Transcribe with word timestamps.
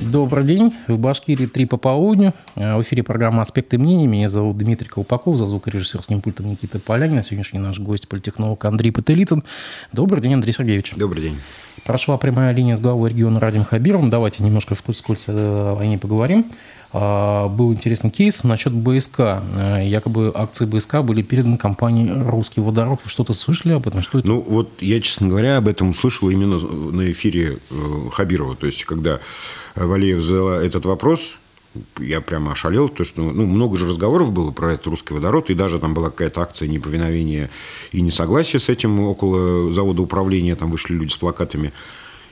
Добрый 0.00 0.44
день. 0.46 0.72
В 0.88 0.98
Башкирии 0.98 1.46
3 1.46 1.66
по 1.66 1.76
полудню. 1.76 2.32
Э, 2.56 2.74
в 2.76 2.82
эфире 2.82 3.02
программа 3.02 3.42
«Аспекты 3.42 3.76
мнений». 3.76 4.06
Меня 4.06 4.28
зовут 4.28 4.56
Дмитрий 4.56 4.88
Колпаков, 4.88 5.36
за 5.36 5.44
звукорежиссерским 5.44 6.22
пультом 6.22 6.48
Никита 6.48 6.78
Полянин. 6.78 7.22
Сегодняшний 7.22 7.58
наш 7.58 7.78
гость 7.78 8.08
политехнолог 8.08 8.64
Андрей 8.64 8.92
Пателицын. 8.92 9.44
Добрый 9.92 10.22
день, 10.22 10.32
Андрей 10.32 10.54
Сергеевич. 10.54 10.94
Добрый 10.96 11.24
день. 11.24 11.38
Прошла 11.84 12.16
прямая 12.16 12.54
линия 12.54 12.76
с 12.76 12.80
главой 12.80 13.10
региона 13.10 13.40
Радим 13.40 13.62
Хабиром. 13.62 14.08
Давайте 14.08 14.42
немножко 14.42 14.74
вскользь 14.74 15.26
о 15.28 15.74
войне 15.74 15.98
поговорим. 15.98 16.46
А, 16.92 17.48
был 17.48 17.72
интересный 17.72 18.10
кейс 18.10 18.42
насчет 18.42 18.72
БСК. 18.72 19.20
Э, 19.20 19.80
якобы 19.84 20.32
акции 20.34 20.64
БСК 20.64 21.02
были 21.02 21.22
переданы 21.22 21.56
компании 21.56 22.10
«Русский 22.10 22.60
водород». 22.60 23.00
Вы 23.04 23.10
что-то 23.10 23.32
слышали 23.32 23.74
об 23.74 23.86
этом? 23.86 24.02
Что 24.02 24.18
это? 24.18 24.26
Ну, 24.26 24.40
вот 24.40 24.70
я, 24.80 25.00
честно 25.00 25.28
говоря, 25.28 25.58
об 25.58 25.68
этом 25.68 25.90
услышал 25.90 26.30
именно 26.30 26.58
на 26.58 27.12
эфире 27.12 27.58
э, 27.70 27.74
Хабирова. 28.12 28.56
То 28.56 28.66
есть, 28.66 28.84
когда 28.84 29.20
Валеев 29.86 30.22
задала 30.22 30.62
этот 30.62 30.84
вопрос, 30.84 31.38
я 31.98 32.20
прямо 32.20 32.52
ошалел, 32.52 32.88
то 32.88 33.04
что 33.04 33.22
ну, 33.22 33.46
много 33.46 33.76
же 33.76 33.86
разговоров 33.86 34.32
было 34.32 34.50
про 34.50 34.74
этот 34.74 34.88
русский 34.88 35.14
водород, 35.14 35.50
и 35.50 35.54
даже 35.54 35.78
там 35.78 35.94
была 35.94 36.10
какая-то 36.10 36.40
акция 36.40 36.68
неповиновения 36.68 37.50
и 37.92 38.00
несогласия 38.00 38.58
с 38.58 38.68
этим 38.68 39.00
около 39.00 39.70
завода 39.72 40.02
управления, 40.02 40.56
там 40.56 40.70
вышли 40.70 40.94
люди 40.94 41.12
с 41.12 41.16
плакатами. 41.16 41.72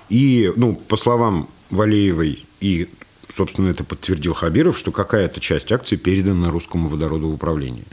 И, 0.09 0.53
ну, 0.57 0.75
по 0.75 0.97
словам 0.97 1.49
Валеевой 1.71 2.45
и 2.61 2.89
собственно, 3.31 3.69
это 3.69 3.85
подтвердил 3.85 4.35
Хабиров, 4.35 4.79
что 4.79 4.91
какая-то 4.91 5.41
часть 5.41 5.71
акций 5.73 5.99
передана 5.99 6.51
русскому 6.51 6.89
водороду 6.89 7.29
в 7.29 7.35
управление. 7.35 7.85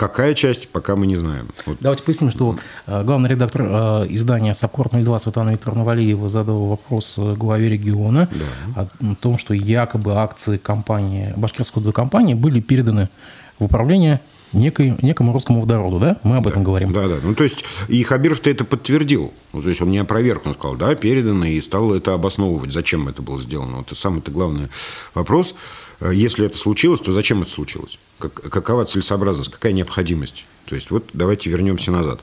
Какая 0.00 0.32
часть, 0.32 0.70
пока 0.70 0.96
мы 0.96 1.06
не 1.06 1.16
знаем. 1.16 1.48
Вот. 1.66 1.76
Давайте 1.80 2.02
поясним, 2.02 2.30
что 2.30 2.56
э, 2.86 3.02
главный 3.04 3.28
редактор 3.28 3.60
э, 3.60 4.06
издания 4.08 4.54
«Сапкорт-02» 4.54 5.18
Светлана 5.18 5.50
Викторовна 5.50 5.84
Валиева 5.84 6.30
задала 6.30 6.70
вопрос 6.70 7.16
э, 7.18 7.34
главе 7.34 7.68
региона 7.68 8.26
да. 8.74 8.88
о 9.02 9.14
том, 9.16 9.36
что 9.36 9.52
якобы 9.52 10.14
акции 10.14 10.56
компании, 10.56 11.34
башкирской 11.36 11.92
компании 11.92 12.32
были 12.32 12.60
переданы 12.60 13.10
в 13.58 13.64
управление 13.64 14.22
некой, 14.54 14.96
некому 15.02 15.34
русскому 15.34 15.60
водороду, 15.60 15.98
да? 15.98 16.16
Мы 16.22 16.38
об 16.38 16.44
да, 16.44 16.50
этом 16.50 16.64
говорим. 16.64 16.94
Да, 16.94 17.06
да. 17.06 17.16
Ну, 17.22 17.34
то 17.34 17.42
есть, 17.42 17.66
и 17.88 18.02
Хабиров-то 18.02 18.48
это 18.48 18.64
подтвердил. 18.64 19.34
Ну, 19.52 19.60
то 19.60 19.68
есть, 19.68 19.82
он 19.82 19.90
не 19.90 19.98
опроверг, 19.98 20.46
он 20.46 20.54
сказал, 20.54 20.76
да, 20.76 20.94
передано, 20.94 21.44
и 21.44 21.60
стал 21.60 21.92
это 21.92 22.14
обосновывать, 22.14 22.72
зачем 22.72 23.06
это 23.08 23.20
было 23.20 23.38
сделано. 23.38 23.76
Вот 23.76 23.88
это 23.88 24.00
самый-то 24.00 24.30
главный 24.30 24.68
вопрос. 25.12 25.54
Э, 26.00 26.12
если 26.12 26.46
это 26.46 26.56
случилось, 26.58 27.00
то 27.00 27.12
зачем 27.12 27.42
это 27.42 27.50
случилось? 27.50 27.98
Как, 28.18 28.34
какова 28.34 28.84
целесообразность, 28.84 29.50
какая 29.50 29.72
необходимость? 29.72 30.46
То 30.66 30.74
есть, 30.74 30.90
вот 30.90 31.10
давайте 31.12 31.50
вернемся 31.50 31.90
назад. 31.90 32.20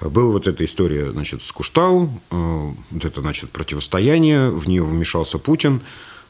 Была 0.00 0.30
вот 0.30 0.46
эта 0.46 0.64
история, 0.64 1.10
значит, 1.10 1.42
с 1.42 1.52
Куштау, 1.52 2.20
э, 2.30 2.70
вот 2.90 3.04
это, 3.04 3.20
значит, 3.20 3.50
противостояние, 3.50 4.50
в 4.50 4.68
нее 4.68 4.82
вмешался 4.82 5.38
Путин, 5.38 5.80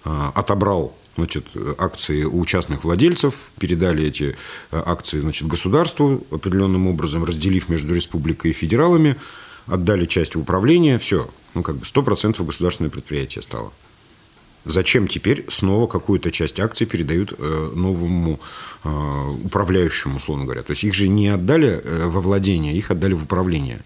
э, 0.04 0.30
отобрал 0.34 0.96
значит, 1.16 1.46
акции 1.78 2.24
у 2.24 2.44
частных 2.44 2.84
владельцев, 2.84 3.34
передали 3.58 4.04
эти 4.04 4.36
акции 4.70 5.18
значит, 5.18 5.48
государству 5.48 6.26
определенным 6.30 6.86
образом, 6.88 7.24
разделив 7.24 7.70
между 7.70 7.94
республикой 7.94 8.50
и 8.50 8.54
федералами, 8.54 9.16
отдали 9.66 10.04
часть 10.04 10.34
в 10.34 10.40
управление, 10.40 10.98
все, 10.98 11.30
ну, 11.54 11.62
как 11.62 11.76
бы 11.76 11.86
100% 11.86 12.44
государственное 12.44 12.90
предприятие 12.90 13.40
стало. 13.40 13.72
Зачем 14.66 15.08
теперь 15.08 15.44
снова 15.48 15.86
какую-то 15.86 16.30
часть 16.30 16.60
акций 16.60 16.86
передают 16.86 17.34
э, 17.38 17.70
новому 17.74 18.40
э, 18.84 18.88
управляющему, 19.44 20.16
условно 20.16 20.44
говоря? 20.44 20.62
То 20.62 20.72
есть 20.72 20.84
их 20.84 20.94
же 20.94 21.08
не 21.08 21.28
отдали 21.28 21.80
во 21.84 22.20
владение, 22.20 22.76
их 22.76 22.90
отдали 22.90 23.14
в 23.14 23.22
управление. 23.22 23.80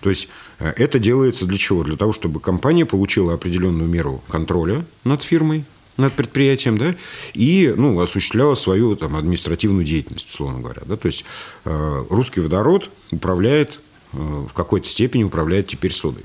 То 0.00 0.10
есть 0.10 0.28
это 0.58 0.98
делается 0.98 1.44
для 1.44 1.58
чего? 1.58 1.84
Для 1.84 1.96
того, 1.96 2.12
чтобы 2.12 2.40
компания 2.40 2.86
получила 2.86 3.34
определенную 3.34 3.88
меру 3.88 4.22
контроля 4.28 4.84
над 5.04 5.22
фирмой, 5.22 5.64
над 6.00 6.14
предприятием, 6.14 6.78
да, 6.78 6.96
и 7.34 7.72
ну, 7.76 8.00
осуществляла 8.00 8.54
свою 8.54 8.96
там, 8.96 9.16
административную 9.16 9.84
деятельность, 9.84 10.28
условно 10.28 10.60
говоря. 10.60 10.82
Да, 10.86 10.96
то 10.96 11.06
есть 11.06 11.24
э, 11.64 12.04
русский 12.10 12.40
водород 12.40 12.90
управляет, 13.10 13.80
э, 14.12 14.16
в 14.16 14.52
какой-то 14.52 14.88
степени 14.88 15.22
управляет 15.22 15.68
теперь 15.68 15.92
содой. 15.92 16.24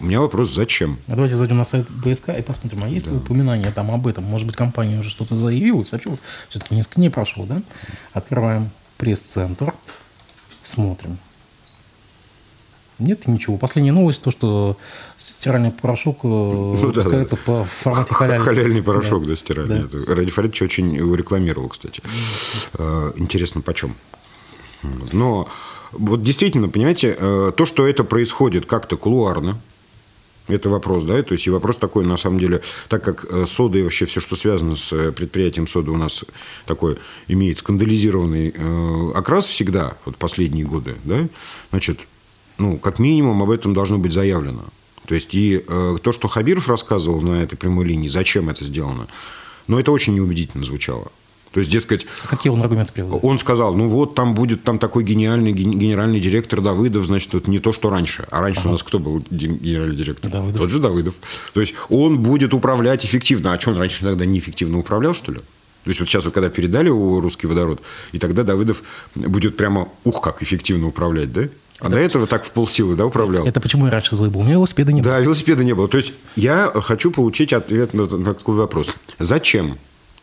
У 0.00 0.04
меня 0.04 0.20
вопрос, 0.20 0.52
зачем? 0.52 0.98
А 1.08 1.12
давайте 1.12 1.34
зайдем 1.34 1.58
на 1.58 1.64
сайт 1.64 1.90
БСК 1.90 2.30
и 2.30 2.42
посмотрим, 2.42 2.84
а 2.84 2.88
есть 2.88 3.06
да. 3.06 3.12
ли 3.12 3.18
упоминание 3.18 3.72
там 3.72 3.90
об 3.90 4.06
этом? 4.06 4.24
Может 4.24 4.46
быть, 4.46 4.56
компания 4.56 4.98
уже 4.98 5.10
что-то 5.10 5.34
заявила, 5.34 5.82
а 5.82 5.98
что 5.98 6.18
все-таки 6.48 6.74
несколько 6.74 7.00
не 7.00 7.10
прошло, 7.10 7.46
да? 7.46 7.62
Открываем 8.12 8.70
пресс-центр, 8.96 9.74
смотрим. 10.62 11.18
Нет 13.00 13.28
ничего. 13.28 13.56
Последняя 13.56 13.92
новость, 13.92 14.22
то, 14.22 14.30
что 14.30 14.76
стиральный 15.16 15.70
порошок 15.70 16.18
э, 16.24 16.26
ну, 16.28 16.74
выпускается 16.74 17.36
да, 17.36 17.42
по 17.44 17.64
формате 17.64 18.14
халяльный. 18.14 18.44
Халяльный 18.44 18.82
порошок, 18.82 19.22
да, 19.22 19.28
да 19.28 19.36
стиральный. 19.36 19.88
Да. 19.88 20.14
Ради 20.14 20.30
Фаридович 20.30 20.62
очень 20.62 20.94
его 20.94 21.14
рекламировал, 21.14 21.68
кстати. 21.68 22.02
Э, 22.74 23.12
интересно, 23.16 23.60
почем. 23.60 23.94
Но 25.12 25.48
вот 25.92 26.22
действительно, 26.22 26.68
понимаете, 26.68 27.16
э, 27.18 27.52
то, 27.56 27.66
что 27.66 27.86
это 27.86 28.04
происходит 28.04 28.66
как-то 28.66 28.96
кулуарно, 28.96 29.58
это 30.48 30.68
вопрос, 30.68 31.04
да, 31.04 31.22
то 31.22 31.32
есть 31.32 31.46
и 31.46 31.50
вопрос 31.50 31.78
такой, 31.78 32.04
на 32.04 32.16
самом 32.16 32.38
деле, 32.40 32.62
так 32.88 33.04
как 33.04 33.26
сода 33.46 33.78
и 33.78 33.82
вообще 33.82 34.06
все, 34.06 34.20
что 34.20 34.36
связано 34.36 34.76
с 34.76 35.12
предприятием 35.12 35.66
соды 35.66 35.90
у 35.90 35.96
нас 35.96 36.24
такой 36.66 36.98
имеет 37.28 37.58
скандализированный 37.58 38.54
окрас 39.14 39.46
всегда, 39.46 39.96
вот 40.04 40.16
последние 40.16 40.64
годы, 40.64 40.96
да, 41.04 41.28
значит, 41.70 42.00
ну, 42.58 42.76
как 42.78 42.98
минимум 42.98 43.42
об 43.42 43.50
этом 43.50 43.72
должно 43.72 43.98
быть 43.98 44.12
заявлено. 44.12 44.64
То 45.06 45.14
есть 45.14 45.34
и 45.34 45.64
э, 45.66 45.96
то, 46.02 46.12
что 46.12 46.28
Хабиров 46.28 46.68
рассказывал 46.68 47.22
на 47.22 47.42
этой 47.42 47.56
прямой 47.56 47.86
линии, 47.86 48.08
зачем 48.08 48.50
это 48.50 48.62
сделано, 48.62 49.08
но 49.66 49.80
это 49.80 49.90
очень 49.90 50.14
неубедительно 50.14 50.64
звучало. 50.64 51.10
То 51.52 51.60
есть, 51.60 51.70
дескать... 51.70 52.06
А 52.24 52.28
какие 52.28 52.50
он 52.52 52.60
аргументы 52.60 52.92
приводит? 52.92 53.24
Он 53.24 53.38
сказал, 53.38 53.74
ну 53.74 53.88
вот 53.88 54.14
там 54.14 54.34
будет 54.34 54.64
там 54.64 54.78
такой 54.78 55.04
гениальный 55.04 55.52
генеральный 55.52 56.20
директор 56.20 56.60
Давыдов, 56.60 57.06
значит, 57.06 57.34
это 57.34 57.50
не 57.50 57.58
то, 57.58 57.72
что 57.72 57.90
раньше. 57.90 58.26
А 58.30 58.40
раньше 58.40 58.60
ага. 58.60 58.68
у 58.68 58.72
нас 58.72 58.82
кто 58.82 58.98
был 58.98 59.24
генеральный 59.30 59.96
директор? 59.96 60.30
Давыдов. 60.30 60.60
Тот 60.60 60.70
же 60.70 60.78
Давыдов. 60.78 61.14
То 61.54 61.60
есть, 61.60 61.74
он 61.88 62.18
будет 62.18 62.54
управлять 62.54 63.04
эффективно. 63.04 63.52
А 63.52 63.60
что, 63.60 63.70
он 63.70 63.78
раньше 63.78 64.02
тогда 64.02 64.24
неэффективно 64.24 64.78
управлял, 64.78 65.14
что 65.14 65.32
ли? 65.32 65.38
То 65.38 65.90
есть, 65.90 66.00
вот 66.00 66.08
сейчас, 66.08 66.24
вот, 66.24 66.34
когда 66.34 66.50
передали 66.50 66.88
его 66.88 67.20
русский 67.20 67.46
водород, 67.46 67.80
и 68.12 68.18
тогда 68.18 68.42
Давыдов 68.42 68.82
будет 69.14 69.56
прямо, 69.56 69.88
ух, 70.04 70.20
как 70.20 70.42
эффективно 70.42 70.88
управлять, 70.88 71.32
да? 71.32 71.48
А 71.80 71.86
это... 71.86 71.94
до 71.94 72.00
этого 72.00 72.26
так 72.26 72.44
в 72.44 72.50
полсилы, 72.50 72.96
да, 72.96 73.06
управлял? 73.06 73.46
Это 73.46 73.60
почему 73.60 73.86
я 73.86 73.92
раньше 73.92 74.16
злой 74.16 74.30
был? 74.30 74.40
У 74.40 74.42
меня 74.42 74.54
велосипеда 74.54 74.92
не 74.92 75.00
было. 75.00 75.12
Да, 75.12 75.20
велосипеда 75.20 75.64
не 75.64 75.74
было. 75.74 75.88
То 75.88 75.96
есть 75.96 76.12
я 76.34 76.72
хочу 76.74 77.10
получить 77.10 77.52
ответ 77.52 77.94
на, 77.94 78.06
на 78.06 78.34
такой 78.34 78.56
вопрос. 78.56 78.88
Зачем? 79.18 79.78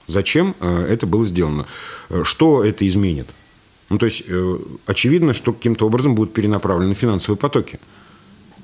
Зачем 0.08 0.56
э, 0.60 0.88
это 0.90 1.08
было 1.08 1.26
сделано? 1.26 1.66
Э, 2.10 2.24
что 2.24 2.64
это 2.64 2.88
изменит? 2.88 3.28
Ну, 3.90 3.98
то 3.98 4.06
есть, 4.06 4.24
э, 4.28 4.58
очевидно, 4.86 5.34
что 5.34 5.54
каким-то 5.54 5.86
образом 5.86 6.16
будут 6.16 6.34
перенаправлены 6.34 6.96
финансовые 6.96 7.38
потоки. 7.38 7.80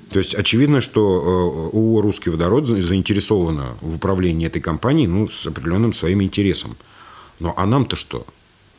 То 0.09 0.19
есть, 0.19 0.35
очевидно, 0.35 0.81
что 0.81 1.69
у 1.71 2.01
«Русский 2.01 2.31
водород» 2.31 2.67
заинтересована 2.67 3.77
в 3.79 3.95
управлении 3.95 4.45
этой 4.45 4.61
компанией 4.61 5.07
ну, 5.07 5.29
с 5.29 5.47
определенным 5.47 5.93
своим 5.93 6.21
интересом. 6.21 6.75
Но 7.39 7.53
а 7.55 7.65
нам-то 7.65 7.95
что? 7.95 8.25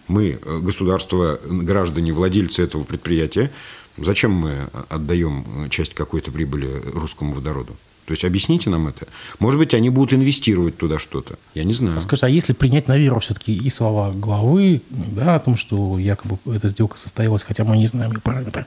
Мы, 0.09 0.39
государство, 0.61 1.41
граждане, 1.43 2.13
владельцы 2.13 2.63
этого 2.63 2.85
предприятия, 2.85 3.51
Зачем 3.99 4.33
мы 4.33 4.71
отдаем 4.89 5.69
часть 5.69 5.95
какой-то 5.95 6.33
прибыли 6.33 6.83
русскому 6.95 7.35
водороду? 7.35 7.77
То 8.05 8.13
есть 8.13 8.25
объясните 8.25 8.69
нам 8.69 8.89
это. 8.89 9.07
Может 9.39 9.59
быть, 9.59 9.75
они 9.75 9.89
будут 9.91 10.13
инвестировать 10.13 10.77
туда 10.77 10.99
что-то. 10.99 11.39
Я 11.55 11.65
не 11.65 11.73
знаю. 11.73 12.01
Скажите, 12.01 12.27
а 12.27 12.29
если 12.29 12.53
принять 12.53 12.89
на 12.89 12.99
веру 12.99 13.21
все-таки 13.21 13.55
и 13.55 13.71
слова 13.71 14.11
главы, 14.13 14.83
да, 14.91 15.37
о 15.37 15.41
том, 15.41 15.57
что 15.57 15.99
якобы 15.99 16.39
эта 16.53 16.69
сделка 16.69 16.99
состоялась, 16.99 17.45
хотя 17.45 17.65
мы 17.65 17.77
не 17.77 17.87
знаем 17.87 18.13
ее 18.13 18.21
параметры, 18.21 18.67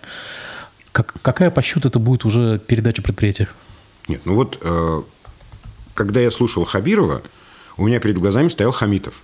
как, 0.91 1.13
какая 1.21 1.51
по 1.51 1.61
счету 1.61 1.89
это 1.89 1.99
будет 1.99 2.23
уже 2.23 2.59
передача 2.59 3.01
предприятия? 3.01 3.49
Нет, 4.07 4.21
ну 4.23 4.35
вот, 4.35 4.57
э, 4.61 5.01
когда 5.93 6.21
я 6.21 6.31
слушал 6.31 6.63
Хабирова, 6.63 7.21
у 7.75 7.87
меня 7.87 7.99
перед 7.99 8.17
глазами 8.17 8.47
стоял 8.47 8.71
Хамитов 8.71 9.15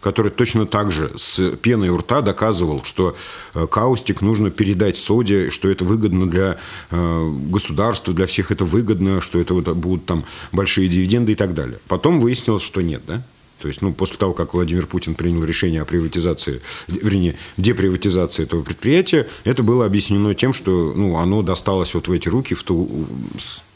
который 0.00 0.30
точно 0.30 0.66
так 0.66 0.92
же 0.92 1.10
с 1.16 1.56
пеной 1.56 1.88
у 1.88 1.98
рта 1.98 2.20
доказывал, 2.20 2.82
что 2.84 3.16
э, 3.54 3.66
каустик 3.66 4.22
нужно 4.22 4.50
передать 4.50 4.96
соде, 4.96 5.50
что 5.50 5.68
это 5.68 5.84
выгодно 5.84 6.28
для 6.28 6.58
э, 6.90 7.30
государства, 7.50 8.14
для 8.14 8.26
всех 8.26 8.50
это 8.50 8.64
выгодно, 8.64 9.20
что 9.20 9.38
это 9.38 9.54
вот 9.54 9.68
будут 9.68 10.06
там 10.06 10.24
большие 10.52 10.88
дивиденды 10.88 11.32
и 11.32 11.34
так 11.34 11.54
далее. 11.54 11.78
Потом 11.88 12.20
выяснилось, 12.20 12.62
что 12.62 12.80
нет, 12.80 13.02
да? 13.06 13.22
То 13.60 13.66
есть, 13.66 13.82
ну, 13.82 13.92
после 13.92 14.16
того, 14.16 14.34
как 14.34 14.54
Владимир 14.54 14.86
Путин 14.86 15.14
принял 15.14 15.42
решение 15.44 15.82
о 15.82 15.84
приватизации, 15.84 16.60
вернее, 16.86 17.36
деприватизации 17.56 18.44
этого 18.44 18.62
предприятия, 18.62 19.26
это 19.44 19.62
было 19.62 19.84
объяснено 19.84 20.34
тем, 20.34 20.54
что, 20.54 20.92
ну, 20.94 21.16
оно 21.16 21.42
досталось 21.42 21.92
вот 21.94 22.06
в 22.06 22.12
эти 22.12 22.28
руки, 22.28 22.54
в 22.54 22.62
ту, 22.62 23.06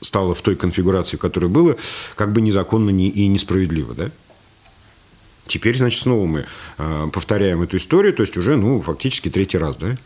стало 0.00 0.34
в 0.34 0.40
той 0.40 0.54
конфигурации, 0.54 1.16
которая 1.16 1.50
была, 1.50 1.74
как 2.14 2.32
бы 2.32 2.40
незаконно 2.40 2.90
и 2.90 3.26
несправедливо, 3.26 3.94
да? 3.94 4.10
Теперь, 5.46 5.76
значит, 5.76 6.00
снова 6.00 6.26
мы 6.26 6.46
э, 6.78 7.08
повторяем 7.12 7.62
эту 7.62 7.76
историю, 7.76 8.14
то 8.14 8.22
есть 8.22 8.36
уже, 8.36 8.56
ну, 8.56 8.80
фактически 8.80 9.28
третий 9.28 9.58
раз, 9.58 9.76
да? 9.76 9.96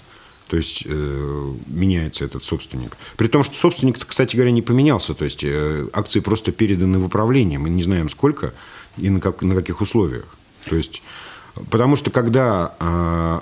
То 0.49 0.57
есть 0.57 0.85
э, 0.87 1.55
меняется 1.67 2.25
этот 2.25 2.45
собственник. 2.45 2.97
При 3.17 3.27
том, 3.27 3.43
что 3.43 3.57
собственник, 3.57 3.99
кстати 4.07 4.37
говоря, 4.37 4.53
не 4.53 4.63
поменялся. 4.63 5.13
То 5.15 5.25
есть 5.25 5.43
э, 5.43 5.89
акции 5.93 6.21
просто 6.21 6.53
переданы 6.53 6.99
в 6.99 7.07
управление. 7.07 7.59
Мы 7.59 7.69
не 7.69 7.83
знаем 7.83 8.09
сколько 8.09 8.55
и 8.97 9.11
на, 9.11 9.21
как, 9.21 9.43
на 9.43 9.57
каких 9.57 9.81
условиях. 9.81 10.25
То 10.69 10.77
есть, 10.77 11.03
потому 11.69 11.97
что 11.97 12.11
когда 12.13 12.75
э, 12.79 13.41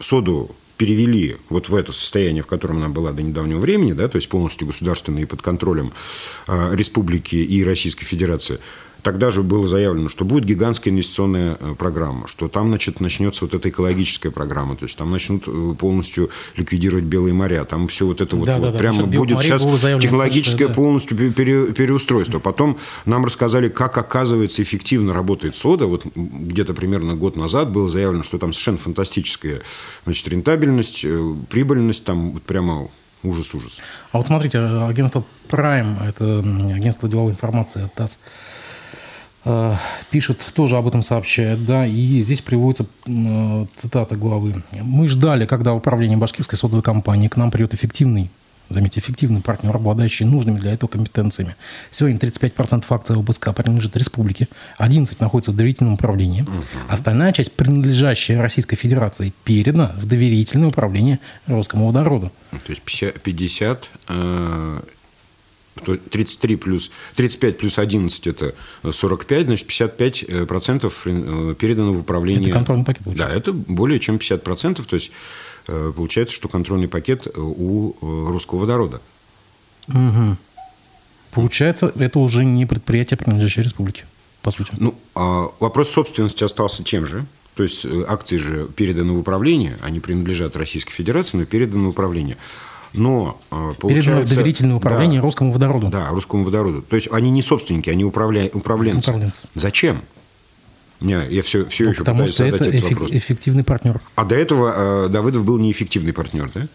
соду 0.00 0.50
перевели 0.78 1.36
вот 1.48 1.68
в 1.68 1.74
это 1.74 1.92
состояние, 1.92 2.42
в 2.42 2.46
котором 2.46 2.78
она 2.78 2.88
была 2.88 3.12
до 3.12 3.22
недавнего 3.22 3.58
времени, 3.58 3.92
да, 3.92 4.08
то 4.08 4.16
есть 4.16 4.28
полностью 4.28 4.66
государственной 4.66 5.22
и 5.22 5.26
под 5.26 5.42
контролем 5.42 5.92
э, 6.48 6.74
республики 6.74 7.36
и 7.36 7.64
Российской 7.64 8.04
Федерации, 8.04 8.60
Тогда 9.06 9.30
же 9.30 9.44
было 9.44 9.68
заявлено, 9.68 10.08
что 10.08 10.24
будет 10.24 10.44
гигантская 10.46 10.92
инвестиционная 10.92 11.56
э, 11.60 11.76
программа, 11.78 12.26
что 12.26 12.48
там 12.48 12.70
значит, 12.70 12.98
начнется 12.98 13.44
вот 13.44 13.54
эта 13.54 13.68
экологическая 13.68 14.32
программа, 14.32 14.74
то 14.74 14.84
есть 14.84 14.98
там 14.98 15.12
начнут 15.12 15.44
э, 15.46 15.74
полностью 15.78 16.30
ликвидировать 16.56 17.04
белые 17.04 17.32
моря, 17.32 17.62
там 17.62 17.86
все 17.86 18.04
вот 18.04 18.20
это 18.20 18.34
вот, 18.34 18.46
да, 18.46 18.58
вот 18.58 18.72
да, 18.72 18.76
прямо 18.78 19.06
будет 19.06 19.40
сейчас 19.40 19.62
технологическое 19.62 20.70
полностью 20.70 21.32
пере, 21.32 21.66
переустройство. 21.66 22.40
Потом 22.40 22.78
нам 23.04 23.24
рассказали, 23.24 23.68
как 23.68 23.96
оказывается 23.96 24.60
эффективно 24.60 25.14
работает 25.14 25.54
сода. 25.54 25.86
Вот 25.86 26.04
где-то 26.16 26.74
примерно 26.74 27.14
год 27.14 27.36
назад 27.36 27.70
было 27.70 27.88
заявлено, 27.88 28.24
что 28.24 28.38
там 28.38 28.52
совершенно 28.52 28.78
фантастическая 28.78 29.60
значит, 30.04 30.26
рентабельность, 30.26 31.04
э, 31.04 31.34
прибыльность, 31.48 32.02
там 32.02 32.32
вот 32.32 32.42
прямо 32.42 32.88
ужас-ужас. 33.22 33.80
А 34.10 34.16
вот 34.16 34.26
смотрите, 34.26 34.58
агентство 34.58 35.22
Prime, 35.48 36.08
это 36.08 36.40
агентство 36.74 37.08
деловой 37.08 37.34
информации, 37.34 37.88
ТАСС, 37.94 38.18
Э, 38.18 38.55
пишет, 40.10 40.44
тоже 40.54 40.76
об 40.76 40.88
этом 40.88 41.02
сообщает, 41.02 41.64
да, 41.64 41.86
и 41.86 42.20
здесь 42.20 42.40
приводится 42.40 42.86
э, 43.06 43.66
цитата 43.76 44.16
главы. 44.16 44.62
«Мы 44.82 45.08
ждали, 45.08 45.46
когда 45.46 45.72
управление 45.72 46.18
башкирской 46.18 46.58
содовой 46.58 46.82
компании 46.82 47.28
к 47.28 47.36
нам 47.36 47.50
придет 47.50 47.74
эффективный 47.74 48.30
заметьте, 48.68 49.00
эффективный 49.00 49.40
партнер, 49.40 49.74
обладающий 49.74 50.26
нужными 50.26 50.58
для 50.58 50.72
этого 50.72 50.90
компетенциями. 50.90 51.56
Сегодня 51.90 52.18
35% 52.18 52.84
акций 52.90 53.16
ОБСК 53.16 53.54
принадлежит 53.54 53.96
республике, 53.96 54.48
11 54.78 55.20
находится 55.20 55.52
в 55.52 55.56
доверительном 55.56 55.94
управлении. 55.94 56.42
Угу. 56.42 56.50
Остальная 56.88 57.32
часть, 57.32 57.52
принадлежащая 57.52 58.40
Российской 58.40 58.76
Федерации, 58.76 59.32
передана 59.44 59.92
в 59.96 60.06
доверительное 60.06 60.68
управление 60.68 61.20
Роскому 61.46 61.86
водороду. 61.86 62.32
То 62.50 62.70
есть 62.72 62.82
50, 62.82 63.20
50 63.20 63.90
э, 64.08 64.80
33 65.84 66.56
плюс, 66.56 66.90
35 67.16 67.58
плюс 67.58 67.78
11– 67.78 68.26
это 68.28 68.54
45, 68.90 69.46
значит, 69.46 69.66
55 69.66 70.22
э, 70.22 70.46
процентов 70.46 71.02
э, 71.04 71.54
передано 71.58 71.92
в 71.92 72.00
управление. 72.00 72.48
Это 72.48 72.58
контрольный 72.58 72.84
пакет 72.84 73.04
получается. 73.04 73.32
Да, 73.32 73.38
это 73.38 73.52
более 73.52 74.00
чем 74.00 74.18
50 74.18 74.42
процентов, 74.42 74.86
то 74.86 74.94
есть 74.94 75.10
э, 75.68 75.92
получается, 75.94 76.34
что 76.34 76.48
контрольный 76.48 76.88
пакет 76.88 77.26
у 77.36 77.94
русского 78.00 78.60
водорода. 78.60 79.00
Угу. 79.88 80.36
Получается, 81.32 81.92
это 81.96 82.18
уже 82.18 82.44
не 82.44 82.66
предприятие, 82.66 83.18
принадлежащее 83.18 83.64
республике, 83.64 84.04
по 84.42 84.50
сути. 84.50 84.70
Ну, 84.78 84.94
а 85.14 85.50
вопрос 85.60 85.90
собственности 85.90 86.42
остался 86.44 86.82
тем 86.82 87.06
же. 87.06 87.26
То 87.56 87.62
есть 87.62 87.86
акции 88.06 88.36
же 88.36 88.68
переданы 88.76 89.14
в 89.14 89.18
управление, 89.18 89.78
они 89.80 89.98
принадлежат 89.98 90.56
Российской 90.56 90.92
Федерации, 90.92 91.38
но 91.38 91.46
переданы 91.46 91.86
в 91.86 91.88
управление. 91.90 92.36
Но 92.96 93.40
э, 93.50 93.72
получается... 93.78 94.10
Передано 94.10 94.28
доверительное 94.28 94.76
управление 94.76 95.20
да, 95.20 95.24
русскому 95.24 95.52
водороду. 95.52 95.88
Да, 95.88 96.08
русскому 96.10 96.44
водороду. 96.44 96.82
То 96.82 96.96
есть 96.96 97.08
они 97.12 97.30
не 97.30 97.42
собственники, 97.42 97.90
они 97.90 98.04
управля... 98.04 98.50
управленцы. 98.52 99.10
управленцы. 99.10 99.42
Зачем? 99.54 100.00
Я, 101.00 101.24
я 101.24 101.42
все, 101.42 101.66
все 101.66 101.84
ну, 101.84 101.90
еще 101.90 101.98
потому 102.00 102.18
пытаюсь 102.20 102.34
что 102.34 102.44
задать 102.44 102.60
это 102.60 102.70
этот 102.70 102.80
эффек- 102.80 102.94
вопрос. 102.94 103.10
эффективный 103.10 103.64
партнер. 103.64 104.00
А 104.14 104.24
до 104.24 104.34
этого 104.34 105.04
э, 105.04 105.08
Давыдов 105.08 105.44
был 105.44 105.58
неэффективный 105.58 106.12
партнер, 106.12 106.50
да? 106.54 106.68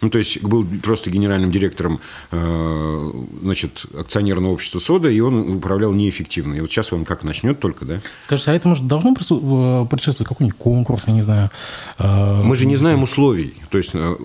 Ну, 0.00 0.10
то 0.10 0.18
есть 0.18 0.42
был 0.42 0.66
просто 0.82 1.10
генеральным 1.10 1.50
директором 1.50 1.98
э, 2.30 3.12
значит, 3.42 3.86
акционерного 3.98 4.52
общества 4.52 4.78
«Сода», 4.78 5.08
и 5.08 5.18
он 5.20 5.56
управлял 5.56 5.92
неэффективно. 5.92 6.54
И 6.54 6.60
вот 6.60 6.70
сейчас 6.70 6.92
он 6.92 7.06
как 7.06 7.24
начнет 7.24 7.58
только, 7.58 7.86
да? 7.86 8.00
Скажите, 8.22 8.50
а 8.50 8.54
это, 8.54 8.68
может, 8.68 8.86
должно 8.86 9.12
э, 9.12 9.86
предшествовать 9.86 10.28
какой-нибудь 10.28 10.58
конкурс, 10.58 11.08
я 11.08 11.14
не 11.14 11.22
знаю? 11.22 11.50
Э, 11.98 12.42
Мы 12.42 12.54
же 12.54 12.66
не 12.66 12.76
знаем 12.76 13.02
условий. 13.02 13.54
То 13.70 13.78
есть 13.78 13.92
э, 13.94 14.16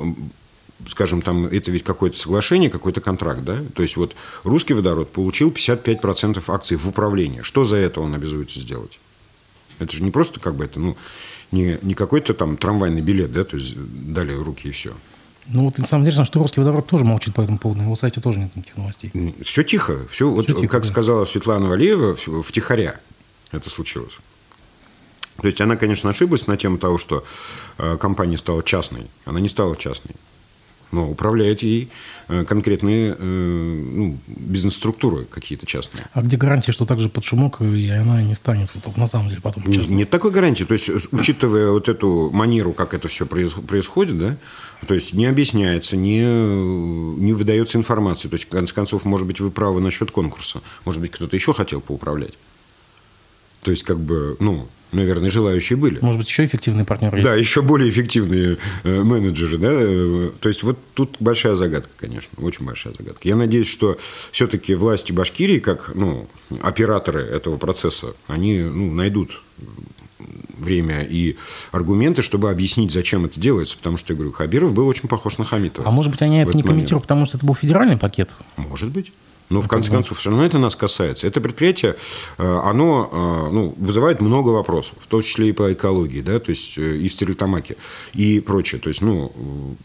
скажем, 0.88 1.22
там, 1.22 1.46
это 1.46 1.72
ведь 1.72 1.84
какое-то 1.84 2.18
соглашение, 2.18 2.70
какой-то 2.70 3.02
контракт, 3.02 3.44
да? 3.44 3.60
То 3.76 3.81
есть 3.81 3.98
вот 3.98 4.16
русский 4.44 4.74
водород 4.74 5.12
получил 5.12 5.52
55% 5.52 6.44
акций 6.48 6.78
в 6.78 6.88
управлении. 6.88 7.42
Что 7.42 7.66
за 7.66 7.76
это 7.76 8.02
он 8.02 8.14
обязуется 8.14 8.60
сделать? 8.60 9.00
Это 9.80 9.96
же 9.96 10.04
не 10.04 10.12
просто 10.12 10.40
как 10.40 10.56
бы 10.56 10.66
это, 10.66 10.80
ну, 10.80 10.98
не, 11.52 11.78
не 11.81 11.94
какой-то 11.94 12.34
там 12.34 12.58
трамвайный 12.58 13.02
билет, 13.02 13.31
да, 13.31 13.44
то 13.44 13.58
есть 13.58 13.76
дали 13.78 14.34
руки 14.34 14.70
и 14.70 14.72
все. 14.72 14.94
Ну, 15.48 15.66
вот 15.66 15.78
на 15.80 15.88
самом 15.88 16.06
деле, 16.06 16.24
что 16.24 16.40
русский 16.40 16.60
водород 16.60 16.86
тоже 16.86 17.06
молчит 17.06 17.34
по 17.34 17.42
этому 17.42 17.58
поводу. 17.58 17.80
На 17.80 17.86
его 17.86 17.96
сайте 17.96 18.22
тоже 18.22 18.40
нет 18.40 18.56
никаких 18.56 18.78
новостей. 18.78 19.12
Все 19.44 19.64
тихо. 19.64 20.06
Все, 20.08 20.08
все 20.12 20.30
вот, 20.30 20.46
тихо, 20.46 20.68
как 20.68 20.84
да. 20.84 20.90
сказала 20.90 21.26
Светлана 21.26 21.68
Валеева, 21.68 22.16
втихаря 22.44 23.00
это 23.52 23.70
случилось. 23.70 24.14
То 25.42 25.48
есть 25.48 25.60
она, 25.62 25.76
конечно, 25.76 26.10
ошиблась 26.10 26.46
на 26.46 26.58
тему 26.58 26.78
того, 26.78 26.98
что 26.98 27.24
э, 27.78 27.98
компания 27.98 28.38
стала 28.38 28.62
частной. 28.62 29.08
Она 29.26 29.40
не 29.40 29.50
стала 29.50 29.76
частной 29.76 30.16
но 30.91 31.09
управляют 31.09 31.62
ей 31.62 31.89
э, 32.27 32.44
конкретные 32.45 33.15
э, 33.18 33.83
ну, 33.94 34.18
бизнес-структуры 34.27 35.25
какие-то 35.25 35.65
частные. 35.65 36.06
А 36.13 36.21
где 36.21 36.38
гарантия, 36.38 36.71
что 36.71 36.86
также 36.86 37.09
под 37.09 37.24
шумок 37.24 37.62
и 37.62 37.89
она 37.89 38.21
не 38.21 38.36
станет 38.36 38.69
на 38.97 39.07
самом 39.07 39.30
деле 39.30 39.41
потом 39.41 39.63
частной? 39.71 39.95
Нет 39.95 40.09
такой 40.09 40.31
гарантии. 40.31 40.63
То 40.63 40.74
есть, 40.74 40.89
учитывая 41.12 41.69
вот 41.71 41.89
эту 41.89 42.31
манеру, 42.31 42.74
как 42.74 42.94
это 42.94 43.07
все 43.07 43.25
происходит, 43.25 44.18
да, 44.18 44.38
то 44.88 44.94
есть 44.94 45.13
не 45.13 45.25
объясняется, 45.25 45.97
не, 45.97 46.21
не 46.21 47.33
выдается 47.33 47.77
информация. 47.77 48.30
То 48.30 48.35
есть, 48.35 48.45
в 48.45 48.50
конце 48.50 48.74
концов, 48.74 49.06
может 49.06 49.27
быть, 49.27 49.39
вы 49.39 49.51
правы 49.51 49.81
насчет 49.81 50.12
конкурса. 50.12 50.62
Может 50.85 51.01
быть, 51.01 51.12
кто-то 51.12 51.35
еще 51.35 51.53
хотел 51.53 51.81
поуправлять. 51.81 52.33
То 53.62 53.71
есть, 53.71 53.83
как 53.83 54.00
бы, 54.00 54.38
ну, 54.39 54.68
наверное, 54.91 55.30
желающие 55.30 55.77
были. 55.77 56.00
Может 56.01 56.19
быть, 56.19 56.30
еще 56.30 56.45
эффективные 56.45 56.86
партнеры 56.86 57.18
есть? 57.18 57.30
Да, 57.30 57.36
еще 57.36 57.62
более 57.62 57.89
эффективные 57.89 58.57
э, 58.83 59.03
менеджеры. 59.03 59.57
Да? 59.57 59.69
То 60.39 60.50
есть, 60.50 60.63
вот 60.63 60.77
тут 60.94 61.18
большая 61.19 61.56
загадка, 61.56 61.91
конечно, 61.97 62.31
очень 62.44 62.65
большая 62.65 62.94
загадка. 62.97 63.27
Я 63.27 63.36
надеюсь, 63.36 63.68
что 63.68 63.97
все-таки 64.31 64.75
власти 64.75 65.12
Башкирии, 65.12 65.59
как 65.59 65.91
ну, 65.95 66.27
операторы 66.62 67.21
этого 67.21 67.57
процесса, 67.57 68.13
они 68.27 68.59
ну, 68.59 68.94
найдут 68.94 69.41
время 70.57 71.01
и 71.01 71.38
аргументы, 71.71 72.21
чтобы 72.21 72.50
объяснить, 72.50 72.92
зачем 72.92 73.25
это 73.25 73.39
делается. 73.39 73.77
Потому 73.77 73.97
что, 73.97 74.13
я 74.13 74.18
говорю, 74.18 74.31
Хабиров 74.31 74.74
был 74.74 74.88
очень 74.88 75.07
похож 75.07 75.38
на 75.38 75.45
Хамитова. 75.45 75.88
А 75.88 75.92
может 75.92 76.12
быть, 76.12 76.21
они 76.21 76.39
это 76.39 76.56
не 76.56 76.63
комментируют, 76.63 77.03
потому 77.03 77.25
что 77.25 77.38
это 77.38 77.45
был 77.45 77.56
федеральный 77.56 77.97
пакет? 77.97 78.30
Может 78.57 78.89
быть. 78.89 79.12
Но 79.50 79.62
в 79.62 79.68
конце 79.68 79.92
концов, 79.92 80.19
все 80.19 80.30
равно 80.30 80.46
это 80.46 80.60
нас 80.60 80.75
касается. 80.75 81.25
Это 81.25 81.42
предприятие, 81.42 81.96
э, 82.38 82.60
оно 82.63 83.10
э, 83.12 83.51
ну, 83.51 83.74
вызывает 83.78 84.22
много 84.22 84.50
вопросов, 84.50 84.95
в 85.02 85.07
том 85.07 85.23
числе 85.23 85.50
и 85.50 85.52
по 85.54 85.73
экологии, 85.73 86.21
да, 86.21 86.40
то 86.40 86.52
есть 86.52 86.78
э, 86.78 86.97
и 86.97 87.09
в 87.09 87.12
Стерлитамаке, 87.12 87.76
и 88.14 88.40
прочее. 88.40 88.80
То 88.80 88.90
есть, 88.90 89.02
ну, 89.02 89.76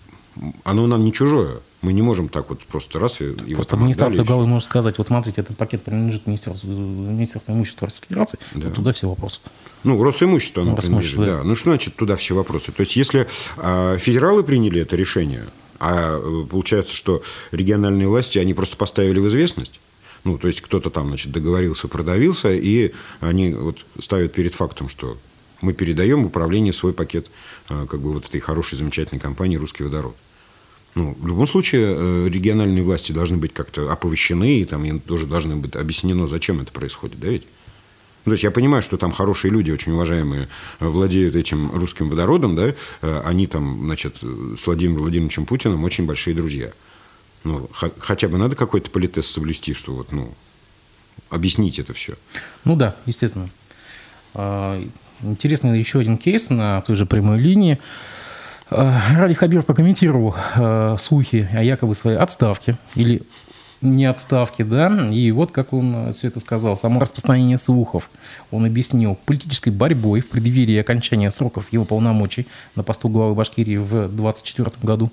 оно 0.64 0.86
нам 0.86 1.04
не 1.04 1.12
чужое. 1.12 1.60
Мы 1.80 1.92
не 1.92 2.02
можем 2.02 2.28
так 2.28 2.48
вот 2.48 2.60
просто 2.60 2.98
раз 2.98 3.20
и 3.20 3.24
его 3.24 3.56
Просто 3.56 3.76
администрация 3.76 4.24
главы 4.24 4.46
может 4.46 4.68
сказать, 4.68 4.96
вот 4.96 5.06
смотрите, 5.06 5.42
этот 5.42 5.56
пакет 5.56 5.82
принадлежит 5.82 6.26
Министерству, 6.26 6.70
Министерству 6.70 7.52
имущества 7.52 7.86
Российской 7.86 8.08
Федерации, 8.08 8.38
да. 8.54 8.70
туда 8.70 8.92
все 8.92 9.08
вопросы. 9.08 9.40
Ну, 9.82 10.02
Росимущество 10.02 10.62
оно 10.62 10.72
ну, 10.72 10.76
принадлежит, 10.78 11.20
да. 11.20 11.42
Ну, 11.42 11.54
что 11.54 11.70
значит 11.70 11.94
туда 11.96 12.16
все 12.16 12.34
вопросы? 12.34 12.72
То 12.72 12.80
есть, 12.80 12.96
если 12.96 13.26
э, 13.58 13.98
федералы 13.98 14.42
приняли 14.42 14.80
это 14.80 14.96
решение, 14.96 15.44
а 15.84 16.18
э, 16.18 16.46
получается, 16.48 16.94
что 16.94 17.22
региональные 17.52 18.08
власти, 18.08 18.38
они 18.38 18.54
просто 18.54 18.78
поставили 18.78 19.18
в 19.18 19.28
известность. 19.28 19.78
Ну, 20.24 20.38
то 20.38 20.48
есть 20.48 20.62
кто-то 20.62 20.88
там, 20.88 21.08
значит, 21.08 21.30
договорился, 21.30 21.88
продавился, 21.88 22.50
и 22.54 22.92
они 23.20 23.52
вот 23.52 23.84
ставят 23.98 24.32
перед 24.32 24.54
фактом, 24.54 24.88
что 24.88 25.18
мы 25.60 25.74
передаем 25.74 26.22
в 26.22 26.26
управление 26.28 26.72
свой 26.72 26.94
пакет 26.94 27.26
э, 27.68 27.86
как 27.88 28.00
бы 28.00 28.14
вот 28.14 28.24
этой 28.24 28.40
хорошей, 28.40 28.76
замечательной 28.76 29.20
компании 29.20 29.56
«Русский 29.56 29.84
водород». 29.84 30.16
Ну, 30.94 31.14
в 31.18 31.26
любом 31.26 31.46
случае, 31.46 31.94
э, 31.94 32.28
региональные 32.30 32.82
власти 32.82 33.12
должны 33.12 33.36
быть 33.36 33.52
как-то 33.52 33.92
оповещены, 33.92 34.60
и 34.60 34.64
там 34.64 34.84
им 34.86 35.00
тоже 35.00 35.26
должны 35.26 35.56
быть 35.56 35.76
объяснено, 35.76 36.26
зачем 36.26 36.60
это 36.60 36.72
происходит, 36.72 37.20
да 37.20 37.28
ведь? 37.28 37.46
Ну, 38.24 38.30
то 38.30 38.32
есть 38.32 38.44
я 38.44 38.50
понимаю, 38.50 38.82
что 38.82 38.96
там 38.96 39.12
хорошие 39.12 39.50
люди, 39.50 39.70
очень 39.70 39.92
уважаемые, 39.92 40.48
э, 40.80 40.86
владеют 40.86 41.34
этим 41.34 41.70
русским 41.72 42.08
водородом, 42.08 42.56
да, 42.56 42.74
э, 43.02 43.20
они 43.24 43.46
там, 43.46 43.84
значит, 43.84 44.16
с 44.22 44.66
Владимиром 44.66 45.02
Владимировичем 45.02 45.44
Путиным 45.44 45.84
очень 45.84 46.06
большие 46.06 46.34
друзья. 46.34 46.70
Ну, 47.44 47.68
хотя 47.98 48.28
бы 48.28 48.38
надо 48.38 48.56
какой-то 48.56 48.90
политез 48.90 49.26
соблюсти, 49.26 49.74
что 49.74 49.94
вот, 49.94 50.12
ну, 50.12 50.32
объяснить 51.28 51.78
это 51.78 51.92
все. 51.92 52.14
Ну 52.64 52.76
да, 52.76 52.96
естественно. 53.04 53.48
А, 54.34 54.82
интересный 55.22 55.78
еще 55.78 56.00
один 56.00 56.16
кейс 56.16 56.48
на 56.48 56.80
той 56.82 56.96
же 56.96 57.04
прямой 57.04 57.38
линии. 57.38 57.78
А, 58.70 58.98
Ради 59.16 59.34
Хабиров 59.34 59.66
прокомментировал 59.66 60.34
а, 60.54 60.96
слухи 60.96 61.48
о 61.52 61.62
якобы 61.62 61.94
своей 61.94 62.16
отставке 62.16 62.78
или 62.94 63.22
не 63.84 64.06
отставки, 64.06 64.62
да, 64.62 65.08
и 65.10 65.30
вот 65.30 65.52
как 65.52 65.72
он 65.72 66.12
все 66.12 66.28
это 66.28 66.40
сказал. 66.40 66.76
Само 66.76 67.00
распространение 67.00 67.58
слухов 67.58 68.10
он 68.50 68.64
объяснил 68.64 69.18
политической 69.24 69.70
борьбой 69.70 70.20
в 70.20 70.28
преддверии 70.28 70.78
окончания 70.78 71.30
сроков 71.30 71.66
его 71.70 71.84
полномочий 71.84 72.46
на 72.74 72.82
посту 72.82 73.08
главы 73.08 73.34
Башкирии 73.34 73.76
в 73.76 74.08
2024 74.08 74.70
году. 74.82 75.10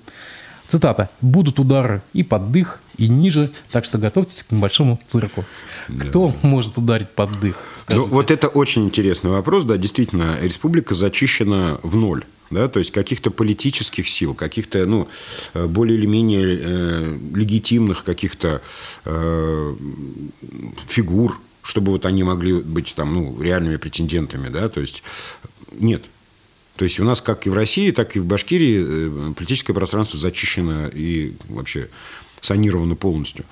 Цитата. 0.68 1.10
«Будут 1.20 1.58
удары 1.58 2.00
и 2.14 2.22
под 2.22 2.50
дых, 2.50 2.80
и 2.96 3.08
ниже, 3.08 3.50
так 3.70 3.84
что 3.84 3.98
готовьтесь 3.98 4.42
к 4.42 4.52
небольшому 4.52 4.98
цирку». 5.06 5.44
Да. 5.88 6.06
Кто 6.06 6.34
может 6.40 6.78
ударить 6.78 7.10
под 7.10 7.38
дых? 7.40 7.56
Ну, 7.88 8.06
вот 8.06 8.30
это 8.30 8.48
очень 8.48 8.84
интересный 8.84 9.30
вопрос. 9.30 9.64
Да, 9.64 9.76
действительно, 9.76 10.36
республика 10.40 10.94
зачищена 10.94 11.78
в 11.82 11.96
ноль. 11.96 12.24
Да, 12.52 12.68
то 12.68 12.78
есть 12.78 12.90
каких-то 12.90 13.30
политических 13.30 14.08
сил, 14.08 14.34
каких-то 14.34 14.84
ну, 14.84 15.08
более 15.54 15.98
или 15.98 16.06
менее 16.06 16.58
э, 16.60 17.18
легитимных 17.34 18.04
каких-то 18.04 18.60
э, 19.06 19.74
фигур, 20.86 21.40
чтобы 21.62 21.92
вот 21.92 22.04
они 22.04 22.24
могли 22.24 22.54
быть 22.54 22.94
там, 22.94 23.14
ну, 23.14 23.40
реальными 23.40 23.76
претендентами. 23.76 24.50
Да, 24.50 24.68
то 24.68 24.80
есть 24.82 25.02
нет. 25.72 26.04
То 26.76 26.84
есть 26.84 27.00
у 27.00 27.04
нас 27.04 27.22
как 27.22 27.46
и 27.46 27.50
в 27.50 27.54
России, 27.54 27.90
так 27.90 28.16
и 28.16 28.20
в 28.20 28.26
Башкирии 28.26 29.30
э, 29.30 29.34
политическое 29.34 29.72
пространство 29.72 30.18
зачищено 30.18 30.88
и 30.88 31.32
вообще 31.48 31.88
санировано 32.42 32.96
полностью. 32.96 33.46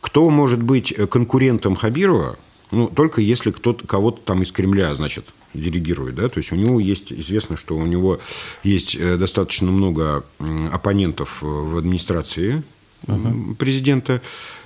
Кто 0.00 0.28
может 0.30 0.62
быть 0.62 0.94
конкурентом 1.10 1.76
Хабирова? 1.76 2.38
Ну, 2.72 2.88
только 2.88 3.20
если 3.20 3.52
кто-то, 3.52 3.86
кого-то 3.86 4.20
там 4.22 4.42
из 4.42 4.50
Кремля, 4.50 4.92
значит, 4.96 5.26
делегирует. 5.60 6.14
Да? 6.14 6.28
То 6.28 6.38
есть 6.38 6.52
у 6.52 6.56
него 6.56 6.80
есть, 6.80 7.12
известно, 7.12 7.56
что 7.56 7.76
у 7.76 7.86
него 7.86 8.20
есть 8.62 8.96
э, 8.96 9.16
достаточно 9.16 9.70
много 9.70 10.24
оппонентов 10.72 11.38
э, 11.42 11.46
в 11.46 11.78
администрации 11.78 12.62
uh-huh. 13.06 13.54
президента. 13.56 14.20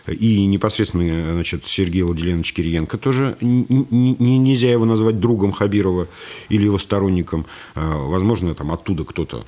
И 0.09 0.47
непосредственно 0.47 1.33
значит, 1.35 1.67
Сергей 1.67 2.03
Владимирович 2.03 2.53
Кириенко 2.53 2.99
тоже 2.99 3.37
нельзя 3.41 4.73
его 4.73 4.85
назвать 4.85 5.21
другом 5.21 5.53
Хабирова 5.53 6.09
или 6.49 6.65
его 6.65 6.79
сторонником. 6.79 7.45
Возможно, 7.75 8.55
там 8.55 8.73
оттуда 8.73 9.05
кто-то 9.05 9.47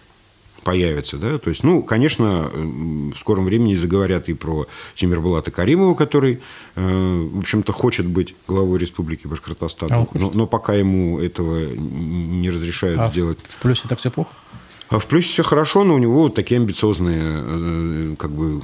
появится. 0.63 1.17
Да? 1.17 1.39
То 1.39 1.51
есть, 1.51 1.65
ну, 1.65 1.83
конечно, 1.83 2.51
в 2.55 3.17
скором 3.17 3.45
времени 3.45 3.75
заговорят 3.75 4.29
и 4.29 4.35
про 4.35 4.67
Тимирбулата 4.95 5.51
Каримова, 5.51 5.95
который, 5.95 6.41
э, 6.77 7.29
в 7.33 7.39
общем-то, 7.39 7.73
хочет 7.73 8.07
быть 8.07 8.35
главой 8.47 8.79
Республики 8.79 9.27
Башкортостан. 9.27 9.93
А 9.93 10.07
но, 10.15 10.31
но 10.33 10.47
пока 10.47 10.75
ему 10.75 11.19
этого 11.19 11.75
не 11.75 12.51
разрешают 12.51 13.01
а 13.01 13.11
сделать. 13.11 13.39
В 13.49 13.59
плюсе 13.59 13.89
так 13.89 13.99
все 13.99 14.11
плохо? 14.11 14.31
А 14.89 14.99
в 14.99 15.07
плюсе 15.07 15.29
все 15.29 15.43
хорошо, 15.43 15.85
но 15.85 15.95
у 15.95 15.99
него 15.99 16.23
вот 16.23 16.35
такие 16.35 16.61
амбициозные 16.61 17.23
э, 17.23 18.15
как 18.19 18.31
бы 18.31 18.63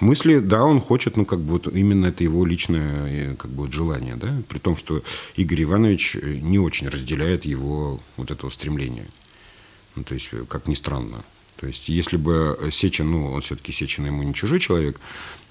мысли, 0.00 0.38
да, 0.38 0.64
он 0.64 0.80
хочет, 0.80 1.16
ну, 1.16 1.24
как 1.24 1.40
бы 1.40 1.52
вот 1.52 1.68
именно 1.68 2.06
это 2.06 2.24
его 2.24 2.44
личное 2.44 3.34
как 3.34 3.50
бы 3.50 3.64
вот 3.64 3.72
желание, 3.72 4.16
да, 4.16 4.32
при 4.48 4.58
том, 4.58 4.76
что 4.76 5.02
Игорь 5.36 5.64
Иванович 5.64 6.16
не 6.22 6.58
очень 6.58 6.88
разделяет 6.88 7.44
его 7.44 8.00
вот 8.16 8.30
этого 8.30 8.50
стремления. 8.50 9.06
Ну, 9.98 10.04
то 10.04 10.14
есть, 10.14 10.30
как 10.48 10.66
ни 10.68 10.74
странно. 10.74 11.24
То 11.56 11.66
есть, 11.66 11.88
если 11.88 12.16
бы 12.16 12.58
Сечин, 12.70 13.10
ну, 13.10 13.32
он 13.32 13.40
все-таки 13.40 13.72
Сечин 13.72 14.06
ему 14.06 14.22
не 14.22 14.32
чужой 14.32 14.60
человек, 14.60 15.00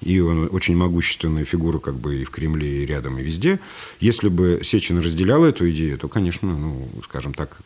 и 0.01 0.21
он 0.21 0.47
очень 0.51 0.75
могущественная 0.75 1.43
фигура 1.43 1.79
как 1.79 1.95
бы 1.95 2.21
и 2.21 2.23
в 2.23 2.29
Кремле, 2.29 2.83
и 2.83 2.85
рядом, 2.85 3.19
и 3.19 3.23
везде, 3.23 3.59
если 3.99 4.29
бы 4.29 4.61
Сечин 4.63 4.99
разделял 4.99 5.43
эту 5.43 5.69
идею, 5.71 5.97
то, 5.97 6.07
конечно, 6.07 6.47
ну, 6.57 6.89
скажем 7.03 7.33
так, 7.33 7.61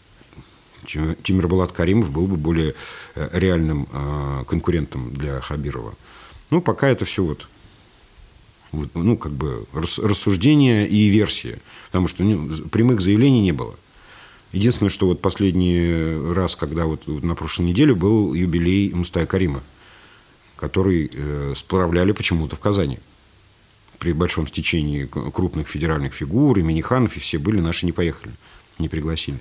Тимир 0.87 1.47
Балат 1.47 1.71
Каримов 1.71 2.09
был 2.09 2.25
бы 2.25 2.35
более 2.35 2.73
э, 3.13 3.29
реальным 3.33 3.87
э, 3.91 4.43
конкурентом 4.47 5.13
для 5.13 5.39
Хабирова. 5.39 5.93
Ну, 6.49 6.61
пока 6.61 6.87
это 6.87 7.05
все 7.05 7.23
вот 7.23 7.47
ну, 8.71 9.17
как 9.17 9.33
бы 9.33 9.65
рассуждения 9.73 10.87
и 10.87 11.09
версии, 11.09 11.59
потому 11.87 12.07
что 12.07 12.23
ну, 12.23 12.49
прямых 12.69 13.01
заявлений 13.01 13.41
не 13.41 13.51
было. 13.51 13.75
Единственное, 14.51 14.89
что 14.89 15.07
вот 15.07 15.21
последний 15.21 16.33
раз, 16.33 16.55
когда 16.55 16.85
вот 16.85 17.07
на 17.07 17.35
прошлой 17.35 17.65
неделе 17.65 17.95
был 17.95 18.33
юбилей 18.33 18.93
Мустая 18.93 19.25
Карима, 19.25 19.63
который 20.57 21.09
э, 21.11 21.53
справляли 21.55 22.11
почему-то 22.11 22.55
в 22.55 22.59
Казани. 22.59 22.99
При 23.97 24.13
большом 24.13 24.47
стечении 24.47 25.05
крупных 25.05 25.67
федеральных 25.67 26.13
фигур, 26.13 26.57
и 26.57 26.63
Миниханов, 26.63 27.17
и 27.17 27.19
все 27.19 27.37
были, 27.37 27.61
наши 27.61 27.85
не 27.85 27.91
поехали, 27.91 28.33
не 28.77 28.89
пригласили. 28.89 29.39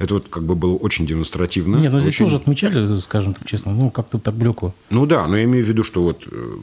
Это 0.00 0.14
вот 0.14 0.28
как 0.28 0.44
бы 0.44 0.54
было 0.54 0.76
очень 0.76 1.06
демонстративно. 1.06 1.76
Нет, 1.76 1.92
но 1.92 2.00
здесь 2.00 2.14
очень... 2.14 2.24
тоже 2.24 2.36
отмечали, 2.36 2.98
скажем 3.00 3.34
так 3.34 3.46
честно, 3.46 3.74
ну 3.74 3.90
как-то 3.90 4.18
так 4.18 4.34
блекло. 4.34 4.74
Ну 4.88 5.04
да, 5.04 5.26
но 5.26 5.36
я 5.36 5.44
имею 5.44 5.62
в 5.62 5.68
виду, 5.68 5.84
что 5.84 6.02
вот 6.02 6.22
э, 6.26 6.56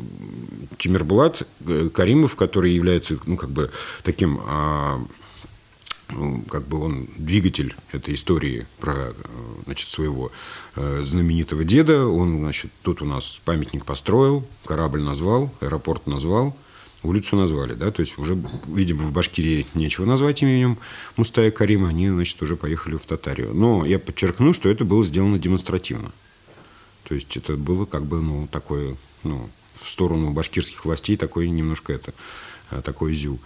Тимир 0.80 1.04
Булат 1.04 1.44
э, 1.68 1.90
Каримов, 1.94 2.36
который 2.36 2.72
является, 2.72 3.18
ну 3.28 3.38
как 3.38 3.52
бы 3.52 3.70
таким, 4.04 4.40
а, 4.44 5.00
ну, 6.10 6.42
как 6.44 6.68
бы 6.68 6.80
он 6.80 7.08
двигатель 7.18 7.76
этой 7.92 8.16
истории 8.16 8.66
про, 8.80 8.94
э, 8.96 9.14
значит, 9.66 9.90
своего 9.90 10.32
знаменитого 10.76 11.64
деда, 11.64 12.06
он, 12.06 12.40
значит, 12.40 12.72
тут 12.84 13.02
у 13.02 13.06
нас 13.06 13.42
памятник 13.44 13.84
построил, 13.84 14.46
корабль 14.64 15.02
назвал, 15.02 15.52
аэропорт 15.60 16.06
назвал– 16.06 16.56
улицу 17.08 17.36
назвали, 17.36 17.74
да, 17.74 17.92
то 17.92 18.02
есть 18.02 18.18
уже, 18.18 18.38
видимо, 18.68 19.04
в 19.04 19.12
Башкирии 19.12 19.66
нечего 19.74 20.06
назвать 20.06 20.42
именем 20.42 20.78
Мустая 21.16 21.52
Карима, 21.52 21.90
они, 21.90 22.10
значит, 22.10 22.42
уже 22.42 22.56
поехали 22.56 22.96
в 22.96 23.06
Татарию. 23.06 23.54
Но 23.54 23.86
я 23.86 24.00
подчеркну, 24.00 24.54
что 24.54 24.70
это 24.70 24.86
было 24.86 25.06
сделано 25.06 25.40
демонстративно. 25.40 26.12
То 27.04 27.16
есть 27.16 27.38
это 27.38 27.56
было 27.56 27.86
как 27.86 28.06
бы, 28.06 28.22
ну, 28.22 28.48
такое, 28.48 28.98
ну, 29.24 29.50
в 29.74 29.90
сторону 29.90 30.32
башкирских 30.32 30.84
властей 30.86 31.18
такое 31.18 31.48
немножко 31.48 31.94
это, 31.94 32.14
э, 32.72 32.82
такое 32.84 33.14
зю. 33.14 33.40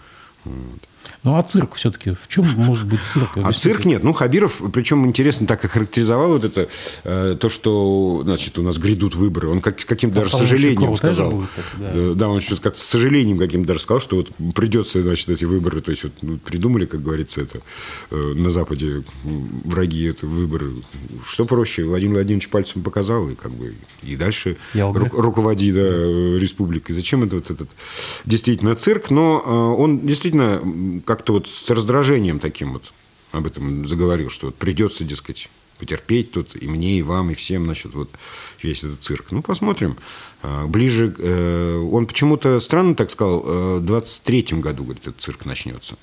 Вот. 0.44 0.88
Ну, 1.24 1.36
а 1.36 1.42
цирк 1.42 1.76
все-таки? 1.76 2.14
В 2.20 2.28
чем 2.28 2.46
может 2.56 2.86
быть 2.86 3.00
цирк? 3.06 3.30
А 3.36 3.52
цирк 3.52 3.84
нет. 3.84 4.02
Ну, 4.02 4.12
Хабиров, 4.12 4.60
причем 4.72 5.06
интересно 5.06 5.46
так 5.46 5.64
охарактеризовал 5.64 6.32
вот 6.32 6.44
это, 6.44 6.68
э, 7.04 7.36
то, 7.38 7.48
что, 7.48 8.22
значит, 8.24 8.58
у 8.58 8.62
нас 8.62 8.78
грядут 8.78 9.14
выборы. 9.14 9.48
Он 9.48 9.60
как, 9.60 9.84
каким-то 9.84 10.20
даже 10.20 10.36
сожалением 10.36 10.96
сказал. 10.96 11.30
Будет, 11.30 11.48
да. 11.78 11.90
Э, 11.92 12.12
да, 12.16 12.28
он 12.28 12.40
сейчас 12.40 12.60
как 12.60 12.76
с 12.76 12.82
сожалением 12.82 13.38
каким-то 13.38 13.68
даже 13.68 13.80
сказал, 13.80 14.00
что 14.00 14.16
вот 14.16 14.30
придется, 14.54 15.02
значит, 15.02 15.28
эти 15.28 15.44
выборы, 15.44 15.80
то 15.80 15.90
есть 15.90 16.04
вот 16.04 16.12
ну, 16.22 16.38
придумали, 16.38 16.86
как 16.86 17.02
говорится, 17.02 17.40
это 17.42 17.60
э, 18.10 18.16
на 18.16 18.50
Западе 18.50 19.04
враги 19.24 20.04
это 20.04 20.26
выборы. 20.26 20.72
Что 21.26 21.44
проще? 21.44 21.84
Владимир 21.84 22.14
Владимирович 22.14 22.48
пальцем 22.48 22.82
показал, 22.82 23.28
и 23.28 23.34
как 23.34 23.52
бы 23.52 23.74
и 24.02 24.16
дальше 24.16 24.56
ру, 24.74 25.08
руководи 25.12 25.72
да, 25.72 25.80
республикой. 25.80 26.94
Зачем 26.94 27.22
это 27.22 27.36
вот 27.36 27.50
этот 27.50 27.68
действительно 28.24 28.74
цирк? 28.74 29.10
Но 29.10 29.42
э, 29.44 29.50
он 29.50 30.00
действительно 30.00 30.60
как-то 31.00 31.34
вот 31.34 31.48
с 31.48 31.70
раздражением 31.70 32.38
таким 32.38 32.74
вот 32.74 32.92
об 33.32 33.46
этом 33.46 33.88
заговорил, 33.88 34.30
что 34.30 34.46
вот 34.46 34.56
придется, 34.56 35.04
дескать, 35.04 35.48
потерпеть 35.78 36.32
тут 36.32 36.54
и 36.54 36.68
мне, 36.68 36.98
и 36.98 37.02
вам, 37.02 37.30
и 37.30 37.34
всем, 37.34 37.64
значит, 37.64 37.94
вот 37.94 38.10
весь 38.62 38.84
этот 38.84 39.02
цирк. 39.02 39.26
Ну, 39.30 39.42
посмотрим. 39.42 39.96
А, 40.42 40.66
ближе, 40.66 41.14
э, 41.18 41.76
он 41.78 42.06
почему-то 42.06 42.60
странно 42.60 42.94
так 42.94 43.10
сказал, 43.10 43.42
э, 43.44 43.78
в 43.78 43.90
23-м 43.90 44.60
году, 44.60 44.84
говорит, 44.84 45.06
этот 45.06 45.20
цирк 45.20 45.44
начнется. 45.44 45.96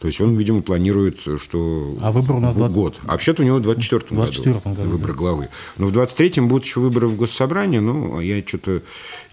То 0.00 0.06
есть 0.06 0.18
он, 0.20 0.34
видимо, 0.36 0.62
планирует, 0.62 1.20
что 1.20 1.94
а 2.00 2.10
выбор 2.10 2.36
у 2.36 2.40
нас 2.40 2.56
год. 2.56 2.94
20... 2.94 3.00
А 3.04 3.12
вообще-то 3.12 3.42
у 3.42 3.44
него 3.44 3.58
в 3.58 3.62
24 3.62 4.06
24 4.10 4.54
году, 4.54 4.74
году 4.74 4.88
выбор 4.88 5.08
да. 5.08 5.14
главы. 5.14 5.48
Но 5.76 5.88
в 5.88 5.92
23-м 5.92 6.48
будут 6.48 6.64
еще 6.64 6.80
выборы 6.80 7.06
в 7.06 7.16
Госсобрание. 7.16 7.82
Ну, 7.82 8.18
я 8.18 8.42
что-то 8.46 8.80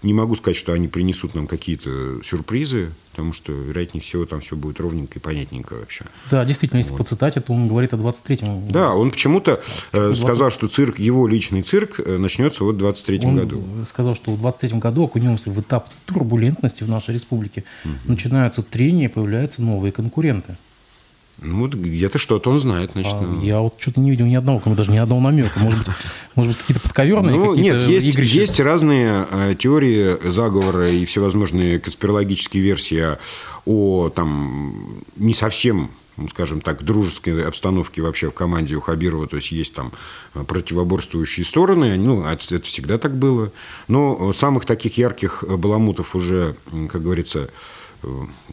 не 0.02 0.14
могу 0.14 0.34
сказать, 0.36 0.56
что 0.56 0.72
они 0.72 0.88
принесут 0.88 1.34
нам 1.34 1.46
какие-то 1.46 2.22
сюрпризы, 2.22 2.92
потому 3.10 3.32
что, 3.32 3.52
вероятнее 3.52 4.00
всего, 4.00 4.26
там 4.26 4.40
все 4.40 4.54
будет 4.54 4.78
ровненько 4.78 5.18
и 5.18 5.22
понятненько 5.22 5.74
вообще. 5.74 6.04
Да, 6.30 6.44
действительно, 6.44 6.78
если 6.78 6.92
вот. 6.92 6.98
по 6.98 7.04
цитате, 7.04 7.40
то 7.40 7.52
он 7.52 7.66
говорит 7.66 7.92
о 7.94 7.96
23-м. 7.96 8.70
Да, 8.70 8.94
он 8.94 9.10
почему-то 9.10 9.60
20... 9.92 10.18
Э, 10.18 10.22
сказал, 10.22 10.50
что 10.50 10.68
цирк, 10.68 11.00
его 11.00 11.26
личный 11.26 11.62
цирк 11.62 11.98
э, 11.98 12.16
начнется 12.16 12.62
вот 12.62 12.76
в 12.76 12.84
23-м 12.84 13.36
году. 13.36 13.64
сказал, 13.86 14.14
что 14.14 14.32
в 14.32 14.46
23-м 14.46 14.78
году 14.78 15.04
окунемся 15.04 15.50
в 15.50 15.60
этап 15.60 15.88
турбулентности 16.06 16.84
в 16.84 16.88
нашей 16.88 17.14
республике. 17.14 17.64
Угу. 17.84 17.92
Начинаются 18.06 18.62
трения, 18.62 19.08
появляются 19.08 19.62
новые 19.62 19.90
конкуренты. 19.90 20.56
Ну, 21.40 21.68
где-то 21.68 22.18
что-то 22.18 22.50
он 22.50 22.58
знает, 22.58 22.92
значит. 22.92 23.14
А, 23.14 23.20
ну. 23.20 23.42
Я 23.42 23.60
вот 23.60 23.74
что-то 23.78 24.00
не 24.00 24.10
видел 24.10 24.26
ни 24.26 24.34
одного, 24.34 24.58
кому 24.58 24.74
даже 24.74 24.90
ни 24.90 24.96
одного 24.96 25.20
намека. 25.20 25.60
Может 25.60 25.86
быть, 25.86 25.94
может 26.34 26.52
быть 26.52 26.60
какие-то 26.60 26.82
подковерные 26.82 27.36
ну, 27.36 27.50
какие 27.50 27.64
Нет, 27.64 27.82
есть, 27.82 28.06
игрища? 28.06 28.36
есть 28.38 28.60
разные 28.60 29.26
э, 29.30 29.54
теории 29.56 30.28
заговора 30.28 30.90
и 30.90 31.04
всевозможные 31.04 31.78
конспирологические 31.78 32.62
версии 32.62 33.16
о 33.66 34.08
там 34.08 35.02
не 35.16 35.34
совсем 35.34 35.90
ну, 36.16 36.26
скажем 36.26 36.60
так, 36.60 36.82
дружеской 36.82 37.46
обстановке 37.46 38.02
вообще 38.02 38.30
в 38.30 38.34
команде 38.34 38.74
у 38.74 38.80
Хабирова, 38.80 39.28
то 39.28 39.36
есть 39.36 39.52
есть 39.52 39.72
там 39.72 39.92
противоборствующие 40.32 41.46
стороны, 41.46 41.96
ну, 41.96 42.24
это, 42.24 42.56
это 42.56 42.66
всегда 42.66 42.98
так 42.98 43.16
было. 43.16 43.52
Но 43.86 44.32
самых 44.32 44.66
таких 44.66 44.98
ярких 44.98 45.44
баламутов 45.46 46.16
уже, 46.16 46.56
как 46.90 47.02
говорится, 47.02 47.50
э, 48.02 48.08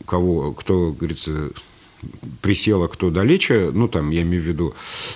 кого, 0.05 0.53
кто, 0.53 0.91
говорится, 0.91 1.49
присела 2.41 2.87
кто 2.87 3.09
далече, 3.09 3.71
ну, 3.73 3.87
там, 3.87 4.09
я 4.11 4.21
имею 4.21 4.43
в 4.43 4.45
виду, 4.45 4.73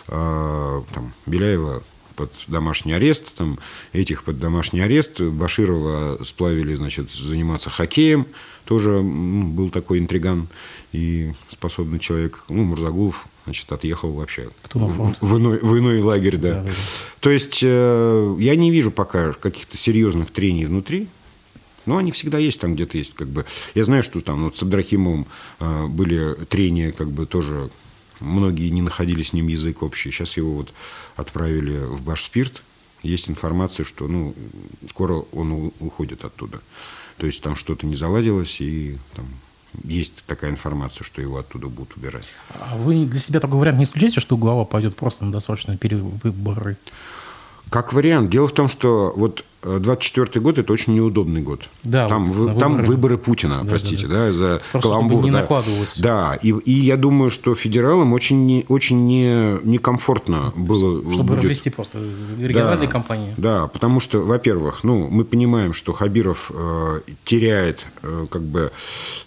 э, 0.08 0.82
там, 0.94 1.14
Беляева 1.26 1.84
под 2.20 2.34
домашний 2.48 2.92
арест, 2.92 3.34
там, 3.38 3.60
этих 3.94 4.24
под 4.24 4.40
домашний 4.40 4.82
арест. 4.82 5.22
Баширова 5.22 6.20
сплавили, 6.26 6.76
значит, 6.76 7.12
заниматься 7.12 7.70
хоккеем. 7.70 8.28
Тоже 8.66 9.00
был 9.02 9.70
такой 9.70 10.00
интриган 10.00 10.50
и 10.92 11.32
способный 11.50 11.98
человек. 11.98 12.44
Ну, 12.50 12.64
Мурзагулов, 12.64 13.26
значит, 13.46 13.72
отъехал 13.72 14.12
вообще 14.12 14.50
в, 14.74 15.16
в, 15.22 15.38
иной, 15.38 15.60
в 15.60 15.78
иной 15.78 16.02
лагерь, 16.02 16.36
да. 16.36 16.56
да, 16.56 16.62
да, 16.64 16.68
да. 16.68 16.74
То 17.22 17.30
есть 17.30 17.62
э, 17.64 18.36
я 18.38 18.56
не 18.58 18.70
вижу 18.70 18.92
пока 18.92 19.32
каких-то 19.32 19.78
серьезных 19.78 20.32
трений 20.32 20.66
внутри. 20.66 21.08
Но 21.90 21.98
они 21.98 22.12
всегда 22.12 22.38
есть 22.38 22.62
там 22.62 22.76
где-то 22.76 23.00
есть. 23.00 23.16
Как 23.16 23.28
бы. 23.28 23.46
Я 23.74 23.84
знаю, 23.84 24.04
что 24.04 24.22
там 24.22 24.44
вот 24.44 24.56
с 24.56 24.62
Абдрахимовым 24.62 25.26
э, 25.60 25.88
были 25.88 26.36
трения, 26.46 26.92
как 26.92 27.10
бы 27.10 27.26
тоже 27.26 27.72
многие 28.20 28.70
не 28.70 28.84
находили 28.84 29.24
с 29.24 29.34
ним 29.34 29.48
язык 29.48 29.82
общий. 29.82 30.12
Сейчас 30.12 30.38
его 30.38 30.54
вот 30.54 30.72
отправили 31.16 31.78
в 31.80 32.00
Башспирт. 32.02 32.62
Есть 33.02 33.28
информация, 33.28 33.86
что 33.86 34.08
ну, 34.08 34.36
скоро 34.88 35.24
он 35.32 35.74
уходит 35.80 36.26
оттуда. 36.26 36.62
То 37.18 37.26
есть 37.26 37.42
там 37.42 37.56
что-то 37.56 37.88
не 37.88 37.96
заладилось, 37.96 38.62
и 38.62 38.96
там 39.16 39.26
есть 39.84 40.14
такая 40.28 40.52
информация, 40.52 41.04
что 41.04 41.24
его 41.24 41.40
оттуда 41.40 41.70
будут 41.70 41.98
убирать. 41.98 42.28
А 42.52 42.78
вы 42.78 43.06
для 43.06 43.20
себя 43.20 43.40
такой 43.40 43.58
вариант 43.58 43.80
не 43.80 43.86
исключаете, 43.86 44.20
что 44.20 44.38
глава 44.38 44.64
пойдет 44.64 44.96
просто 44.96 45.26
на 45.26 45.32
досрочные 45.32 45.80
перевыборы? 45.80 46.78
Как 47.72 47.94
вариант. 47.94 48.30
Дело 48.30 48.48
в 48.48 48.54
том, 48.54 48.68
что 48.68 49.12
вот 49.16 49.44
24 49.62 50.42
год– 50.42 50.58
это 50.60 50.72
очень 50.72 50.94
неудобный 50.94 51.42
год. 51.42 51.68
Да, 51.84 52.08
там, 52.08 52.32
вот, 52.32 52.58
там 52.58 52.74
выборы. 52.78 52.88
выборы 52.88 53.18
Путина, 53.18 53.64
да, 53.64 53.70
простите, 53.70 54.08
да, 54.08 54.14
да. 54.14 54.28
да 54.28 54.34
за 54.34 54.62
Просто 54.72 54.90
каламбур. 54.90 55.24
не 55.24 55.32
да. 55.32 55.42
накладывалось. 55.42 55.98
Да, 55.98 56.40
и, 56.42 56.50
и 56.50 56.72
я 56.72 56.96
думаю, 56.96 57.30
что 57.30 57.54
федералам 57.56 58.14
очень, 58.14 58.46
не, 58.46 58.66
очень 58.70 59.06
не, 59.06 59.58
некомфортно 59.64 60.54
было. 60.56 61.02
Чтобы 61.12 61.30
будет. 61.30 61.40
развести 61.40 61.70
просто 61.70 62.00
региональные 62.40 62.88
да, 62.88 62.92
компании. 62.92 63.34
Да, 63.38 63.68
потому 63.68 64.00
что, 64.00 64.20
во-первых, 64.20 64.84
ну, 64.84 65.10
мы 65.10 65.26
понимаем, 65.26 65.74
что 65.74 65.92
Хабиров 65.92 66.52
э, 66.54 67.02
теряет 67.26 67.86
э, 68.02 68.28
как 68.30 68.44
бы, 68.44 68.72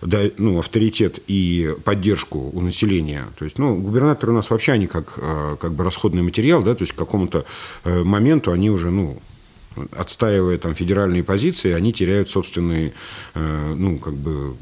да, 0.00 0.20
ну, 0.38 0.58
авторитет 0.58 1.18
и 1.26 1.74
поддержку 1.84 2.50
у 2.52 2.60
населения. 2.62 3.26
То 3.38 3.44
есть, 3.44 3.58
ну, 3.58 3.76
губернаторы 3.76 4.32
у 4.32 4.34
нас 4.34 4.50
вообще 4.50 4.72
они 4.72 4.86
как, 4.86 5.18
э, 5.18 5.50
как 5.60 5.74
бы 5.74 5.84
расходный 5.84 6.22
материал, 6.22 6.62
да, 6.62 6.74
то 6.74 6.82
есть 6.82 6.94
к 6.94 6.96
какому-то 6.96 7.44
э, 7.84 8.02
моменту 8.02 8.50
они 8.50 8.70
уже, 8.70 8.90
ну, 8.90 9.20
отстаивая 9.92 10.58
там 10.58 10.74
федеральные 10.74 11.24
позиции, 11.24 11.72
они 11.72 11.92
теряют 11.92 12.28
собственные, 12.28 12.92
э, 13.34 13.74
ну, 13.76 13.98
как 13.98 14.14
бы, 14.14 14.56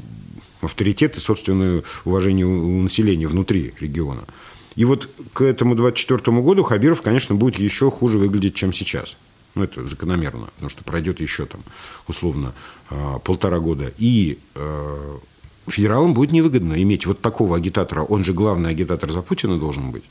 авторитет 0.61 1.17
и 1.17 1.19
собственное 1.19 1.83
уважение 2.05 2.45
у 2.45 2.81
населения 2.81 3.27
внутри 3.27 3.73
региона. 3.79 4.23
И 4.75 4.85
вот 4.85 5.09
к 5.33 5.41
этому 5.41 5.75
24 5.75 6.41
году 6.41 6.63
Хабиров, 6.63 7.01
конечно, 7.01 7.35
будет 7.35 7.59
еще 7.59 7.91
хуже 7.91 8.17
выглядеть, 8.17 8.55
чем 8.55 8.71
сейчас. 8.71 9.17
Ну, 9.55 9.63
это 9.63 9.85
закономерно, 9.85 10.47
потому 10.55 10.69
что 10.69 10.83
пройдет 10.83 11.19
еще 11.19 11.45
там, 11.45 11.61
условно, 12.07 12.53
э, 12.89 13.19
полтора 13.23 13.59
года. 13.59 13.91
И 13.97 14.39
э, 14.55 15.17
федералам 15.67 16.13
будет 16.13 16.31
невыгодно 16.31 16.81
иметь 16.81 17.05
вот 17.05 17.19
такого 17.21 17.57
агитатора. 17.57 18.03
Он 18.03 18.23
же 18.23 18.33
главный 18.33 18.69
агитатор 18.69 19.11
за 19.11 19.21
Путина 19.21 19.57
должен 19.57 19.91
быть. 19.91 20.03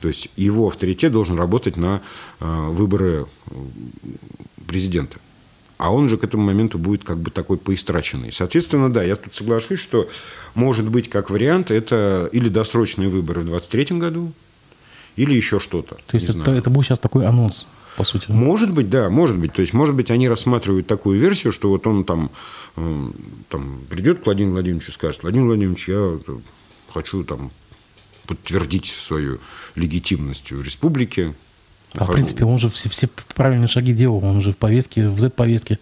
То 0.00 0.08
есть 0.08 0.28
его 0.36 0.68
авторитет 0.68 1.12
должен 1.12 1.38
работать 1.38 1.76
на 1.76 2.02
э, 2.40 2.68
выборы 2.70 3.26
э, 3.50 3.54
президента. 4.66 5.18
А 5.78 5.92
он 5.92 6.08
же 6.08 6.16
к 6.16 6.24
этому 6.24 6.44
моменту 6.44 6.78
будет 6.78 7.04
как 7.04 7.18
бы 7.18 7.30
такой 7.30 7.58
поистраченный. 7.58 8.32
Соответственно, 8.32 8.90
да, 8.92 9.02
я 9.02 9.16
тут 9.16 9.34
соглашусь, 9.34 9.78
что 9.78 10.08
может 10.54 10.88
быть 10.88 11.10
как 11.10 11.28
вариант 11.28 11.70
это 11.70 12.28
или 12.32 12.48
досрочные 12.48 13.08
выборы 13.08 13.42
в 13.42 13.46
2023 13.46 13.98
году, 13.98 14.32
или 15.16 15.34
еще 15.34 15.60
что-то. 15.60 15.96
То 16.06 16.16
есть 16.16 16.30
это, 16.30 16.50
это 16.50 16.70
будет 16.70 16.86
сейчас 16.86 16.98
такой 16.98 17.26
анонс, 17.26 17.66
по 17.96 18.04
сути? 18.04 18.30
Может 18.30 18.72
быть, 18.72 18.88
да, 18.88 19.10
может 19.10 19.38
быть. 19.38 19.52
То 19.52 19.62
есть, 19.62 19.74
может 19.74 19.94
быть, 19.94 20.10
они 20.10 20.28
рассматривают 20.28 20.86
такую 20.86 21.18
версию, 21.18 21.52
что 21.52 21.68
вот 21.68 21.86
он 21.86 22.04
там, 22.04 22.30
э, 22.76 23.06
там 23.48 23.80
придет 23.90 24.20
к 24.20 24.26
Владимиру 24.26 24.52
Владимировичу 24.52 24.90
и 24.90 24.94
скажет, 24.94 25.22
Владимир 25.22 25.46
Владимирович, 25.46 25.88
я 25.88 26.18
хочу 26.92 27.24
там 27.24 27.50
подтвердить 28.26 28.86
свою 28.86 29.40
легитимность 29.74 30.50
в 30.52 30.62
республике. 30.62 31.34
А 31.94 32.04
в 32.04 32.12
принципе, 32.12 32.44
он 32.44 32.58
же 32.58 32.68
все, 32.68 32.88
все 32.90 33.08
правильные 33.34 33.68
шаги 33.68 33.92
делал. 33.92 34.22
Он 34.22 34.42
же 34.42 34.52
в 34.52 34.56
повестке, 34.56 35.08
в 35.08 35.18
Z-повестке 35.18 35.78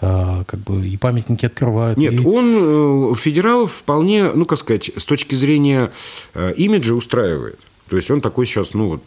э, 0.00 0.44
как 0.46 0.60
бы 0.60 0.86
и 0.86 0.96
памятники 0.96 1.44
открывает. 1.44 1.98
Нет, 1.98 2.14
и... 2.14 2.24
он 2.24 3.12
э, 3.12 3.14
федералов 3.16 3.72
вполне, 3.72 4.30
ну, 4.32 4.46
как 4.46 4.58
сказать, 4.58 4.90
с 4.96 5.04
точки 5.04 5.34
зрения 5.34 5.92
э, 6.34 6.54
имиджа 6.54 6.94
устраивает. 6.94 7.58
То 7.88 7.96
есть 7.96 8.10
он 8.10 8.20
такой 8.20 8.46
сейчас, 8.46 8.72
ну, 8.72 8.88
вот, 8.88 9.02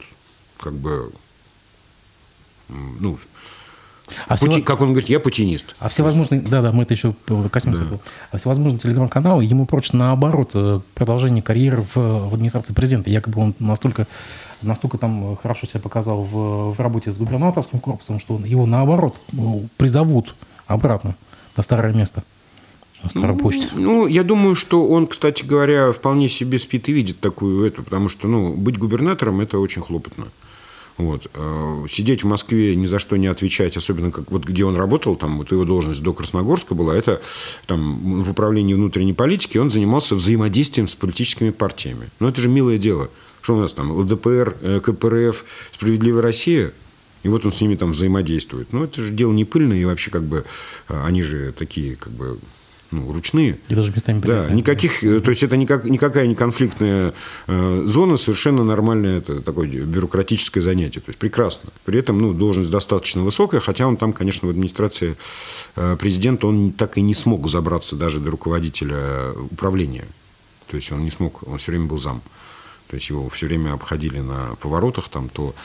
как 0.58 0.74
бы, 0.74 1.12
ну, 2.70 3.18
а 4.28 4.38
Пути, 4.38 4.52
все... 4.52 4.62
Как 4.62 4.82
он 4.82 4.90
говорит, 4.90 5.10
я 5.10 5.20
путинист. 5.20 5.76
А 5.80 5.90
всевозможные, 5.90 6.42
да, 6.42 6.62
да, 6.62 6.72
мы 6.72 6.84
это 6.84 6.94
еще 6.94 7.14
коснемся. 7.52 7.84
Да. 7.84 7.98
А 8.32 8.38
всевозможные 8.38 8.80
телеграм-каналы 8.80 9.44
ему 9.44 9.66
прочно 9.66 10.00
наоборот 10.00 10.52
э, 10.54 10.80
продолжение 10.94 11.42
карьеры 11.42 11.84
в, 11.84 11.96
в 11.96 12.34
администрации 12.34 12.74
президента. 12.74 13.10
Якобы 13.10 13.42
он 13.42 13.56
настолько, 13.60 14.08
настолько 14.62 14.98
там 14.98 15.38
хорошо 15.38 15.68
себя 15.68 15.80
показал 15.80 16.24
в, 16.24 16.74
в 16.74 16.80
работе 16.80 17.12
с 17.12 17.18
губернаторским 17.18 17.80
корпусом, 17.80 18.20
что 18.20 18.40
его 18.44 18.66
наоборот 18.66 19.20
ну, 19.32 19.68
призовут 19.78 20.36
обратно 20.68 21.16
на 21.58 21.64
старое 21.64 21.94
место. 21.94 22.24
На 23.04 23.10
старую 23.10 23.40
ну. 23.40 23.52
Ну, 23.74 24.08
я 24.08 24.24
думаю, 24.24 24.56
что 24.56 24.88
он, 24.88 25.08
кстати 25.08 25.44
говоря, 25.44 25.92
вполне 25.92 26.30
себе 26.30 26.60
спит 26.60 26.88
и 26.88 26.92
видит 26.92 27.20
такую 27.20 27.66
эту, 27.66 27.84
потому 27.84 28.10
что, 28.10 28.28
ну, 28.28 28.54
быть 28.54 28.78
губернатором– 28.78 29.42
это 29.42 29.58
очень 29.58 29.82
хлопотно. 29.82 30.26
Вот. 31.02 31.28
Э, 31.34 31.86
сидеть 31.90 32.24
в 32.24 32.28
Москве, 32.28 32.76
ни 32.76 32.86
за 32.86 33.00
что 33.00 33.18
не 33.18 33.26
отвечать, 33.26 33.76
особенно 33.76 34.12
как 34.12 34.30
вот 34.32 34.46
где 34.46 34.64
он 34.66 34.76
работал, 34.76 35.16
там 35.16 35.40
вот 35.40 35.52
его 35.52 35.66
должность 35.66 36.04
до 36.04 36.14
Красногорска 36.14 36.76
была, 36.76 36.96
это 36.96 37.22
там 37.66 38.22
в 38.22 38.30
управлении 38.30 38.76
внутренней 38.76 39.14
политики, 39.14 39.58
он 39.58 39.72
занимался 39.72 40.14
взаимодействием 40.14 40.88
с 40.88 40.94
политическими 40.94 41.50
партиями. 41.50 42.10
Но 42.20 42.30
это 42.30 42.40
же 42.40 42.50
милое 42.50 42.78
дело. 42.78 43.10
Что 43.42 43.56
у 43.56 43.60
нас 43.60 43.74
там, 43.74 43.92
ЛДПР, 43.92 44.58
э, 44.62 44.80
КПРФ, 44.84 45.44
Справедливая 45.74 46.22
Россия, 46.22 46.72
и 47.24 47.30
вот 47.30 47.46
он 47.46 47.52
с 47.52 47.62
ними 47.62 47.76
там 47.76 47.92
взаимодействует. 47.92 48.72
Ну, 48.72 48.84
это 48.84 49.02
же 49.02 49.12
дело 49.12 49.32
не 49.32 49.46
пыльное, 49.46 49.78
и 49.78 49.86
вообще 49.86 50.12
как 50.12 50.24
бы 50.24 50.46
э, 50.88 51.04
они 51.04 51.24
же 51.24 51.52
такие 51.52 51.96
как 51.96 52.14
бы 52.14 52.38
ну, 52.92 53.12
ручные. 53.12 53.58
И 53.70 53.76
даже 53.76 53.92
местами 53.92 54.20
Да, 54.22 54.50
никаких, 54.50 55.04
э, 55.04 55.22
то 55.22 55.30
есть 55.30 55.44
это 55.44 55.58
никак, 55.58 55.86
никакая 55.86 56.28
не 56.28 56.36
конфликтная 56.36 57.14
э, 57.48 57.84
зона, 57.86 58.18
совершенно 58.18 58.64
нормальное 58.64 59.20
это 59.20 59.42
такое 59.42 59.68
бюрократическое 59.68 60.62
занятие. 60.62 61.00
То 61.00 61.10
есть 61.10 61.20
прекрасно. 61.20 61.70
При 61.86 62.00
этом 62.00 62.20
ну, 62.20 62.34
должность 62.34 62.70
достаточно 62.70 63.22
высокая, 63.22 63.62
хотя 63.62 63.88
он 63.88 63.98
там, 63.98 64.14
конечно, 64.14 64.48
в 64.48 64.52
администрации 64.52 65.16
э, 65.76 65.96
президента 65.98 66.48
он 66.48 66.74
так 66.74 66.98
и 66.98 67.02
не 67.02 67.16
смог 67.16 67.50
забраться 67.50 67.96
даже 67.96 68.20
до 68.20 68.32
руководителя 68.32 69.32
управления. 69.50 70.06
То 70.70 70.78
есть 70.78 70.92
он 70.92 71.04
не 71.04 71.12
смог, 71.12 71.48
он 71.48 71.58
все 71.58 71.72
время 71.72 71.86
был 71.86 71.98
зам. 71.98 72.22
То 72.88 72.96
есть 72.96 73.10
его 73.10 73.30
все 73.30 73.48
время 73.48 73.74
обходили 73.74 74.20
на 74.20 74.56
поворотах, 74.60 75.08
там 75.10 75.30
то 75.30 75.56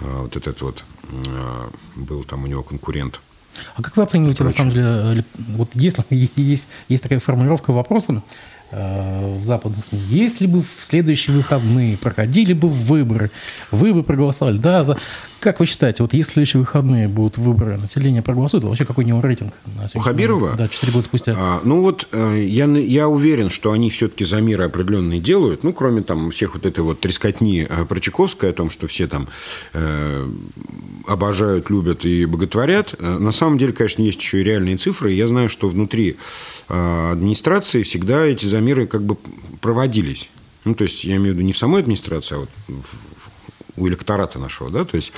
э, 0.00 0.04
вот 0.22 0.36
этот 0.36 0.60
вот 0.62 0.84
э, 1.10 1.68
был 1.96 2.24
там 2.24 2.44
у 2.44 2.46
него 2.46 2.62
конкурент– 2.62 3.20
а 3.76 3.82
как 3.82 3.96
вы 3.96 4.02
оцениваете, 4.02 4.44
на 4.44 4.50
самом 4.50 4.70
деле, 4.70 4.84
э, 4.84 5.22
вот 5.56 5.70
если 5.74 6.04
есть, 6.36 6.68
есть 6.88 7.02
такая 7.02 7.20
формулировка 7.20 7.72
вопроса, 7.72 8.22
в 8.72 9.44
западных 9.44 9.84
СМИ. 9.84 10.00
Если 10.08 10.46
бы 10.46 10.62
в 10.62 10.82
следующие 10.84 11.36
выходные 11.36 11.96
проходили 11.98 12.52
бы 12.52 12.68
выборы, 12.68 13.30
вы 13.70 13.92
бы 13.92 14.02
проголосовали, 14.02 14.58
да, 14.58 14.84
за... 14.84 14.98
Как 15.40 15.58
вы 15.58 15.66
считаете, 15.66 16.04
вот 16.04 16.14
если 16.14 16.30
в 16.30 16.34
следующие 16.34 16.60
выходные 16.60 17.08
будут 17.08 17.36
выборы, 17.36 17.76
население 17.76 18.22
проголосует, 18.22 18.62
вообще 18.62 18.84
какой 18.84 19.04
у 19.04 19.08
него 19.08 19.20
рейтинг? 19.20 19.52
У 19.94 19.98
Хабирова? 19.98 20.54
Да, 20.56 20.68
4 20.68 20.92
года 20.92 21.04
спустя. 21.04 21.34
А, 21.36 21.60
ну 21.64 21.82
вот 21.82 22.06
э, 22.12 22.44
я, 22.46 22.66
я 22.66 23.08
уверен, 23.08 23.50
что 23.50 23.72
они 23.72 23.90
все-таки 23.90 24.24
замеры 24.24 24.64
определенные 24.64 25.18
делают, 25.20 25.64
ну, 25.64 25.72
кроме 25.72 26.02
там 26.02 26.30
всех 26.30 26.54
вот 26.54 26.64
этой 26.64 26.80
вот 26.80 27.00
трескотни 27.00 27.66
э, 27.68 27.84
про 27.84 27.98
Чайковской 27.98 28.50
о 28.50 28.52
том, 28.52 28.70
что 28.70 28.86
все 28.86 29.08
там 29.08 29.26
э, 29.72 30.28
обожают, 31.08 31.70
любят 31.70 32.04
и 32.04 32.24
боготворят. 32.24 32.94
На 33.00 33.32
самом 33.32 33.58
деле, 33.58 33.72
конечно, 33.72 34.02
есть 34.02 34.20
еще 34.20 34.40
и 34.40 34.44
реальные 34.44 34.76
цифры. 34.76 35.10
Я 35.10 35.26
знаю, 35.26 35.48
что 35.48 35.68
внутри 35.68 36.16
администрации 36.68 37.82
всегда 37.82 38.24
эти 38.24 38.46
замеры 38.46 38.86
как 38.86 39.02
бы 39.02 39.16
проводились. 39.60 40.28
Ну, 40.64 40.74
то 40.74 40.84
есть, 40.84 41.04
я 41.04 41.16
имею 41.16 41.34
в 41.34 41.36
виду 41.36 41.46
не 41.46 41.52
в 41.52 41.58
самой 41.58 41.82
администрации, 41.82 42.36
а 42.36 42.38
вот 42.38 42.50
у 43.76 43.88
электората 43.88 44.38
нашего, 44.38 44.70
да, 44.70 44.84
то 44.84 44.96
есть 44.96 45.12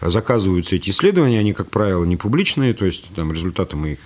заказываются 0.00 0.76
эти 0.76 0.90
исследования, 0.90 1.40
они, 1.40 1.52
как 1.52 1.70
правило, 1.70 2.04
не 2.04 2.16
публичные, 2.16 2.74
то 2.74 2.84
есть 2.84 3.04
там 3.14 3.32
результаты 3.32 3.76
мы 3.76 3.92
их, 3.92 4.00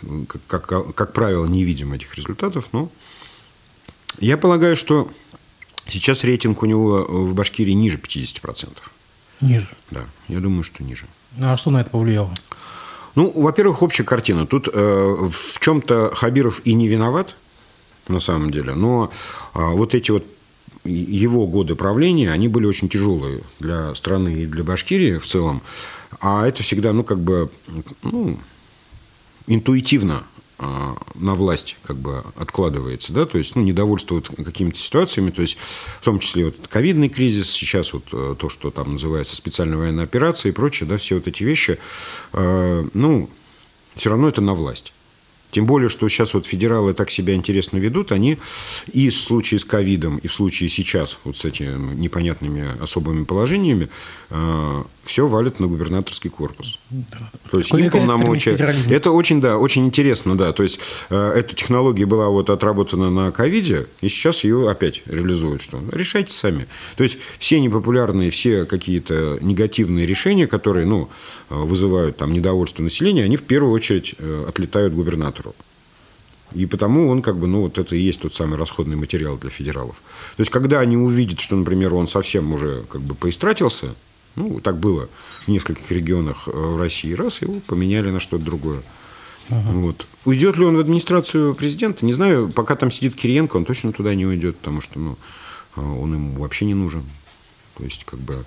как, 0.46 0.64
как, 0.64 0.94
как 0.94 1.12
правило, 1.12 1.44
не 1.46 1.64
видим 1.64 1.92
этих 1.92 2.14
результатов, 2.14 2.68
но 2.72 2.90
я 4.18 4.36
полагаю, 4.36 4.76
что 4.76 5.10
сейчас 5.88 6.24
рейтинг 6.24 6.62
у 6.62 6.66
него 6.66 7.04
в 7.04 7.34
Башкирии 7.34 7.72
ниже 7.72 7.98
50%. 7.98 8.68
Ниже? 9.40 9.68
Да, 9.90 10.04
я 10.28 10.40
думаю, 10.40 10.62
что 10.62 10.84
ниже. 10.84 11.06
А 11.40 11.56
что 11.56 11.70
на 11.70 11.80
это 11.80 11.90
повлияло? 11.90 12.32
Ну, 13.14 13.30
во-первых, 13.34 13.82
общая 13.82 14.04
картина. 14.04 14.46
Тут 14.46 14.68
э, 14.72 14.72
в 14.72 15.60
чем-то 15.60 16.12
Хабиров 16.14 16.60
и 16.64 16.74
не 16.74 16.88
виноват, 16.88 17.34
на 18.08 18.20
самом 18.20 18.50
деле. 18.50 18.74
Но 18.74 19.10
а, 19.54 19.70
вот 19.70 19.94
эти 19.94 20.10
вот 20.10 20.24
его 20.84 21.46
годы 21.46 21.74
правления, 21.74 22.32
они 22.32 22.48
были 22.48 22.66
очень 22.66 22.88
тяжелые 22.88 23.42
для 23.58 23.94
страны 23.94 24.42
и 24.42 24.46
для 24.46 24.64
Башкирии 24.64 25.18
в 25.18 25.26
целом. 25.26 25.62
А 26.20 26.46
это 26.46 26.62
всегда, 26.62 26.92
ну, 26.92 27.04
как 27.04 27.18
бы, 27.18 27.50
ну, 28.02 28.38
интуитивно 29.46 30.24
на 31.14 31.34
власть 31.34 31.76
как 31.82 31.96
бы 31.96 32.22
откладывается, 32.36 33.12
да, 33.12 33.26
то 33.26 33.38
есть, 33.38 33.56
ну, 33.56 33.62
недовольство 33.62 34.16
вот 34.16 34.28
какими-то 34.28 34.78
ситуациями, 34.78 35.30
то 35.30 35.42
есть, 35.42 35.56
в 36.00 36.04
том 36.04 36.18
числе 36.18 36.46
вот 36.46 36.56
ковидный 36.68 37.08
кризис, 37.08 37.50
сейчас 37.50 37.92
вот 37.92 38.04
э, 38.12 38.34
то, 38.38 38.48
что 38.50 38.70
там 38.70 38.92
называется 38.92 39.36
специальная 39.36 39.78
военная 39.78 40.04
операция 40.04 40.50
и 40.50 40.52
прочее, 40.52 40.88
да, 40.88 40.98
все 40.98 41.14
вот 41.16 41.26
эти 41.26 41.42
вещи, 41.44 41.78
э, 42.32 42.84
ну, 42.92 43.30
все 43.94 44.10
равно 44.10 44.28
это 44.28 44.40
на 44.40 44.54
власть. 44.54 44.92
Тем 45.50 45.66
более, 45.66 45.88
что 45.88 46.08
сейчас 46.08 46.34
вот 46.34 46.46
федералы 46.46 46.94
так 46.94 47.10
себя 47.10 47.34
интересно 47.34 47.78
ведут, 47.78 48.12
они 48.12 48.38
и 48.92 49.10
в 49.10 49.16
случае 49.16 49.58
с 49.58 49.64
ковидом, 49.64 50.18
и 50.18 50.28
в 50.28 50.32
случае 50.32 50.68
сейчас 50.68 51.18
вот 51.24 51.36
с 51.36 51.44
этими 51.44 51.94
непонятными 51.94 52.80
особыми 52.80 53.24
положениями 53.24 53.88
э, 54.30 54.84
все 55.04 55.26
валят 55.26 55.60
на 55.60 55.66
губернаторский 55.66 56.30
корпус. 56.30 56.78
Да. 56.90 57.30
То 57.50 57.58
есть 57.58 57.72
им 57.72 57.90
полномочия. 57.90 58.52
Это 58.90 59.10
очень, 59.10 59.40
да, 59.40 59.58
очень 59.58 59.86
интересно, 59.86 60.36
да. 60.36 60.52
То 60.52 60.62
есть 60.62 60.80
э, 61.08 61.32
эта 61.36 61.54
технология 61.54 62.06
была 62.06 62.28
вот 62.28 62.50
отработана 62.50 63.10
на 63.10 63.32
ковиде, 63.32 63.86
и 64.00 64.08
сейчас 64.08 64.44
ее 64.44 64.70
опять 64.70 65.02
реализуют. 65.06 65.62
Что? 65.62 65.80
Решайте 65.92 66.32
сами. 66.32 66.66
То 66.96 67.02
есть 67.02 67.18
все 67.38 67.60
непопулярные, 67.60 68.30
все 68.30 68.64
какие-то 68.64 69.38
негативные 69.40 70.06
решения, 70.06 70.46
которые, 70.46 70.86
ну, 70.86 71.08
э, 71.48 71.54
вызывают 71.54 72.16
там 72.16 72.32
недовольство 72.32 72.82
населения, 72.82 73.24
они 73.24 73.36
в 73.36 73.42
первую 73.42 73.72
очередь 73.72 74.14
э, 74.18 74.44
отлетают 74.48 74.94
губернатору. 74.94 75.54
И 76.54 76.66
потому 76.66 77.08
он 77.08 77.22
как 77.22 77.36
бы, 77.36 77.46
ну, 77.46 77.62
вот 77.62 77.78
это 77.78 77.94
и 77.94 78.00
есть 78.00 78.20
тот 78.20 78.34
самый 78.34 78.58
расходный 78.58 78.96
материал 78.96 79.38
для 79.38 79.50
федералов. 79.50 79.96
То 80.36 80.40
есть, 80.40 80.50
когда 80.50 80.80
они 80.80 80.96
увидят, 80.96 81.40
что, 81.40 81.56
например, 81.56 81.94
он 81.94 82.08
совсем 82.08 82.52
уже 82.52 82.82
как 82.88 83.02
бы 83.02 83.14
поистратился, 83.14 83.94
ну, 84.36 84.60
так 84.60 84.78
было 84.78 85.08
в 85.44 85.48
нескольких 85.48 85.90
регионах 85.90 86.46
э, 86.46 86.50
в 86.50 86.78
России. 86.78 87.12
Раз, 87.12 87.42
его 87.42 87.60
поменяли 87.66 88.10
на 88.10 88.20
что-то 88.20 88.44
другое. 88.44 88.82
Ага. 89.48 89.70
Вот. 89.72 90.06
Уйдет 90.24 90.56
ли 90.56 90.64
он 90.64 90.76
в 90.76 90.80
администрацию 90.80 91.54
президента? 91.54 92.04
Не 92.06 92.12
знаю. 92.12 92.50
Пока 92.50 92.76
там 92.76 92.90
сидит 92.90 93.16
Кириенко, 93.16 93.56
он 93.56 93.64
точно 93.64 93.92
туда 93.92 94.14
не 94.14 94.26
уйдет, 94.26 94.56
потому 94.58 94.80
что 94.80 94.98
ну, 94.98 95.18
э, 95.76 95.80
он 95.80 96.14
ему 96.14 96.40
вообще 96.40 96.64
не 96.64 96.74
нужен. 96.74 97.04
То 97.76 97.84
есть, 97.84 98.04
как 98.04 98.20
бы 98.20 98.44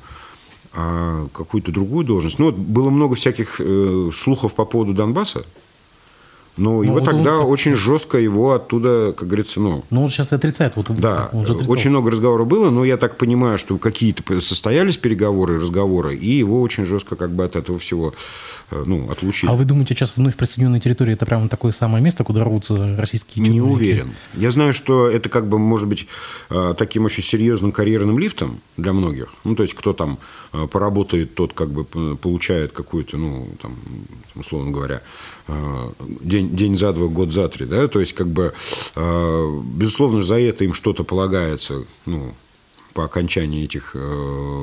а 0.75 1.27
какую-то 1.33 1.71
другую 1.71 2.03
должность. 2.03 2.39
Ну, 2.39 2.45
вот 2.45 2.55
было 2.55 2.89
много 2.89 3.15
всяких 3.15 3.57
э, 3.59 4.09
слухов 4.11 4.55
по 4.55 4.65
поводу 4.65 4.93
Донбасса. 4.93 5.45
Но 6.55 6.71
ну, 6.73 6.83
его 6.83 6.93
вот 6.95 7.05
тогда 7.05 7.39
он... 7.39 7.51
очень 7.51 7.75
жестко 7.75 8.17
его 8.17 8.53
оттуда, 8.53 9.13
как 9.17 9.27
говорится, 9.27 9.59
ну... 9.59 9.83
Ну, 9.89 10.03
он 10.03 10.09
сейчас 10.09 10.33
отрицает. 10.33 10.73
Вот, 10.75 10.87
да, 10.99 11.29
он 11.33 11.47
же 11.47 11.53
очень 11.53 11.89
много 11.89 12.11
разговоров 12.11 12.47
было, 12.47 12.69
но 12.69 12.85
я 12.85 12.97
так 12.97 13.17
понимаю, 13.17 13.57
что 13.57 13.77
какие-то 13.77 14.39
состоялись 14.39 14.97
переговоры, 14.97 15.59
разговоры, 15.59 16.15
и 16.15 16.29
его 16.29 16.61
очень 16.61 16.85
жестко 16.85 17.15
как 17.15 17.31
бы 17.31 17.43
от 17.43 17.55
этого 17.55 17.79
всего 17.79 18.13
Э, 18.73 18.83
ну, 18.85 19.09
отлучили. 19.09 19.49
А 19.49 19.53
вы 19.53 19.65
думаете, 19.65 19.93
сейчас 19.93 20.13
вновь 20.15 20.35
присоединенная 20.35 20.79
территория– 20.79 21.13
это 21.13 21.25
прямо 21.25 21.47
такое 21.49 21.71
самое 21.71 22.03
место, 22.03 22.23
куда 22.23 22.43
рвутся 22.43 22.95
российские 22.97 23.47
Не 23.47 23.61
уверен. 23.61 24.13
Я 24.33 24.51
знаю, 24.51 24.73
что 24.73 25.09
это 25.09 25.29
как 25.29 25.47
бы 25.47 25.59
может 25.59 25.87
быть 25.87 26.07
э, 26.49 26.73
таким 26.77 27.05
очень 27.05 27.23
серьезным 27.23 27.71
карьерным 27.71 28.17
лифтом 28.17 28.59
для 28.77 28.93
многих. 28.93 29.33
Ну, 29.43 29.55
то 29.55 29.63
есть, 29.63 29.75
кто 29.75 29.93
там 29.93 30.17
э, 30.53 30.67
поработает, 30.67 31.35
тот 31.35 31.53
как 31.53 31.69
бы 31.69 31.83
получает 32.17 32.71
какую-то, 32.71 33.17
ну, 33.17 33.49
там, 33.61 33.75
условно 34.35 34.71
говоря, 34.71 35.01
день, 36.21 36.55
день 36.55 36.77
за 36.77 36.93
два, 36.93 37.07
год 37.07 37.33
за 37.33 37.49
три, 37.49 37.65
да, 37.65 37.87
то 37.87 37.99
есть, 37.99 38.13
как 38.13 38.27
бы, 38.27 38.53
безусловно, 38.95 40.21
за 40.21 40.39
это 40.39 40.63
им 40.63 40.73
что-то 40.73 41.03
полагается, 41.03 41.85
ну, 42.05 42.33
по 42.93 43.05
окончании 43.05 43.65
этих 43.65 43.95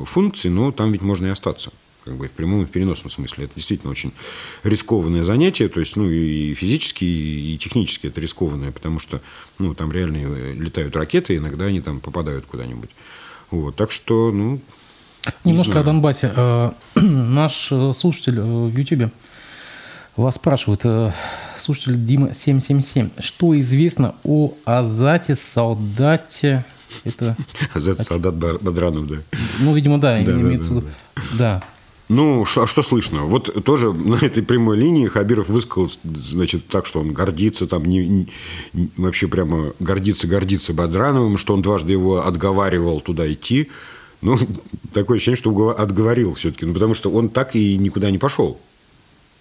функций, 0.07 0.51
но 0.51 0.73
там 0.73 0.93
ведь 0.93 1.03
можно 1.03 1.27
и 1.27 1.31
остаться 1.31 1.71
как 2.05 2.17
бы 2.17 2.29
в 2.29 2.31
прямом 2.33 2.63
и 2.63 2.67
в 2.67 2.71
переносном 2.71 3.11
смысле. 3.11 3.45
Это 3.45 3.55
действительно 3.55 3.91
очень 3.91 4.13
рискованное 4.65 5.25
занятие, 5.25 5.69
то 5.69 5.81
есть, 5.81 5.97
ну, 5.97 6.09
и 6.09 6.55
физически, 6.55 7.05
и 7.05 7.59
технически 7.59 8.07
это 8.07 8.21
рискованное, 8.21 8.73
потому 8.73 8.99
что, 9.01 9.21
ну, 9.59 9.75
там 9.75 9.93
реально 9.93 10.19
э, 10.19 10.55
летают 10.55 10.97
ракеты, 10.97 11.37
иногда 11.37 11.67
они 11.67 11.81
там 11.81 12.01
попадают 12.01 12.47
куда-нибудь. 12.47 12.91
Вот, 13.51 13.77
так 13.77 13.91
что, 13.91 14.33
ну... 14.33 14.61
Немножко 15.45 15.75
не 15.75 15.81
о 15.81 15.85
Донбассе. 15.85 16.33
Э, 16.35 16.71
наш 17.01 17.69
э, 17.71 17.93
слушатель 17.95 18.41
в 18.41 18.77
Ютьюбе 18.77 19.11
вас 20.23 20.37
спрашивает, 20.37 21.15
слушатель 21.57 22.05
Дима 22.05 22.35
777, 22.35 23.11
что 23.21 23.59
известно 23.61 24.15
о 24.25 24.55
Азате, 24.65 25.35
солдате... 25.35 26.65
Это... 27.05 27.37
Азат 27.75 28.05
солдат 28.05 28.35
Бадранов, 28.35 29.07
да. 29.07 29.17
Ну, 29.61 29.75
видимо, 29.75 30.01
да, 30.01 30.21
да 30.23 30.33
имеется 30.33 30.73
в 30.73 30.77
виду. 30.77 30.89
Да. 31.39 31.63
Ну, 32.11 32.43
а 32.43 32.67
что 32.67 32.83
слышно? 32.83 33.23
Вот 33.23 33.65
тоже 33.65 33.93
на 33.93 34.17
этой 34.17 34.43
прямой 34.43 34.77
линии 34.77 35.07
Хабиров 35.07 35.49
высказал, 35.49 35.89
значит, 36.03 36.67
так, 36.67 36.85
что 36.85 36.99
он 36.99 37.13
гордится, 37.13 37.69
там, 37.69 37.85
не, 37.85 38.05
не, 38.05 38.29
вообще 38.97 39.29
прямо 39.29 39.75
гордится, 39.79 40.27
гордится 40.27 40.75
Бадрановым, 40.75 41.39
что 41.39 41.55
он 41.55 41.63
дважды 41.63 41.93
его 41.93 42.27
отговаривал 42.27 43.01
туда 43.01 43.33
идти. 43.33 43.71
Ну, 44.23 44.37
такое 44.93 45.19
ощущение, 45.19 45.37
что 45.37 45.69
отговорил 45.69 46.35
все-таки, 46.35 46.67
ну, 46.67 46.75
потому 46.75 46.95
что 46.95 47.13
он 47.13 47.29
так 47.29 47.55
и 47.55 47.77
никуда 47.77 48.11
не 48.11 48.19
пошел. 48.19 48.59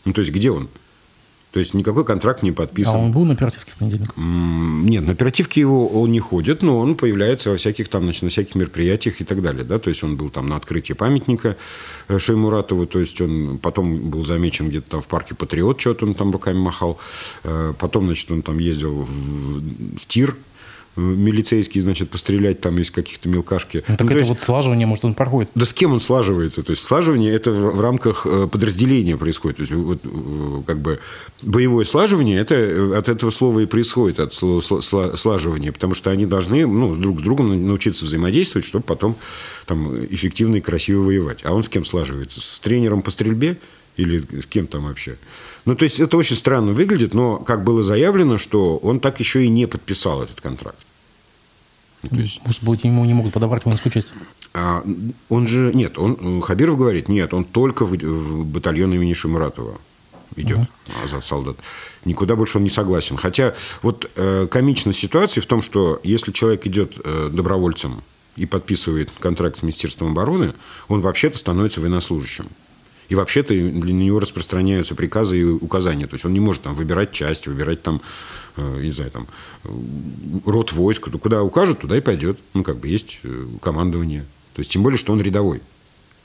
Ну, 0.05 0.13
то 0.13 0.21
есть, 0.21 0.31
где 0.31 0.51
он? 0.51 0.69
То 1.51 1.59
есть 1.59 1.73
никакой 1.73 2.05
контракт 2.05 2.43
не 2.43 2.51
подписан. 2.51 2.95
А 2.95 2.97
он 2.99 3.11
был 3.11 3.25
на 3.25 3.33
оперативке 3.33 3.71
в 3.71 3.75
понедельник? 3.77 4.13
Нет, 4.15 5.03
на 5.05 5.13
оперативке 5.13 5.59
его 5.61 5.87
он 5.87 6.11
не 6.11 6.19
ходит, 6.19 6.61
но 6.61 6.79
он 6.79 6.95
появляется 6.95 7.49
во 7.49 7.57
всяких 7.57 7.89
там, 7.89 8.03
значит, 8.03 8.21
на 8.21 8.29
всяких 8.29 8.53
мероприятиях 8.53 9.19
и 9.19 9.23
так 9.23 9.41
далее. 9.41 9.63
Да? 9.63 9.79
То 9.79 9.89
есть 9.89 10.03
он 10.03 10.15
был 10.15 10.29
там 10.29 10.47
на 10.47 10.57
открытии 10.57 10.93
памятника 10.93 11.57
э, 12.07 12.19
Шеймуратову, 12.19 12.85
то 12.85 12.99
есть 12.99 13.19
он 13.19 13.57
потом 13.57 14.11
был 14.11 14.23
замечен 14.23 14.69
где-то 14.69 14.89
там 14.91 15.01
в 15.01 15.07
парке 15.07 15.33
Патриот, 15.33 15.81
что-то 15.81 16.05
он 16.05 16.13
там 16.13 16.31
руками 16.31 16.59
махал. 16.59 16.99
Э, 17.43 17.73
потом, 17.79 18.05
значит, 18.05 18.29
он 18.29 18.43
там 18.43 18.59
ездил 18.59 19.01
в, 19.01 19.97
в 19.97 20.05
тир 20.07 20.35
милицейский, 20.99 21.81
значит, 21.81 22.09
пострелять 22.09 22.61
там 22.61 22.77
из 22.79 22.91
каких-то 22.91 23.29
мелкашки. 23.29 23.83
Ну, 23.87 23.97
так 23.97 24.01
ну, 24.01 24.11
это 24.11 24.17
есть, 24.19 24.29
вот 24.29 24.41
слаживание, 24.41 24.87
может, 24.87 25.05
он 25.05 25.13
проходит? 25.13 25.49
Да 25.55 25.65
с 25.65 25.73
кем 25.73 25.93
он 25.93 25.99
слаживается? 25.99 26.63
То 26.63 26.71
есть 26.71 26.83
слаживание 26.83 27.33
это 27.33 27.51
в, 27.51 27.77
в 27.77 27.81
рамках 27.81 28.25
э, 28.25 28.47
подразделения 28.47 29.17
происходит. 29.17 29.57
То 29.57 29.61
есть 29.61 29.73
вот 29.73 29.99
э, 30.03 30.61
как 30.67 30.79
бы 30.79 30.99
боевое 31.41 31.85
слаживание 31.85 32.39
это 32.39 32.55
э, 32.55 32.97
от 32.97 33.09
этого 33.09 33.31
слова 33.31 33.59
и 33.59 33.65
происходит, 33.65 34.19
от 34.19 34.33
слова 34.33 34.61
слаживания, 34.61 35.71
потому 35.71 35.95
что 35.95 36.09
они 36.09 36.25
должны 36.25 36.65
ну, 36.65 36.95
друг 36.95 37.19
с 37.19 37.23
другом 37.23 37.67
научиться 37.67 38.05
взаимодействовать, 38.05 38.65
чтобы 38.65 38.83
потом 38.83 39.15
там 39.65 40.03
эффективно 40.05 40.57
и 40.57 40.61
красиво 40.61 41.03
воевать. 41.03 41.39
А 41.43 41.53
он 41.53 41.63
с 41.63 41.69
кем 41.69 41.85
слаживается? 41.85 42.41
С 42.41 42.59
тренером 42.59 43.01
по 43.01 43.11
стрельбе 43.11 43.57
или 43.97 44.19
с 44.19 44.45
кем 44.45 44.67
там 44.67 44.85
вообще? 44.85 45.17
Ну, 45.65 45.75
то 45.75 45.83
есть 45.83 45.99
это 45.99 46.17
очень 46.17 46.35
странно 46.35 46.71
выглядит, 46.71 47.13
но 47.13 47.37
как 47.37 47.63
было 47.63 47.83
заявлено, 47.83 48.37
что 48.37 48.77
он 48.77 48.99
так 48.99 49.19
еще 49.19 49.43
и 49.43 49.49
не 49.49 49.67
подписал 49.67 50.23
этот 50.23 50.41
контракт. 50.41 50.77
То 52.07 52.15
есть... 52.15 52.41
Может 52.45 52.63
быть, 52.63 52.83
ему 52.83 53.03
не 53.05 53.13
могут 53.13 53.33
подобрать 53.33 53.65
воинскую 53.65 53.91
часть? 53.91 54.13
А, 54.53 54.83
он 55.27 55.47
же... 55.47 55.71
Нет, 55.73 55.97
он, 55.97 56.41
Хабиров 56.41 56.77
говорит, 56.77 57.09
нет, 57.09 57.33
он 57.33 57.43
только 57.43 57.85
в, 57.85 57.91
в 57.91 58.45
батальон 58.45 58.93
имени 58.93 59.13
Шамуратова 59.13 59.77
идет, 60.35 60.59
uh-huh. 60.59 61.03
Азат 61.03 61.25
солдат. 61.25 61.57
Никуда 62.05 62.35
больше 62.35 62.57
он 62.57 62.63
не 62.63 62.69
согласен. 62.69 63.17
Хотя 63.17 63.53
вот 63.81 64.09
э, 64.15 64.47
комичность 64.47 64.99
ситуации 64.99 65.41
в 65.41 65.45
том, 65.45 65.61
что 65.61 65.99
если 66.03 66.31
человек 66.31 66.65
идет 66.65 66.97
э, 67.03 67.29
добровольцем 67.31 68.01
и 68.35 68.45
подписывает 68.45 69.11
контракт 69.19 69.59
с 69.59 69.63
Министерством 69.63 70.11
обороны, 70.11 70.53
он 70.87 71.01
вообще-то 71.01 71.37
становится 71.37 71.81
военнослужащим. 71.81 72.47
И 73.09 73.15
вообще-то 73.15 73.53
для 73.53 73.93
него 73.93 74.19
распространяются 74.19 74.95
приказы 74.95 75.39
и 75.39 75.43
указания. 75.43 76.05
То 76.05 76.13
есть 76.13 76.25
он 76.25 76.33
не 76.33 76.39
может 76.39 76.61
там 76.61 76.75
выбирать 76.75 77.11
часть, 77.11 77.47
выбирать 77.47 77.81
там, 77.81 78.01
э, 78.55 78.81
не 78.83 78.91
знаю, 78.91 79.09
там, 79.09 79.27
э, 79.63 79.69
род 80.45 80.71
войск. 80.71 81.09
Ну, 81.11 81.17
куда 81.17 81.41
укажут, 81.43 81.79
туда 81.79 81.97
и 81.97 82.01
пойдет. 82.01 82.39
Ну, 82.53 82.63
как 82.63 82.77
бы 82.77 82.87
есть 82.87 83.19
э, 83.23 83.47
командование. 83.61 84.25
То 84.53 84.59
есть 84.59 84.71
тем 84.71 84.83
более, 84.83 84.99
что 84.99 85.11
он 85.11 85.21
рядовой. 85.21 85.59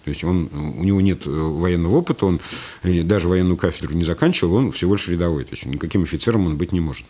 То 0.04 0.10
есть 0.10 0.22
он, 0.22 0.50
у 0.52 0.84
него 0.84 1.00
нет 1.00 1.24
военного 1.24 1.96
опыта, 1.96 2.26
он 2.26 2.38
даже 2.82 3.26
военную 3.26 3.56
кафедру 3.56 3.94
не 3.94 4.04
заканчивал, 4.04 4.56
он 4.56 4.70
всего 4.72 4.96
лишь 4.96 5.08
рядовой. 5.08 5.44
То 5.44 5.52
есть 5.52 5.64
никаким 5.64 6.02
офицером 6.02 6.46
он 6.46 6.58
быть 6.58 6.72
не 6.72 6.80
может. 6.80 7.06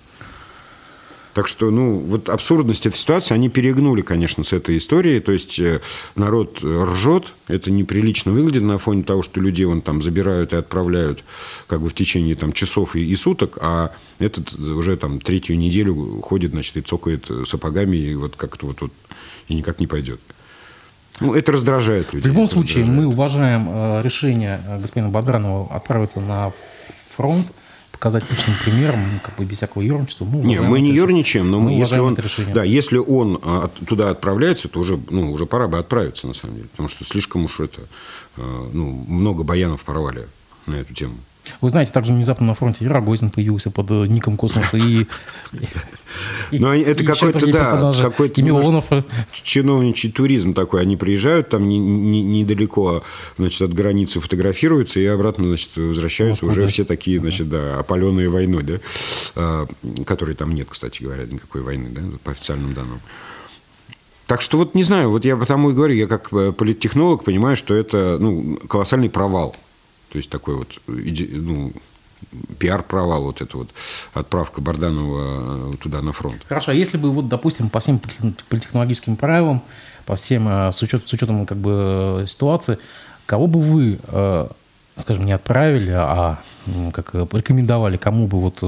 Так 1.35 1.49
что, 1.49 1.71
ну, 1.71 1.99
вот 1.99 2.29
абсурдность 2.29 2.87
этой 2.87 2.97
ситуации, 2.97 3.35
они 3.35 3.49
перегнули, 3.49 4.03
конечно, 4.03 4.45
с 4.45 4.53
этой 4.53 4.79
историей. 4.79 5.19
То 5.21 5.33
есть 5.33 5.59
э, 5.59 5.81
народ 6.15 6.63
ржет, 6.63 7.33
это 7.49 7.73
неприлично 7.73 8.31
выглядит 8.31 8.63
на 8.63 8.79
фоне 8.79 9.03
того, 9.03 9.25
что 9.25 9.41
людей 9.41 9.65
вон 9.65 9.81
там 9.81 10.01
забирают 10.01 10.53
и 10.53 10.57
отправляют 10.57 11.25
как 11.67 11.81
бы 11.81 11.91
в 11.91 11.95
течение 11.95 12.37
там 12.37 12.53
часов 12.53 12.95
и, 12.95 13.05
и 13.05 13.17
суток, 13.17 13.59
а 13.61 13.91
этот 14.21 14.55
уже 14.55 14.97
там 14.97 15.21
третью 15.21 15.59
неделю 15.59 16.21
ходит, 16.23 16.53
значит, 16.53 16.77
и 16.77 16.83
цокает 16.83 17.29
сапогами, 17.47 17.97
и 17.97 18.15
вот 18.15 18.37
как-то 18.37 18.67
вот, 18.67 18.81
вот 18.81 18.93
и 19.49 19.55
никак 19.55 19.81
не 19.81 19.89
пойдет. 19.89 20.21
Ну, 21.21 21.35
это 21.35 21.53
раздражает 21.53 22.13
людей. 22.13 22.23
В 22.23 22.27
любом 22.33 22.49
случае, 22.49 22.83
раздражает. 22.83 23.07
мы 23.07 23.13
уважаем 23.13 23.69
э, 23.69 24.03
решение 24.03 24.61
э, 24.67 24.81
господина 24.81 25.11
Бадранова 25.11 25.75
отправиться 25.75 26.21
на 26.21 26.53
фронт, 27.11 27.47
показать 28.05 28.31
личным 28.31 28.55
примером, 28.63 29.19
как 29.23 29.35
бы 29.37 29.47
без 29.47 29.57
всякого 29.57 29.81
ерничества. 29.81 30.27
Мы 30.27 30.45
не, 30.45 30.61
мы 30.61 30.81
не 30.81 30.93
ерничаем, 30.93 31.51
но 31.51 31.59
мы 31.59 31.71
если 31.73 31.99
он, 31.99 32.19
да, 32.53 32.63
если 32.63 32.99
он 32.99 33.41
а, 33.43 33.71
туда 33.87 34.11
отправляется, 34.11 34.69
то 34.69 34.81
уже, 34.81 35.01
ну, 35.09 35.33
уже 35.33 35.47
пора 35.47 35.69
бы 35.69 35.79
отправиться, 35.79 36.27
на 36.27 36.35
самом 36.35 36.57
деле. 36.57 36.69
Потому 36.69 36.91
что 36.91 37.03
слишком 37.07 37.47
уж 37.47 37.61
это, 37.61 37.81
а, 38.37 38.71
ну, 38.75 39.07
много 39.09 39.43
баянов 39.43 39.85
порвали 39.85 40.27
на 40.67 40.75
эту 40.75 40.93
тему. 40.93 41.15
Вы 41.61 41.71
знаете, 41.71 41.93
также 41.93 42.13
внезапно 42.13 42.47
на 42.47 42.55
фронте 42.55 42.85
и 42.85 42.89
Рогозин 42.89 43.31
появился 43.31 43.71
под 43.71 43.91
э, 43.91 44.07
ником 44.07 44.37
Космоса, 44.37 44.77
и... 44.77 45.07
Ну, 46.53 46.69
это 46.73 47.05
какой-то, 47.05 47.45
да, 47.51 47.93
какой-то 48.01 48.41
Милонов. 48.41 48.85
чиновничий 49.33 50.13
туризм 50.13 50.55
такой. 50.55 50.83
Они 50.83 50.97
приезжают 50.97 51.49
там 51.49 51.69
недалеко, 51.69 53.03
значит, 53.37 53.63
от 53.63 53.75
границы 53.75 54.21
фотографируются 54.21 55.01
и 55.01 55.07
обратно, 55.07 55.49
значит, 55.49 55.71
возвращаются. 55.77 56.47
Уже 56.47 56.69
все 56.69 56.85
такие, 56.85 57.19
значит, 57.19 57.49
да, 57.49 57.81
опаленные 57.81 58.29
войной, 58.29 58.63
да, 58.63 58.75
а, 59.35 59.67
которой 60.07 60.37
там 60.37 60.55
нет, 60.55 60.69
кстати 60.71 61.03
говоря, 61.03 61.25
никакой 61.25 61.63
войны, 61.63 61.89
да, 61.91 62.03
по 62.23 62.31
официальным 62.31 62.75
данным. 62.75 63.01
Так 64.27 64.41
что 64.41 64.57
вот 64.57 64.75
не 64.75 64.85
знаю, 64.85 65.11
вот 65.11 65.25
я 65.25 65.37
потому 65.37 65.71
и 65.71 65.75
говорю, 65.75 65.95
я 65.95 66.07
как 66.07 66.33
э, 66.33 66.53
политтехнолог 66.53 67.25
понимаю, 67.25 67.57
что 67.57 67.75
это 67.75 68.19
ну, 68.19 68.57
колоссальный 68.69 69.11
провал 69.11 69.55
то 70.15 70.19
есть 70.19 70.31
такой 70.31 70.55
вот 70.55 70.81
ну, 70.87 71.73
пиар-провал, 72.61 73.25
вот 73.25 73.41
эта 73.41 73.57
вот 73.57 73.71
отправка 74.13 74.61
Барданова 74.61 75.73
э, 75.73 75.77
туда 75.79 76.03
на 76.03 76.13
фронт. 76.13 76.41
Хорошо, 76.49 76.71
а 76.71 76.75
если 76.75 76.99
бы, 76.99 77.11
вот, 77.11 77.27
допустим, 77.27 77.69
по 77.69 77.81
всем 77.81 78.01
политехнологическим 78.49 79.17
правилам, 79.17 79.61
по 80.07 80.15
всем, 80.15 80.47
э, 80.47 80.71
с, 80.71 80.81
учет, 80.83 81.09
с 81.09 81.13
учетом 81.13 81.47
как 81.47 81.59
бы 81.59 82.27
ситуации, 82.29 82.79
кого 83.27 83.49
бы 83.49 83.61
вы, 83.61 83.99
э, 84.07 84.47
скажем, 84.99 85.27
не 85.27 85.33
отправили, 85.33 85.91
а 85.91 86.39
как 86.93 87.13
рекомендовали, 87.15 87.97
кому 87.97 88.29
бы 88.29 88.39
вот 88.39 88.63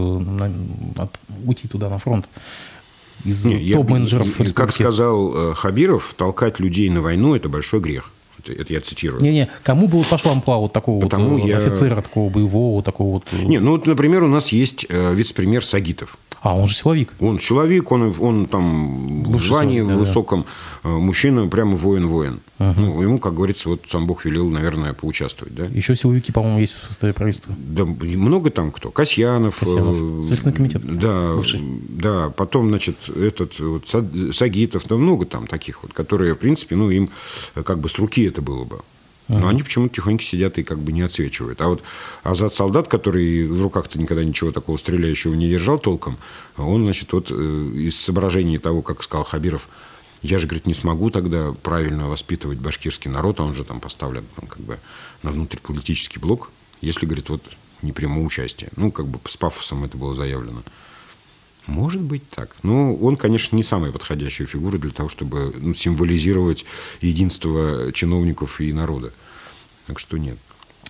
уйти 1.44 1.68
туда 1.68 1.88
на 1.88 2.00
фронт? 2.00 2.28
из 3.24 3.44
топ-менеджеров 3.72 4.52
Как 4.52 4.72
сказал 4.72 5.54
Хабиров, 5.54 6.12
толкать 6.18 6.58
людей 6.58 6.90
на 6.90 7.02
войну– 7.02 7.34
это 7.36 7.48
большой 7.48 7.78
грех 7.78 8.10
это, 8.48 8.62
это 8.62 8.72
я 8.72 8.80
цитирую. 8.80 9.22
Не-не, 9.22 9.48
кому 9.62 9.88
бы 9.88 10.02
пошла 10.02 10.32
амплуа 10.32 10.58
вот 10.58 10.72
такого 10.72 11.00
Потому 11.00 11.36
вот 11.36 11.46
я... 11.46 11.58
офицера, 11.58 12.00
такого 12.00 12.30
боевого, 12.30 12.82
такого 12.82 13.12
вот... 13.14 13.24
Не, 13.32 13.58
ну 13.58 13.72
вот, 13.72 13.86
например, 13.86 14.24
у 14.24 14.28
нас 14.28 14.50
есть 14.50 14.86
э, 14.88 15.14
вице-премьер 15.14 15.64
Сагитов. 15.64 16.16
А, 16.42 16.54
он 16.54 16.68
же 16.68 16.76
силовик. 16.76 17.12
Он 17.18 17.38
силовик, 17.38 17.90
он, 17.90 18.14
он 18.20 18.46
там 18.46 19.22
Бывший 19.24 19.46
в 19.46 19.48
звании 19.48 19.78
силовик, 19.78 19.94
да, 19.94 20.00
высоком, 20.00 20.46
да. 20.84 20.90
мужчина, 20.90 21.48
прямо 21.48 21.76
воин-воин. 21.76 22.40
Угу. 22.58 22.74
Ну, 22.76 23.02
ему, 23.02 23.18
как 23.18 23.34
говорится, 23.34 23.68
вот 23.68 23.82
сам 23.88 24.06
Бог 24.06 24.24
велел, 24.24 24.48
наверное, 24.48 24.92
поучаствовать. 24.92 25.54
Да? 25.54 25.64
Еще 25.66 25.96
силовики, 25.96 26.32
по-моему, 26.32 26.60
есть 26.60 26.74
в 26.74 26.86
составе 26.86 27.12
правительства. 27.12 27.54
Да, 27.58 27.84
много 27.84 28.50
там 28.50 28.70
кто. 28.70 28.90
Касьянов. 28.90 29.58
Касьянов. 29.58 30.20
Э, 30.20 30.22
Следственный 30.22 30.54
комитет. 30.54 30.82
Да, 30.84 31.34
бывший. 31.34 31.60
да, 31.88 32.30
потом, 32.30 32.68
значит, 32.68 32.96
этот 33.08 33.58
вот 33.58 33.88
Сагитов, 34.32 34.84
да, 34.88 34.96
много 34.96 35.26
там 35.26 35.46
таких 35.46 35.82
вот, 35.82 35.92
которые, 35.92 36.34
в 36.34 36.38
принципе, 36.38 36.76
ну, 36.76 36.90
им 36.90 37.10
как 37.54 37.78
бы 37.80 37.88
с 37.88 37.98
руки 37.98 38.24
это 38.24 38.35
было 38.42 38.64
бы. 38.64 38.80
Но 39.28 39.38
uh-huh. 39.38 39.48
они 39.48 39.62
почему-то 39.64 39.94
тихонько 39.94 40.22
сидят 40.22 40.56
и 40.58 40.62
как 40.62 40.78
бы 40.78 40.92
не 40.92 41.02
отсвечивают. 41.02 41.60
А 41.60 41.68
вот 41.68 41.82
Азат 42.22 42.54
солдат, 42.54 42.86
который 42.86 43.48
в 43.48 43.60
руках-то 43.60 43.98
никогда 43.98 44.22
ничего 44.22 44.52
такого 44.52 44.76
стреляющего 44.76 45.34
не 45.34 45.48
держал 45.48 45.80
толком, 45.80 46.16
он, 46.56 46.84
значит, 46.84 47.12
вот 47.12 47.30
э, 47.30 47.34
из 47.34 47.98
соображений 47.98 48.58
того, 48.58 48.82
как 48.82 49.02
сказал 49.02 49.24
Хабиров, 49.24 49.68
я 50.22 50.38
же, 50.38 50.46
говорит, 50.46 50.66
не 50.66 50.74
смогу 50.74 51.10
тогда 51.10 51.52
правильно 51.62 52.08
воспитывать 52.08 52.58
башкирский 52.58 53.10
народ, 53.10 53.40
а 53.40 53.44
он 53.44 53.54
же 53.54 53.64
там 53.64 53.80
поставлен 53.80 54.24
там, 54.36 54.48
как 54.48 54.60
бы 54.60 54.78
на 55.22 55.32
внутриполитический 55.32 56.20
блок, 56.20 56.50
если, 56.80 57.06
говорит, 57.06 57.28
вот 57.28 57.42
не 57.82 57.92
приму 57.92 58.24
участие. 58.24 58.70
Ну, 58.76 58.92
как 58.92 59.06
бы 59.06 59.18
с 59.28 59.36
пафосом 59.36 59.84
это 59.84 59.96
было 59.96 60.14
заявлено. 60.14 60.62
Может 61.66 62.00
быть 62.00 62.28
так. 62.30 62.56
Но 62.62 62.94
он, 62.94 63.16
конечно, 63.16 63.56
не 63.56 63.62
самая 63.62 63.90
подходящая 63.90 64.46
фигура 64.46 64.78
для 64.78 64.90
того, 64.90 65.08
чтобы 65.08 65.52
ну, 65.58 65.74
символизировать 65.74 66.64
единство 67.00 67.92
чиновников 67.92 68.60
и 68.60 68.72
народа. 68.72 69.12
Так 69.86 69.98
что 69.98 70.16
нет. 70.16 70.38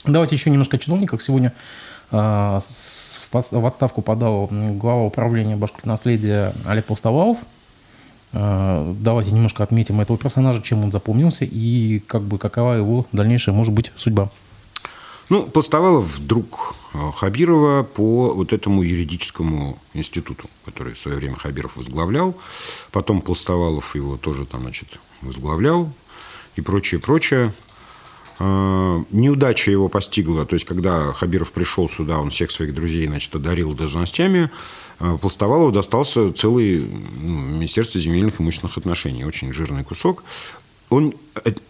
Давайте 0.05 0.35
еще 0.35 0.51
немножко 0.51 0.77
о 0.77 0.81
чиновниках. 0.81 1.23
Сегодня 1.23 1.53
э, 2.11 2.61
в 3.33 3.67
отставку 3.67 4.03
подал 4.03 4.49
глава 4.51 5.03
управления 5.03 5.59
наследия 5.85 6.55
Олег 6.65 6.85
Постовалов. 6.85 7.39
Э, 8.33 8.95
давайте 9.01 9.33
немножко 9.33 9.63
отметим 9.63 10.01
этого 10.01 10.19
персонажа, 10.19 10.63
чем 10.63 10.85
он 10.85 10.93
запомнился 10.93 11.45
и 11.45 12.01
как 12.07 12.23
бы 12.23 12.39
какова 12.39 12.75
его 12.75 13.07
дальнейшая 13.13 13.55
может 13.55 13.73
быть 13.73 13.93
судьба. 13.97 14.31
Ну, 15.29 15.43
Постовалов 15.43 16.25
друг 16.25 16.75
э, 16.95 16.99
Хабирова 17.17 17.83
по 17.83 18.33
вот 18.33 18.53
этому 18.53 18.83
юридическому 18.83 19.77
институту, 19.93 20.49
который 20.65 20.95
в 20.95 20.99
свое 20.99 21.17
время 21.17 21.35
Хабиров 21.37 21.77
возглавлял. 21.77 22.37
Потом 22.93 23.21
Пластовалов 23.21 23.97
его 23.97 24.17
тоже 24.17 24.47
там, 24.47 24.63
значит, 24.63 25.01
возглавлял 25.23 25.93
и 26.55 26.61
прочее, 26.61 27.01
прочее. 27.01 27.53
Э, 28.39 29.03
неудача 29.11 29.73
его 29.73 29.89
постигла, 29.89 30.47
то 30.47 30.55
есть, 30.55 30.65
когда 30.65 31.13
Хабиров 31.13 31.51
пришел 31.51 31.89
сюда, 31.89 32.21
он 32.21 32.31
всех 32.31 32.53
своих 32.53 32.73
друзей, 32.73 33.09
значит, 33.09 33.35
одарил 33.35 33.75
должностями, 33.75 34.49
э, 35.01 35.19
Пластовалову 35.21 35.73
достался 35.73 36.33
целый 36.35 36.89
ну, 37.21 37.33
Министерство 37.33 38.01
земельных 38.01 38.39
и 38.39 38.45
имущественных 38.45 38.79
отношений, 38.79 39.25
очень 39.25 39.53
жирный 39.53 39.83
кусок. 39.83 40.23
Он 40.89 41.15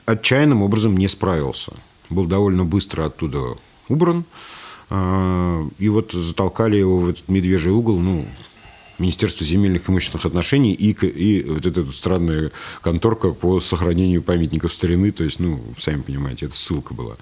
отчаянным 0.05 0.61
образом 0.61 0.95
не 0.95 1.09
справился 1.09 1.73
был 2.11 2.27
довольно 2.27 2.65
быстро 2.65 3.07
оттуда 3.07 3.57
убран. 3.89 4.25
А, 4.89 5.67
и 5.79 5.89
вот 5.89 6.13
затолкали 6.13 6.77
его 6.77 6.99
в 6.99 7.09
этот 7.09 7.29
медвежий 7.29 7.73
угол, 7.73 7.99
ну, 7.99 8.27
Министерство 8.99 9.45
земельных 9.45 9.89
и 9.89 9.93
имущественных 9.93 10.25
отношений 10.25 10.73
и, 10.73 10.93
и 10.93 11.43
вот 11.45 11.67
эта 11.67 11.85
странная 11.93 12.51
конторка 12.81 13.33
по 13.33 13.61
сохранению 13.61 14.23
памятников 14.23 14.73
старины. 14.73 15.11
То 15.11 15.25
есть, 15.25 15.39
ну, 15.39 15.61
сами 15.79 16.01
понимаете, 16.01 16.47
это 16.47 16.57
ссылка 16.57 16.95
была. 16.95 17.17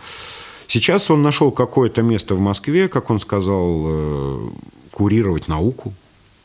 Сейчас 0.68 1.10
он 1.10 1.22
нашел 1.22 1.50
какое-то 1.50 2.02
место 2.02 2.34
в 2.34 2.40
Москве, 2.40 2.88
как 2.88 3.10
он 3.10 3.18
сказал, 3.20 3.84
э, 3.86 4.48
курировать 4.90 5.48
науку. 5.48 5.92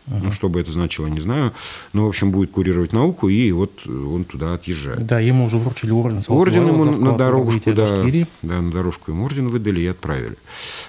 Uh-huh. 0.10 0.20
Ну, 0.24 0.32
что 0.32 0.50
бы 0.50 0.60
это 0.60 0.72
значило, 0.72 1.06
не 1.08 1.20
знаю. 1.20 1.52
Но, 1.94 2.06
в 2.06 2.08
общем, 2.10 2.32
будет 2.32 2.52
курировать 2.52 2.94
науку, 2.94 3.30
и 3.30 3.52
вот 3.52 3.86
он 3.86 4.24
туда 4.24 4.56
отъезжает. 4.56 5.06
Да, 5.06 5.20
ему 5.20 5.46
уже 5.46 5.58
вручили 5.58 5.92
орден. 5.92 6.22
Орден 6.28 6.68
ему 6.68 6.86
на 6.86 7.16
дорожку, 7.16 7.74
да, 7.74 8.04
да, 8.42 8.62
на 8.62 8.72
дорожку 8.72 9.12
ему 9.12 9.26
орден 9.26 9.50
выдали 9.50 9.82
и 9.82 9.88
отправили. 9.88 10.36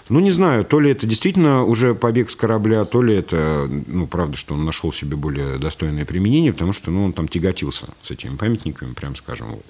Ну, 0.09 0.20
не 0.20 0.30
знаю, 0.30 0.64
то 0.64 0.80
ли 0.80 0.90
это 0.90 1.06
действительно 1.06 1.64
уже 1.64 1.94
побег 1.94 2.30
с 2.30 2.37
корабля, 2.37 2.85
то 2.87 3.02
ли 3.02 3.14
это, 3.14 3.68
ну, 3.87 4.06
правда, 4.06 4.37
что 4.37 4.54
он 4.54 4.64
нашел 4.64 4.90
себе 4.90 5.16
более 5.16 5.59
достойное 5.59 6.06
применение, 6.06 6.52
потому 6.52 6.72
что, 6.72 6.90
ну, 6.90 7.04
он 7.04 7.12
там 7.12 7.28
тяготился 7.28 7.88
с 8.02 8.11
этими 8.11 8.37
памятниками, 8.37 8.94
прям 8.94 9.14
скажем. 9.16 9.48
Вот. 9.50 9.64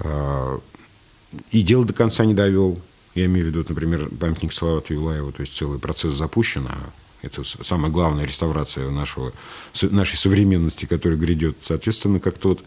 А, 0.00 0.60
и 1.52 1.62
дело 1.62 1.84
до 1.84 1.92
конца 1.92 2.24
не 2.24 2.34
довел. 2.34 2.80
Я 3.14 3.26
имею 3.26 3.46
в 3.46 3.48
виду, 3.50 3.64
например, 3.68 4.08
памятник 4.20 4.52
Салавату 4.52 4.94
Юлаеву, 4.94 5.32
то 5.32 5.42
есть 5.42 5.54
целый 5.54 5.78
процесс 5.78 6.12
запущен, 6.12 6.66
а 6.68 6.76
это 7.28 7.44
самая 7.44 7.92
главная 7.92 8.24
реставрация 8.24 8.90
нашего, 8.90 9.32
нашей 9.82 10.16
современности, 10.16 10.86
которая 10.86 11.18
грядет. 11.18 11.56
Соответственно, 11.62 12.20
как-то 12.20 12.48
вот 12.50 12.64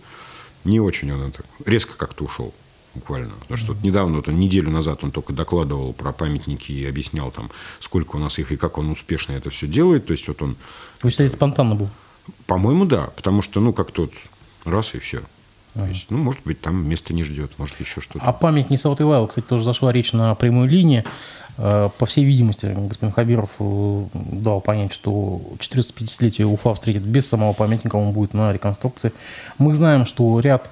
не 0.64 0.80
очень 0.80 1.12
он 1.12 1.30
это 1.30 1.44
резко 1.66 1.98
как-то 1.98 2.24
ушел 2.24 2.54
буквально. 2.94 3.32
Потому 3.42 3.58
что 3.58 3.74
вот 3.74 3.84
недавно, 3.84 4.18
вот 4.18 4.28
неделю 4.28 4.70
назад 4.70 5.04
он 5.04 5.12
только 5.12 5.34
докладывал 5.34 5.94
про 5.94 6.12
памятники 6.12 6.72
и 6.72 6.86
объяснял 6.86 7.32
там, 7.32 7.50
сколько 7.80 8.16
у 8.16 8.20
нас 8.20 8.40
их 8.40 8.52
и 8.52 8.58
как 8.58 8.78
он 8.78 8.90
успешно 8.90 9.34
это 9.34 9.50
все 9.50 9.68
делает. 9.68 10.06
То 10.06 10.14
есть 10.14 10.28
вот 10.28 10.42
он... 10.42 10.56
Вы 11.02 11.12
считаете, 11.12 11.34
спонтанно 11.34 11.76
был? 11.76 11.90
По-моему, 12.46 12.86
да. 12.86 13.08
Потому 13.16 13.42
что, 13.42 13.60
ну, 13.60 13.74
как 13.74 13.92
тот 13.92 14.12
раз 14.66 14.94
и 14.94 15.00
все. 15.00 15.22
То 15.74 15.86
есть, 15.86 16.08
ну, 16.10 16.18
может 16.18 16.42
быть, 16.44 16.60
там 16.60 16.88
место 16.88 17.14
не 17.14 17.24
ждет, 17.24 17.52
может, 17.58 17.80
еще 17.80 18.02
что-то. 18.02 18.26
А 18.26 18.34
памятник 18.34 18.78
Саут 18.78 19.00
Ивайло, 19.00 19.28
кстати, 19.28 19.46
тоже 19.46 19.64
зашла 19.64 19.92
речь 19.92 20.12
на 20.12 20.36
прямой 20.36 20.68
линии. 20.68 21.06
Э, 21.58 21.90
по 21.98 22.06
всей 22.06 22.26
видимости, 22.26 22.66
господин 22.66 23.14
Хабиров 23.14 23.52
э, 23.60 24.04
дал 24.14 24.60
понять, 24.60 24.92
что 24.92 25.42
450-летие 25.60 26.46
Уфа 26.46 26.74
встретит 26.74 27.04
без 27.04 27.28
самого 27.28 27.54
памятника, 27.54 27.96
он 27.96 28.12
будет 28.12 28.34
на 28.34 28.52
реконструкции. 28.52 29.14
Мы 29.58 29.74
знаем, 29.74 30.06
что 30.06 30.40
ряд 30.40 30.70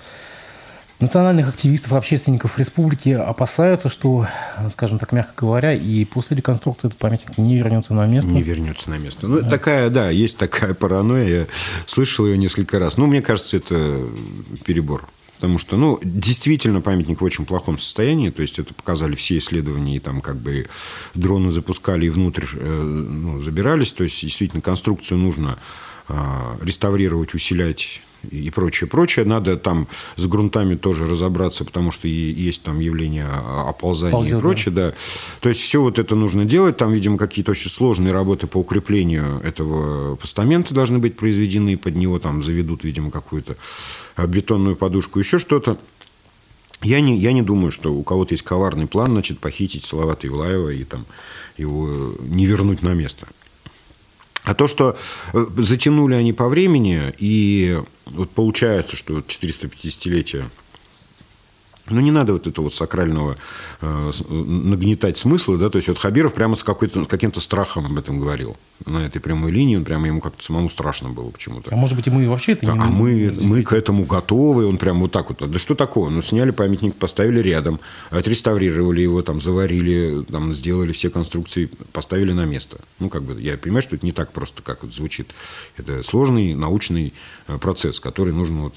национальных 1.00 1.48
активистов, 1.48 1.94
общественников 1.94 2.60
республики 2.60 3.10
опасаются, 3.10 3.90
что, 3.90 4.28
скажем 4.70 5.00
так, 5.00 5.12
мягко 5.12 5.34
говоря, 5.38 5.74
и 5.74 6.06
после 6.06 6.38
реконструкции 6.38 6.88
этот 6.88 7.00
памятник 7.00 7.38
не 7.38 7.58
вернется 7.58 7.94
на 7.94 8.06
место. 8.06 8.30
Не 8.30 8.44
вернется 8.44 8.90
на 8.90 8.98
место. 8.98 9.28
Ну, 9.28 9.42
да. 9.42 9.50
такая, 9.50 9.90
да, 9.90 10.10
есть 10.10 10.38
такая 10.38 10.74
паранойя. 10.74 11.42
Я 11.42 11.48
слышал 11.88 12.26
ее 12.26 12.38
несколько 12.38 12.80
раз. 12.80 12.98
Ну, 12.98 13.08
мне 13.08 13.22
кажется, 13.22 13.58
это 13.58 14.02
перебор. 14.66 15.08
Потому 15.36 15.58
что, 15.58 15.78
ну, 15.78 15.98
действительно, 16.04 16.82
памятник 16.82 17.22
в 17.22 17.24
очень 17.24 17.46
плохом 17.46 17.78
состоянии. 17.78 18.30
То 18.30 18.42
есть, 18.42 18.60
это 18.60 18.74
показали 18.74 19.16
все 19.16 19.38
исследования. 19.38 19.96
И 19.96 20.00
там 20.00 20.20
как 20.20 20.36
бы 20.36 20.68
дроны 21.14 21.50
запускали 21.52 22.08
и 22.08 22.10
внутрь 22.10 22.46
э, 22.54 22.82
ну, 22.82 23.40
забирались. 23.40 23.94
То 23.94 24.04
есть, 24.04 24.22
действительно, 24.22 24.62
конструкцию 24.62 25.18
нужно 25.18 25.58
э, 26.10 26.14
реставрировать, 26.62 27.34
усилять 27.34 28.02
и 28.30 28.50
прочее, 28.50 28.90
прочее. 28.90 29.26
Надо 29.26 29.58
там 29.58 29.88
с 30.16 30.26
грунтами 30.26 30.76
тоже 30.76 31.08
разобраться, 31.08 31.66
потому 31.66 31.92
что 31.92 32.08
есть 32.08 32.64
там 32.64 32.80
явление 32.80 33.28
оползания 33.28 34.12
Ползет, 34.12 34.38
и 34.38 34.42
прочее, 34.42 34.74
да. 34.74 34.90
да. 34.90 34.96
То 35.40 35.50
есть 35.50 35.62
все 35.62 35.82
вот 35.82 36.00
это 36.00 36.16
нужно 36.16 36.46
делать. 36.46 36.78
Там, 36.78 36.92
видимо, 36.92 37.18
какие-то 37.18 37.52
очень 37.52 37.70
сложные 37.70 38.14
работы 38.14 38.48
по 38.48 38.58
укреплению 38.58 39.40
этого 39.44 40.16
постамента 40.16 40.74
должны 40.74 41.00
быть 41.00 41.16
произведены. 41.16 41.78
Под 41.78 41.96
него 41.96 42.20
там 42.20 42.44
заведут, 42.44 42.84
видимо, 42.84 43.12
какую-то 43.12 43.56
бетонную 44.18 44.76
подушку, 44.76 45.20
еще 45.20 45.40
что-то. 45.40 45.78
Я 46.82 47.02
не, 47.02 47.18
я 47.18 47.34
не 47.34 47.42
думаю, 47.42 47.72
что 47.72 47.94
у 47.94 48.04
кого-то 48.04 48.34
есть 48.34 48.44
коварный 48.44 48.88
план, 48.88 49.12
значит, 49.12 49.40
похитить 49.40 49.86
Салавата 49.86 50.28
Юлаева 50.28 50.70
и 50.70 50.86
там 50.86 51.06
его 51.58 52.16
не 52.22 52.46
вернуть 52.46 52.84
на 52.84 52.94
место. 52.94 53.28
А 54.44 54.54
то, 54.54 54.68
что 54.68 54.98
э, 55.34 55.46
затянули 55.58 56.16
они 56.16 56.34
по 56.34 56.48
времени, 56.48 57.14
и 57.18 57.80
вот 58.06 58.32
получается, 58.32 58.96
что 58.96 59.20
450-летие 59.20 60.50
ну, 61.90 62.00
не 62.02 62.12
надо 62.12 62.34
вот 62.34 62.48
этого 62.48 62.66
вот 62.66 62.74
сакрального 62.74 63.38
э, 63.82 64.12
нагнетать 64.30 65.18
смысла, 65.18 65.58
да, 65.58 65.70
то 65.70 65.78
есть 65.78 65.88
вот 65.88 65.98
Хабиров 65.98 66.34
прямо 66.34 66.56
с 66.56 66.64
какой-то, 66.64 67.06
каким-то 67.06 67.42
страхом 67.42 67.86
об 67.86 67.98
этом 67.98 68.20
говорил. 68.20 68.58
На 68.86 69.06
этой 69.06 69.20
прямой 69.20 69.52
линии, 69.52 69.76
он 69.76 69.84
прямо 69.84 70.08
ему 70.08 70.22
как-то 70.22 70.44
самому 70.44 70.70
страшно 70.70 71.10
было 71.10 71.30
почему-то. 71.30 71.74
А 71.74 71.76
может 71.76 71.96
быть, 71.98 72.08
и 72.08 72.10
мы 72.10 72.30
вообще 72.30 72.54
это 72.54 72.66
да, 72.66 72.74
не... 72.74 72.80
А 72.80 72.86
мы, 72.86 73.36
мы 73.42 73.64
к 73.64 73.74
этому 73.74 74.06
готовы, 74.06 74.66
он 74.66 74.78
прямо 74.78 75.02
вот 75.02 75.12
так 75.12 75.30
вот. 75.30 75.50
Да 75.50 75.60
что 75.60 75.76
такое? 75.76 76.10
Ну, 76.10 76.22
сняли 76.22 76.52
памятник, 76.52 76.96
поставили 76.96 77.40
рядом, 77.40 77.80
отреставрировали 78.10 79.02
его, 79.02 79.22
там, 79.22 79.42
заварили, 79.42 80.24
там, 80.24 80.54
сделали 80.54 80.94
все 80.94 81.10
конструкции, 81.10 81.70
поставили 81.92 82.32
на 82.32 82.46
место. 82.46 82.80
Ну, 83.00 83.10
как 83.10 83.24
бы, 83.24 83.40
я 83.42 83.58
понимаю, 83.58 83.82
что 83.82 83.96
это 83.96 84.06
не 84.06 84.12
так 84.12 84.32
просто, 84.32 84.62
как 84.62 84.84
вот 84.84 84.94
звучит. 84.94 85.32
Это 85.78 86.04
сложный 86.04 86.54
научный 86.56 87.14
э, 87.48 87.58
процесс, 87.58 88.00
который 88.00 88.34
нужно 88.34 88.64
вот 88.64 88.76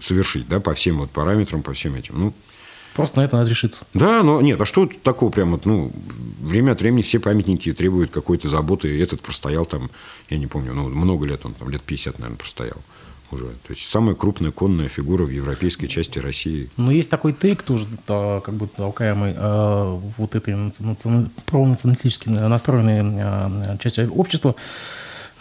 совершить, 0.00 0.48
да, 0.48 0.60
по 0.60 0.74
всем 0.74 0.98
вот 0.98 1.10
параметрам, 1.10 1.62
по 1.62 1.72
всем 1.72 1.94
этим. 1.94 2.18
Ну, 2.18 2.34
Просто 2.94 3.18
на 3.18 3.24
это 3.24 3.36
надо 3.36 3.50
решиться. 3.50 3.84
Да, 3.92 4.22
но 4.22 4.40
нет, 4.40 4.60
а 4.60 4.66
что 4.66 4.86
такого 4.86 5.30
прямо, 5.30 5.60
ну, 5.64 5.92
время 6.40 6.72
от 6.72 6.80
времени 6.80 7.02
все 7.02 7.18
памятники 7.18 7.72
требуют 7.72 8.12
какой-то 8.12 8.48
заботы. 8.48 9.02
Этот 9.02 9.20
простоял 9.20 9.66
там, 9.66 9.90
я 10.30 10.38
не 10.38 10.46
помню, 10.46 10.74
ну, 10.74 10.88
много 10.88 11.26
лет, 11.26 11.44
он 11.44 11.54
там 11.54 11.70
лет 11.70 11.82
50, 11.82 12.20
наверное, 12.20 12.38
простоял 12.38 12.76
уже. 13.32 13.46
То 13.46 13.70
есть 13.70 13.90
самая 13.90 14.14
крупная 14.14 14.52
конная 14.52 14.88
фигура 14.88 15.24
в 15.24 15.30
европейской 15.30 15.88
части 15.88 16.20
России. 16.20 16.70
Но 16.76 16.92
есть 16.92 17.10
такой 17.10 17.32
тейк 17.32 17.62
тоже, 17.62 17.86
как 18.06 18.54
бы 18.54 18.68
толкаемый 18.68 19.34
э, 19.36 20.00
вот 20.16 20.36
этой 20.36 20.54
пронационалистически 21.46 22.28
настроенной 22.28 23.02
э, 23.02 23.78
части 23.78 24.08
общества, 24.08 24.54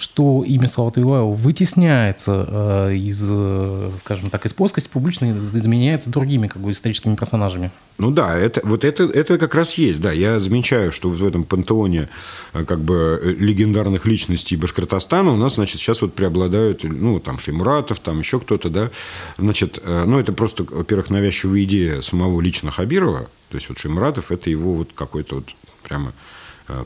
что 0.03 0.43
имя 0.45 0.67
Салавата 0.67 1.01
вытесняется 1.01 2.45
э, 2.89 2.95
из, 2.95 3.25
э, 3.25 3.91
скажем 3.99 4.29
так, 4.29 4.45
из 4.45 4.53
плоскости 4.53 4.89
публичной, 4.89 5.39
заменяется 5.39 6.09
другими 6.09 6.47
как 6.47 6.61
бы, 6.61 6.71
историческими 6.71 7.15
персонажами. 7.15 7.71
Ну 7.97 8.11
да, 8.11 8.37
это, 8.37 8.59
вот 8.63 8.83
это, 8.83 9.03
это 9.05 9.37
как 9.37 9.55
раз 9.55 9.75
есть. 9.75 10.01
Да, 10.01 10.11
я 10.11 10.39
замечаю, 10.39 10.91
что 10.91 11.09
в 11.09 11.25
этом 11.25 11.45
пантеоне 11.45 12.09
э, 12.53 12.65
как 12.65 12.81
бы 12.81 13.37
легендарных 13.39 14.05
личностей 14.05 14.57
Башкортостана 14.57 15.31
у 15.31 15.37
нас, 15.37 15.55
значит, 15.55 15.79
сейчас 15.79 16.01
вот 16.01 16.13
преобладают, 16.13 16.83
ну, 16.83 17.19
там, 17.21 17.39
Шеймуратов, 17.39 17.99
там 17.99 18.19
еще 18.19 18.39
кто-то, 18.39 18.69
да. 18.69 18.89
Значит, 19.37 19.81
ну, 19.85 20.19
это 20.19 20.33
просто, 20.33 20.65
во-первых, 20.69 21.09
навязчивая 21.09 21.63
идея 21.63 22.01
самого 22.01 22.41
лично 22.41 22.71
Хабирова. 22.71 23.29
То 23.49 23.55
есть 23.55 23.69
вот 23.69 23.77
Шеймуратов– 23.77 24.31
это 24.31 24.49
его 24.49 24.73
вот 24.73 24.89
какой-то 24.93 25.35
вот 25.35 25.45
прямо 25.83 26.11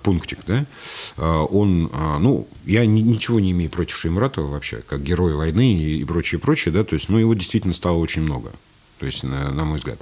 пунктик, 0.04 0.40
да, 0.48 0.66
э, 1.18 1.46
он, 1.50 1.90
э, 1.94 2.18
ну, 2.20 2.48
я 2.66 2.86
ничего 2.86 3.40
не 3.40 3.52
имею 3.52 3.70
против 3.70 3.98
Шеймуратова 3.98 4.48
вообще, 4.48 4.84
как 4.88 5.04
героя 5.04 5.36
войны 5.36 5.74
и 5.74 6.04
прочее, 6.04 6.40
прочее, 6.40 6.74
да, 6.74 6.84
то 6.84 6.96
есть, 6.96 7.10
ну, 7.10 7.18
его 7.18 7.34
действительно 7.34 7.74
стало 7.74 7.98
очень 7.98 8.22
много, 8.24 8.52
то 9.00 9.06
есть, 9.06 9.24
на, 9.24 9.52
на 9.52 9.66
мой 9.66 9.78
взгляд. 9.78 10.00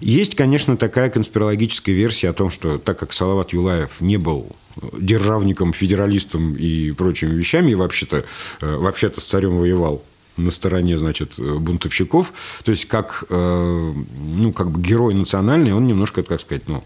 Есть, 0.00 0.36
конечно, 0.36 0.76
такая 0.76 1.10
конспирологическая 1.10 1.94
версия 1.94 2.28
о 2.28 2.32
том, 2.32 2.50
что 2.50 2.78
так 2.78 2.98
как 2.98 3.12
Салават 3.12 3.52
Юлаев 3.52 4.00
не 4.00 4.16
был 4.16 4.54
державником, 4.96 5.72
федералистом 5.72 6.54
и 6.54 6.92
прочими 6.92 7.34
вещами, 7.34 7.72
и 7.72 7.74
вообще-то, 7.74 8.24
вообще-то 8.60 9.20
с 9.20 9.24
царем 9.24 9.58
воевал, 9.58 10.04
на 10.36 10.52
стороне, 10.52 10.96
значит, 11.00 11.32
бунтовщиков. 11.36 12.32
То 12.62 12.70
есть, 12.70 12.84
как, 12.84 13.24
ну, 13.28 14.52
как 14.52 14.70
бы 14.70 14.80
герой 14.80 15.14
национальный, 15.14 15.72
он 15.72 15.88
немножко, 15.88 16.22
как 16.22 16.40
сказать, 16.40 16.68
ну, 16.68 16.84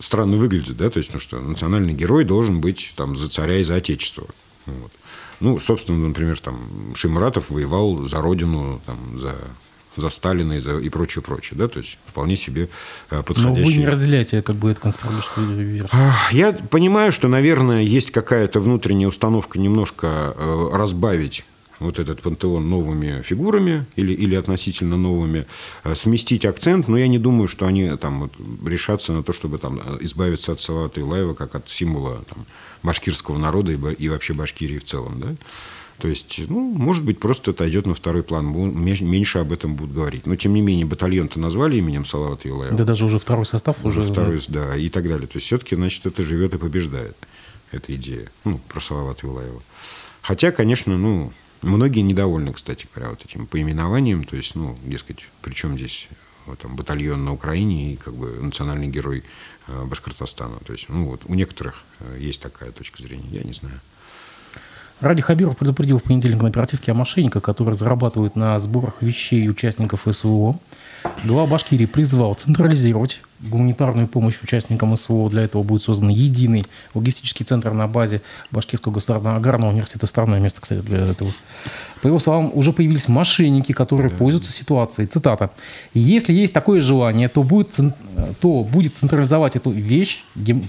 странно 0.00 0.36
выглядит, 0.36 0.76
да, 0.76 0.90
то 0.90 0.98
есть, 0.98 1.12
ну 1.12 1.20
что, 1.20 1.40
национальный 1.40 1.94
герой 1.94 2.24
должен 2.24 2.60
быть 2.60 2.92
там 2.96 3.16
за 3.16 3.28
царя 3.28 3.58
и 3.58 3.64
за 3.64 3.76
отечество. 3.76 4.26
Вот. 4.66 4.92
Ну, 5.40 5.60
собственно, 5.60 6.08
например, 6.08 6.38
там 6.40 6.94
Шимратов 6.94 7.50
воевал 7.50 8.08
за 8.08 8.20
родину, 8.20 8.80
там, 8.86 9.18
за 9.18 9.34
за 9.96 10.10
Сталина 10.10 10.54
и, 10.54 10.60
за, 10.60 10.78
и 10.78 10.88
прочее, 10.88 11.22
прочее, 11.22 11.58
да, 11.58 11.68
то 11.68 11.78
есть 11.78 11.98
вполне 12.06 12.36
себе 12.36 12.68
подходящий. 13.08 13.46
Но 13.46 13.54
вы 13.54 13.74
не 13.74 13.86
разделяете 13.86 14.42
как 14.42 14.56
бы 14.56 14.70
эту 14.70 14.80
конспирологическую 14.80 15.56
версию. 15.56 15.88
Я 16.32 16.52
понимаю, 16.52 17.12
что, 17.12 17.28
наверное, 17.28 17.82
есть 17.82 18.10
какая-то 18.10 18.60
внутренняя 18.60 19.08
установка 19.08 19.58
немножко 19.58 20.34
э, 20.36 20.68
разбавить 20.72 21.44
вот 21.84 21.98
этот 21.98 22.22
пантеон 22.22 22.68
новыми 22.68 23.22
фигурами 23.22 23.86
или, 23.96 24.12
или 24.12 24.34
относительно 24.34 24.96
новыми, 24.96 25.46
э, 25.84 25.94
сместить 25.94 26.44
акцент, 26.44 26.88
но 26.88 26.98
я 26.98 27.08
не 27.08 27.18
думаю, 27.18 27.48
что 27.48 27.66
они 27.66 27.88
там 27.96 28.20
вот 28.20 28.32
решатся 28.66 29.12
на 29.12 29.22
то, 29.22 29.32
чтобы 29.32 29.58
там 29.58 29.78
э, 29.78 29.98
избавиться 30.00 30.52
от 30.52 30.60
Салата 30.60 31.00
Илаева 31.00 31.34
как 31.34 31.54
от 31.54 31.68
символа 31.68 32.24
там, 32.28 32.44
башкирского 32.82 33.38
народа 33.38 33.72
и, 33.72 33.78
и 33.94 34.08
вообще 34.08 34.34
Башкирии 34.34 34.78
в 34.78 34.84
целом, 34.84 35.20
да. 35.20 35.34
То 35.98 36.08
есть, 36.08 36.40
ну, 36.48 36.72
может 36.76 37.04
быть, 37.04 37.20
просто 37.20 37.52
это 37.52 37.68
идет 37.70 37.86
на 37.86 37.94
второй 37.94 38.22
план. 38.22 38.46
Меньше 38.46 39.38
об 39.38 39.52
этом 39.52 39.76
будут 39.76 39.94
говорить. 39.94 40.26
Но, 40.26 40.34
тем 40.34 40.52
не 40.52 40.60
менее, 40.60 40.86
батальон-то 40.86 41.38
назвали 41.38 41.76
именем 41.76 42.04
Салавата 42.04 42.48
Юлаева. 42.48 42.76
Да 42.76 42.84
даже 42.84 43.04
уже 43.04 43.18
второй 43.18 43.46
состав 43.46 43.76
уже. 43.84 44.00
уже 44.00 44.12
второй, 44.12 44.40
да. 44.48 44.68
да, 44.68 44.76
и 44.76 44.88
так 44.88 45.04
далее. 45.04 45.26
То 45.28 45.36
есть, 45.36 45.46
все-таки, 45.46 45.76
значит, 45.76 46.04
это 46.04 46.24
живет 46.24 46.54
и 46.54 46.58
побеждает, 46.58 47.16
эта 47.70 47.94
идея. 47.94 48.28
Ну, 48.44 48.58
про 48.68 48.80
Салавата 48.80 49.26
Юлаева. 49.26 49.62
Хотя, 50.20 50.50
конечно, 50.50 50.98
ну, 50.98 51.32
Многие 51.64 52.00
недовольны, 52.00 52.52
кстати 52.52 52.86
говоря, 52.94 53.10
вот 53.10 53.24
этим 53.24 53.46
поименованием, 53.46 54.24
то 54.24 54.36
есть, 54.36 54.54
ну, 54.54 54.76
дескать, 54.84 55.28
причем 55.40 55.76
здесь 55.78 56.08
вот, 56.46 56.58
там, 56.58 56.76
батальон 56.76 57.24
на 57.24 57.32
Украине 57.32 57.94
и 57.94 57.96
как 57.96 58.14
бы 58.14 58.38
национальный 58.40 58.88
герой 58.88 59.24
э, 59.66 59.84
Башкортостана. 59.84 60.58
То 60.66 60.72
есть, 60.72 60.88
ну, 60.88 61.06
вот 61.06 61.22
у 61.24 61.34
некоторых 61.34 61.82
э, 62.00 62.18
есть 62.20 62.42
такая 62.42 62.70
точка 62.70 63.02
зрения, 63.02 63.28
я 63.30 63.42
не 63.42 63.54
знаю. 63.54 63.80
Ради 65.00 65.22
Хабиров 65.22 65.56
предупредил 65.56 65.98
в 65.98 66.02
понедельник 66.02 66.42
на 66.42 66.48
оперативке 66.48 66.92
о 66.92 66.94
мошенниках, 66.94 67.42
которые 67.42 67.74
зарабатывают 67.74 68.36
на 68.36 68.58
сборах 68.58 68.94
вещей 69.00 69.48
участников 69.48 70.06
СВО. 70.10 70.58
Глава 71.24 71.46
Башкирии 71.46 71.84
призвал 71.84 72.34
централизировать 72.34 73.20
гуманитарную 73.40 74.08
помощь 74.08 74.40
участникам 74.42 74.96
СВО. 74.96 75.28
Для 75.28 75.42
этого 75.42 75.62
будет 75.62 75.82
создан 75.82 76.08
единый 76.08 76.64
логистический 76.94 77.44
центр 77.44 77.72
на 77.72 77.86
базе 77.86 78.22
Башкирского 78.50 78.94
государственного 78.94 79.38
аграрного 79.38 79.70
университета. 79.70 80.06
Странное 80.06 80.40
место, 80.40 80.62
кстати, 80.62 80.80
для 80.80 81.00
этого. 81.00 81.30
По 82.00 82.06
его 82.06 82.18
словам, 82.18 82.50
уже 82.54 82.72
появились 82.72 83.08
мошенники, 83.08 83.72
которые 83.72 84.10
да. 84.10 84.16
пользуются 84.16 84.50
ситуацией. 84.52 85.06
Цитата. 85.06 85.50
«Если 85.92 86.32
есть 86.32 86.54
такое 86.54 86.80
желание, 86.80 87.28
то 87.28 87.42
будет, 87.42 87.78
то 88.40 88.62
будет 88.62 88.96
централизовать 88.96 89.56
эту 89.56 89.70
вещь, 89.70 90.24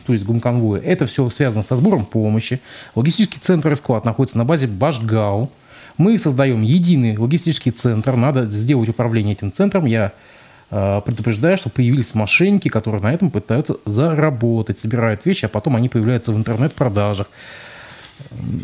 то 0.06 0.14
есть 0.14 0.26
гумконвоя. 0.26 0.82
Это 0.82 1.06
все 1.06 1.30
связано 1.30 1.64
со 1.64 1.78
сбором 1.78 2.06
помощи. 2.06 2.60
Логистический 2.96 3.40
центр 3.40 3.72
и 3.72 3.76
склад 3.76 4.04
находится 4.04 4.38
на 4.38 4.44
базе 4.44 4.68
Башгау. 4.68 5.50
Мы 5.98 6.18
создаем 6.18 6.62
единый 6.62 7.18
логистический 7.18 7.72
центр. 7.72 8.16
Надо 8.16 8.50
сделать 8.50 8.90
управление 8.90 9.34
этим 9.34 9.52
центром. 9.52 9.86
Я 9.86 10.12
Э, 10.72 11.02
предупреждая, 11.06 11.58
что 11.58 11.70
появились 11.70 12.16
мошенники, 12.16 12.70
которые 12.70 13.02
на 13.02 13.14
этом 13.14 13.30
пытаются 13.30 13.78
заработать, 13.86 14.80
собирают 14.80 15.26
вещи, 15.26 15.46
а 15.46 15.50
потом 15.50 15.76
они 15.76 15.90
появляются 15.90 16.32
в 16.32 16.38
интернет-продажах. 16.38 17.28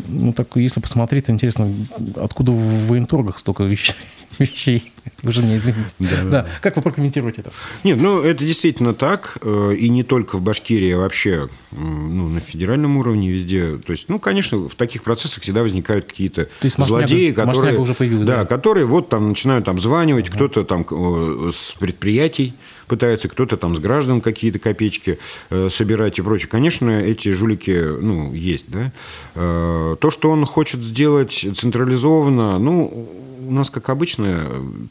Ну, 0.08 0.32
так, 0.32 0.56
если 0.56 0.80
посмотреть, 0.80 1.26
то 1.26 1.32
интересно, 1.32 1.72
откуда 2.16 2.52
в 2.52 2.86
военторгах 2.86 3.38
столько 3.38 3.64
вещей? 3.64 3.94
вещей. 4.38 4.92
Вы 5.22 5.32
же 5.32 5.42
мне 5.42 5.56
извините. 5.56 5.90
Да, 5.98 6.08
да. 6.08 6.30
да. 6.30 6.46
Как 6.60 6.76
вы 6.76 6.82
прокомментируете 6.82 7.42
это? 7.42 7.52
Нет, 7.84 8.00
ну 8.00 8.22
это 8.22 8.44
действительно 8.44 8.94
так. 8.94 9.38
Э, 9.42 9.74
и 9.74 9.88
не 9.88 10.02
только 10.04 10.36
в 10.36 10.42
Башкирии, 10.42 10.92
а 10.92 10.98
вообще 10.98 11.48
ну, 11.72 12.28
на 12.28 12.40
федеральном 12.40 12.96
уровне 12.96 13.30
везде. 13.30 13.78
То 13.78 13.92
есть, 13.92 14.08
ну, 14.08 14.18
конечно, 14.18 14.68
в 14.68 14.74
таких 14.74 15.02
процессах 15.02 15.42
всегда 15.42 15.62
возникают 15.62 16.06
какие-то 16.06 16.48
злодеи, 16.62 17.32
которые, 17.32 17.78
уже 17.78 17.94
появилась, 17.94 18.26
да, 18.26 18.38
да, 18.38 18.46
которые 18.46 18.86
вот 18.86 19.08
там 19.08 19.28
начинают 19.28 19.68
обзванивать, 19.68 20.28
угу. 20.28 20.36
кто-то 20.36 20.64
там 20.64 20.86
э, 20.88 21.50
с 21.52 21.74
предприятий 21.78 22.54
пытается, 22.92 23.30
кто-то 23.30 23.56
там 23.56 23.74
с 23.74 23.78
граждан 23.78 24.20
какие-то 24.20 24.58
копеечки 24.58 25.18
э, 25.48 25.70
собирать 25.70 26.18
и 26.18 26.22
прочее. 26.22 26.48
Конечно, 26.48 26.90
эти 26.90 27.32
жулики, 27.32 27.70
ну, 27.70 28.34
есть, 28.34 28.66
да. 28.68 28.92
То, 29.34 30.10
что 30.10 30.30
он 30.30 30.44
хочет 30.44 30.82
сделать 30.84 31.46
централизованно, 31.54 32.58
ну, 32.58 33.08
у 33.48 33.50
нас, 33.50 33.70
как 33.70 33.88
обычно, 33.88 34.46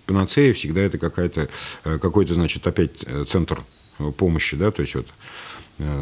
панацея 0.07 0.55
всегда 0.55 0.81
это 0.81 0.97
какая-то, 0.97 1.47
э, 1.83 1.99
какой-то, 1.99 2.33
значит, 2.33 2.65
опять 2.65 3.03
э, 3.05 3.23
центр 3.27 3.63
помощи, 4.17 4.57
да, 4.57 4.71
то 4.71 4.81
есть 4.81 4.95
вот 4.95 5.05
Э, 5.05 5.40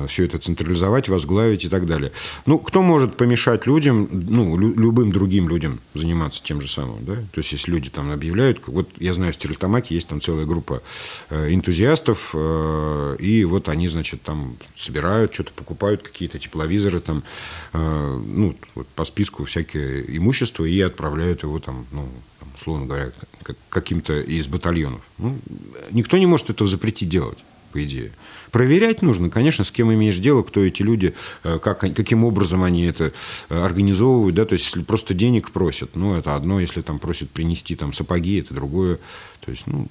все 0.08 0.26
это 0.26 0.39
централизовать, 0.39 1.10
возглавить 1.10 1.65
и 1.65 1.70
так 1.70 1.86
далее. 1.86 2.12
Ну, 2.46 2.60
кто 2.60 2.82
может 2.82 3.18
помешать 3.18 3.66
людям, 3.68 4.08
ну, 4.12 4.58
лю- 4.58 4.76
любым 4.76 5.12
другим 5.12 5.49
людям 5.49 5.80
заниматься 5.93 6.41
тем 6.43 6.62
же 6.62 6.70
самым, 6.70 7.06
да? 7.06 7.16
То 7.16 7.39
есть, 7.39 7.51
если 7.51 7.72
люди 7.72 7.89
там 7.89 8.12
объявляют, 8.12 8.62
вот 8.68 8.89
я 8.97 9.14
знаю, 9.14 9.34
в 9.34 9.36
Стерлитамаке 9.36 9.95
есть 9.95 10.08
там 10.08 10.22
целая 10.22 10.45
группа 10.45 10.82
э, 11.30 11.53
энтузиастов, 11.53 12.32
э, 12.34 13.18
и 13.20 13.43
вот 13.45 13.70
они, 13.70 13.88
значит, 13.88 14.22
там 14.22 14.58
собирают, 14.76 15.34
что-то 15.34 15.53
покупают, 15.53 16.01
какие-то 16.01 16.39
тепловизоры 16.39 16.99
там, 16.99 17.24
э, 17.74 18.22
ну, 18.26 18.56
вот 18.76 18.88
по 18.89 19.06
списку 19.06 19.45
всякое 19.45 20.01
имущество 20.01 20.66
и 20.66 20.80
отправляют 20.82 21.43
его 21.43 21.60
там, 21.60 21.86
ну, 21.91 22.10
условно 22.56 22.86
говоря, 22.86 23.12
каким-то 23.70 24.20
из 24.20 24.47
батальонов. 24.47 25.01
Ну, 25.18 25.39
никто 25.91 26.18
не 26.18 26.26
может 26.26 26.49
этого 26.49 26.70
запретить 26.70 27.10
делать 27.10 27.38
по 27.72 27.84
идее. 27.84 28.12
Проверять 28.52 29.02
нужно, 29.02 29.30
конечно, 29.30 29.64
с 29.64 29.72
кем 29.72 29.93
имеешь 29.93 30.18
дело, 30.18 30.43
кто 30.43 30.64
эти 30.64 30.82
люди, 30.82 31.14
э, 31.43 31.60
как, 31.60 31.80
каким 31.80 32.24
образом 32.24 32.64
они 32.64 32.84
это 32.84 33.14
э, 33.50 33.64
организовывают. 33.64 34.36
Да? 34.36 34.45
То 34.45 34.54
есть, 34.54 34.66
если 34.66 34.82
просто 34.82 35.14
денег 35.14 35.52
просят, 35.52 35.95
ну, 35.95 36.16
это 36.16 36.36
одно, 36.36 36.60
если 36.60 36.82
там 36.82 37.00
просят 37.00 37.30
принести 37.30 37.76
там, 37.76 37.93
сапоги, 37.93 38.39
это 38.39 38.54
другое. 38.54 39.00
То 39.41 39.52
есть, 39.52 39.68
ну, 39.68 39.88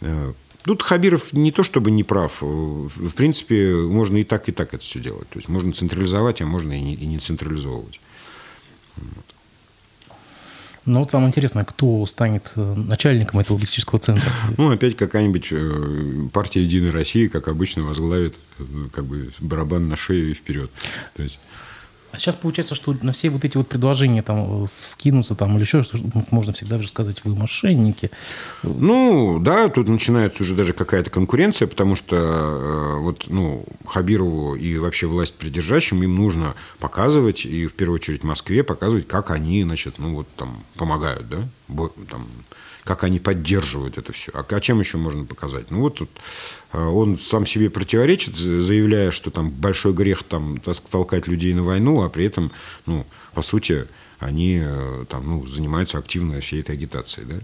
э, 0.00 0.32
Тут 0.66 0.82
Хабиров 0.82 1.32
не 1.32 1.52
то 1.52 1.62
чтобы 1.62 1.92
не 1.92 2.02
прав. 2.02 2.38
В 2.40 3.10
принципе, 3.14 3.72
можно 3.72 4.16
и 4.16 4.24
так, 4.24 4.48
и 4.48 4.52
так 4.52 4.74
это 4.74 4.82
все 4.82 4.98
делать. 4.98 5.28
То 5.28 5.38
есть 5.38 5.48
можно 5.48 5.72
централизовать, 5.72 6.42
а 6.42 6.46
можно 6.46 6.76
и 6.76 6.80
не, 6.80 6.94
и 6.96 7.06
не 7.06 7.20
централизовывать. 7.20 8.00
Но 10.86 11.00
вот 11.00 11.10
самое 11.10 11.28
интересное, 11.28 11.64
кто 11.64 12.06
станет 12.06 12.52
э, 12.54 12.74
начальником 12.74 13.40
этого 13.40 13.56
логистического 13.56 13.98
центра? 13.98 14.30
Ну, 14.56 14.70
опять 14.70 14.96
какая-нибудь 14.96 15.48
э, 15.50 16.28
партия 16.32 16.62
«Единой 16.62 16.90
России», 16.90 17.26
как 17.26 17.48
обычно, 17.48 17.82
возглавит 17.82 18.34
э, 18.58 18.64
как 18.92 19.04
бы 19.04 19.30
барабан 19.40 19.88
на 19.88 19.96
шею 19.96 20.30
и 20.30 20.34
вперед. 20.34 20.70
То 21.16 21.24
есть 21.24 21.38
а 22.12 22.18
сейчас 22.18 22.36
получается, 22.36 22.74
что 22.74 22.96
на 23.02 23.12
все 23.12 23.30
вот 23.30 23.44
эти 23.44 23.56
вот 23.56 23.68
предложения 23.68 24.22
там 24.22 24.64
э, 24.64 24.66
скинуться 24.68 25.34
там 25.34 25.56
или 25.56 25.64
еще 25.64 25.82
что 25.82 25.98
можно 26.30 26.52
всегда 26.52 26.80
же 26.80 26.88
сказать, 26.88 27.24
вы 27.24 27.34
мошенники. 27.34 28.10
Ну, 28.62 29.38
да, 29.40 29.68
тут 29.68 29.88
начинается 29.88 30.42
уже 30.42 30.54
даже 30.54 30.72
какая-то 30.72 31.10
конкуренция, 31.10 31.68
потому 31.68 31.94
что 31.94 32.16
э, 32.16 33.00
вот, 33.00 33.26
ну, 33.28 33.64
Хабирову 33.86 34.54
и 34.54 34.78
вообще 34.78 35.06
власть 35.06 35.34
придержащим 35.34 36.02
им 36.02 36.14
нужно 36.16 36.54
показывать, 36.78 37.44
и 37.44 37.66
в 37.66 37.74
первую 37.74 37.96
очередь 37.96 38.24
Москве 38.24 38.64
показывать, 38.64 39.06
как 39.06 39.30
они, 39.30 39.62
значит, 39.62 39.98
ну, 39.98 40.14
вот 40.14 40.28
там 40.36 40.62
помогают, 40.76 41.28
да, 41.28 41.48
там, 42.08 42.26
как 42.86 43.02
они 43.02 43.18
поддерживают 43.18 43.98
это 43.98 44.12
все. 44.12 44.30
А, 44.32 44.46
а 44.48 44.60
чем 44.60 44.78
еще 44.78 44.96
можно 44.96 45.24
показать? 45.24 45.70
Ну, 45.70 45.80
вот 45.80 45.96
тут 45.96 46.10
он 46.72 47.18
сам 47.18 47.46
себе 47.46 47.70
противоречит, 47.70 48.36
заявляя, 48.36 49.10
что 49.10 49.30
там 49.30 49.50
большой 49.50 49.92
грех 49.92 50.24
там 50.24 50.60
толкать 50.90 51.26
людей 51.26 51.54
на 51.54 51.62
войну, 51.62 52.02
а 52.02 52.08
при 52.08 52.24
этом, 52.24 52.50
ну, 52.86 53.06
по 53.34 53.42
сути, 53.42 53.86
они 54.18 54.60
э, 54.62 55.04
там, 55.08 55.26
ну, 55.26 55.46
занимаются 55.46 55.98
активно 55.98 56.40
всей 56.40 56.60
этой 56.60 56.74
агитацией. 56.74 57.26
Да? 57.26 57.34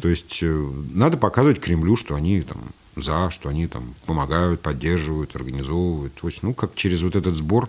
То 0.00 0.08
есть 0.08 0.42
э, 0.42 0.70
надо 0.92 1.16
показывать 1.16 1.60
Кремлю, 1.60 1.96
что 1.96 2.14
они 2.14 2.42
там 2.42 2.72
за, 2.96 3.30
что 3.30 3.48
они 3.48 3.66
там 3.66 3.94
помогают, 4.06 4.60
поддерживают, 4.60 5.36
организовывают. 5.36 6.14
То 6.14 6.28
есть, 6.28 6.42
ну, 6.42 6.54
как 6.54 6.74
через 6.74 7.02
вот 7.02 7.14
этот 7.14 7.36
сбор 7.36 7.68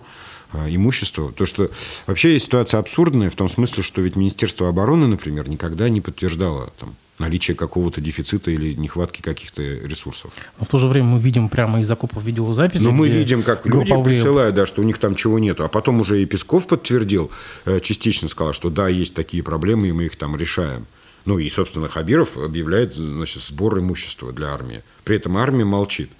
э, 0.52 0.74
имущества. 0.74 1.32
То, 1.32 1.46
что 1.46 1.70
вообще 2.06 2.38
ситуация 2.40 2.80
абсурдная 2.80 3.30
в 3.30 3.36
том 3.36 3.48
смысле, 3.48 3.82
что 3.82 4.00
ведь 4.00 4.16
Министерство 4.16 4.68
обороны, 4.68 5.06
например, 5.06 5.48
никогда 5.48 5.88
не 5.88 6.00
подтверждало 6.00 6.72
там, 6.80 6.96
наличие 7.18 7.56
какого-то 7.56 8.00
дефицита 8.00 8.50
или 8.50 8.74
нехватки 8.74 9.20
каких-то 9.22 9.62
ресурсов. 9.62 10.32
Но 10.58 10.64
в 10.64 10.68
то 10.68 10.78
же 10.78 10.86
время 10.86 11.08
мы 11.08 11.20
видим 11.20 11.48
прямо 11.48 11.80
из 11.80 11.90
окопов 11.90 12.24
видеозаписи. 12.24 12.82
Но 12.82 12.92
мы 12.92 13.08
видим, 13.08 13.42
как 13.42 13.62
групповые... 13.62 14.04
люди 14.04 14.04
присылают, 14.04 14.54
да, 14.54 14.66
что 14.66 14.82
у 14.82 14.84
них 14.84 14.98
там 14.98 15.14
чего 15.14 15.38
нету. 15.38 15.64
А 15.64 15.68
потом 15.68 16.00
уже 16.00 16.22
и 16.22 16.26
Песков 16.26 16.66
подтвердил, 16.66 17.30
э, 17.64 17.80
частично 17.80 18.28
сказал, 18.28 18.52
что 18.52 18.70
да, 18.70 18.88
есть 18.88 19.14
такие 19.14 19.42
проблемы, 19.42 19.88
и 19.88 19.92
мы 19.92 20.04
их 20.04 20.16
там 20.16 20.36
решаем. 20.36 20.86
Ну 21.24 21.38
и, 21.38 21.50
собственно, 21.50 21.88
Хабиров 21.88 22.36
объявляет 22.36 22.94
значит, 22.94 23.42
сбор 23.42 23.78
имущества 23.78 24.32
для 24.32 24.48
армии. 24.48 24.82
При 25.04 25.16
этом 25.16 25.36
армия 25.36 25.64
молчит. 25.64 26.10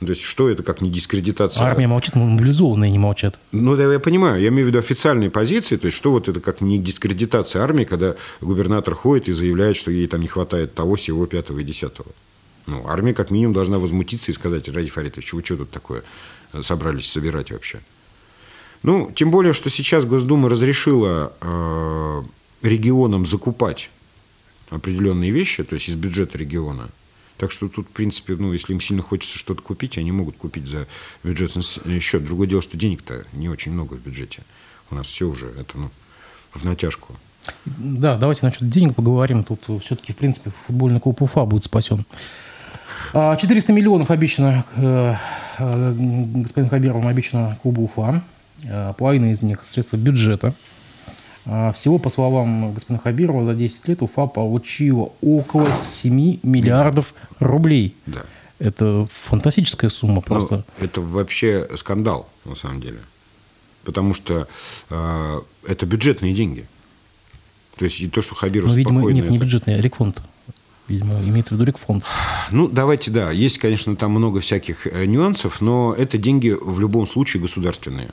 То 0.00 0.10
есть, 0.10 0.22
что 0.22 0.48
это 0.48 0.62
как 0.62 0.80
не 0.80 0.90
дискредитация? 0.90 1.64
Армия 1.64 1.86
молчит, 1.86 2.14
мобилизованные 2.14 2.90
не 2.90 2.98
молчат. 2.98 3.38
Ну, 3.52 3.76
да, 3.76 3.90
я 3.92 4.00
понимаю. 4.00 4.40
Я 4.40 4.48
имею 4.48 4.66
в 4.66 4.68
виду 4.68 4.78
официальные 4.78 5.30
позиции. 5.30 5.76
То 5.76 5.86
есть, 5.86 5.96
что 5.96 6.10
вот 6.10 6.28
это 6.28 6.40
как 6.40 6.60
не 6.60 6.78
дискредитация 6.78 7.62
армии, 7.62 7.84
когда 7.84 8.16
губернатор 8.40 8.94
ходит 8.94 9.28
и 9.28 9.32
заявляет, 9.32 9.76
что 9.76 9.90
ей 9.90 10.06
там 10.06 10.20
не 10.20 10.26
хватает 10.26 10.74
того, 10.74 10.96
сего, 10.96 11.26
пятого 11.26 11.60
и 11.60 11.64
десятого. 11.64 12.08
Ну, 12.66 12.86
армия 12.86 13.14
как 13.14 13.30
минимум 13.30 13.54
должна 13.54 13.78
возмутиться 13.78 14.30
и 14.30 14.34
сказать, 14.34 14.68
Ради 14.68 14.88
Фаритович, 14.88 15.32
вы 15.32 15.44
что 15.44 15.58
тут 15.58 15.70
такое 15.70 16.02
собрались 16.62 17.10
собирать 17.10 17.50
вообще? 17.50 17.80
Ну, 18.82 19.10
тем 19.14 19.30
более, 19.30 19.52
что 19.52 19.70
сейчас 19.70 20.04
Госдума 20.04 20.48
разрешила 20.48 21.32
э, 21.40 22.22
регионам 22.62 23.26
закупать 23.26 23.90
определенные 24.70 25.30
вещи, 25.30 25.62
то 25.62 25.74
есть 25.74 25.88
из 25.88 25.96
бюджета 25.96 26.38
региона– 26.38 26.88
так 27.36 27.50
что 27.50 27.68
тут, 27.68 27.88
в 27.88 27.90
принципе, 27.90 28.36
ну, 28.36 28.52
если 28.52 28.72
им 28.72 28.80
сильно 28.80 29.02
хочется 29.02 29.38
что-то 29.38 29.62
купить, 29.62 29.98
они 29.98 30.12
могут 30.12 30.36
купить 30.36 30.66
за 30.68 30.86
бюджетный 31.22 32.00
счет. 32.00 32.24
Другое 32.24 32.46
дело, 32.46 32.62
что 32.62 32.76
денег-то 32.76 33.24
не 33.32 33.48
очень 33.48 33.72
много 33.72 33.94
в 33.94 34.00
бюджете. 34.00 34.42
У 34.90 34.94
нас 34.94 35.06
все 35.06 35.26
уже 35.28 35.46
это, 35.46 35.76
ну, 35.76 35.90
в 36.52 36.64
натяжку. 36.64 37.16
Да, 37.66 38.16
давайте 38.16 38.46
насчет 38.46 38.68
денег 38.68 38.94
поговорим. 38.94 39.44
Тут 39.44 39.62
все-таки, 39.82 40.12
в 40.12 40.16
принципе, 40.16 40.52
футбольный 40.66 41.00
клуб 41.00 41.20
Уфа 41.22 41.44
будет 41.44 41.64
спасен. 41.64 42.04
400 43.12 43.72
а, 43.72 43.74
миллионов 43.74 44.10
обещано 44.10 44.64
э, 44.76 45.14
э, 45.58 45.94
господин 45.96 46.68
Хабировым 46.68 47.06
обещано 47.06 47.58
клубу 47.62 47.84
Уфа. 47.84 48.22
Э, 48.64 48.92
половина 48.96 49.30
из 49.30 49.42
них 49.42 49.64
средства 49.64 49.96
бюджета. 49.96 50.54
А, 51.46 51.72
всего, 51.72 51.98
по 51.98 52.08
словам 52.08 52.72
господина 52.72 53.02
Хабирова, 53.02 53.44
за 53.44 53.54
10 53.54 53.88
лет 53.88 54.02
Уфа 54.02 54.26
получила 54.26 55.12
около 55.20 55.68
7 55.74 56.38
миллиардов 56.42 57.14
рублей. 57.38 57.96
Да. 58.06 58.24
Это 58.58 59.06
фантастическая 59.12 59.90
сумма 59.90 60.20
просто. 60.22 60.64
Но 60.78 60.84
это 60.84 61.00
вообще 61.00 61.68
скандал, 61.76 62.28
на 62.44 62.54
самом 62.54 62.80
деле. 62.80 62.98
Потому 63.82 64.14
что 64.14 64.48
э, 64.88 65.40
это 65.66 65.84
бюджетные 65.84 66.32
деньги. 66.32 66.66
То 67.76 67.84
есть 67.84 68.00
и 68.00 68.08
то, 68.08 68.22
что 68.22 68.34
Хабиров 68.34 68.70
ну, 68.70 68.76
видимо, 68.76 69.00
спокойно... 69.00 69.16
Нет, 69.16 69.30
не 69.30 69.38
бюджетный, 69.38 69.76
а 69.76 69.80
рекфонд. 69.80 70.22
Видимо, 70.88 71.18
имеется 71.20 71.54
в 71.54 71.58
виду 71.58 71.66
рекфонд. 71.66 72.04
Ну, 72.50 72.68
давайте, 72.68 73.10
да. 73.10 73.30
Есть, 73.30 73.58
конечно, 73.58 73.96
там 73.96 74.12
много 74.12 74.40
всяких 74.40 74.86
э, 74.86 75.04
нюансов, 75.06 75.60
но 75.60 75.94
это 75.96 76.16
деньги 76.16 76.56
в 76.58 76.78
любом 76.78 77.06
случае 77.06 77.42
государственные. 77.42 78.10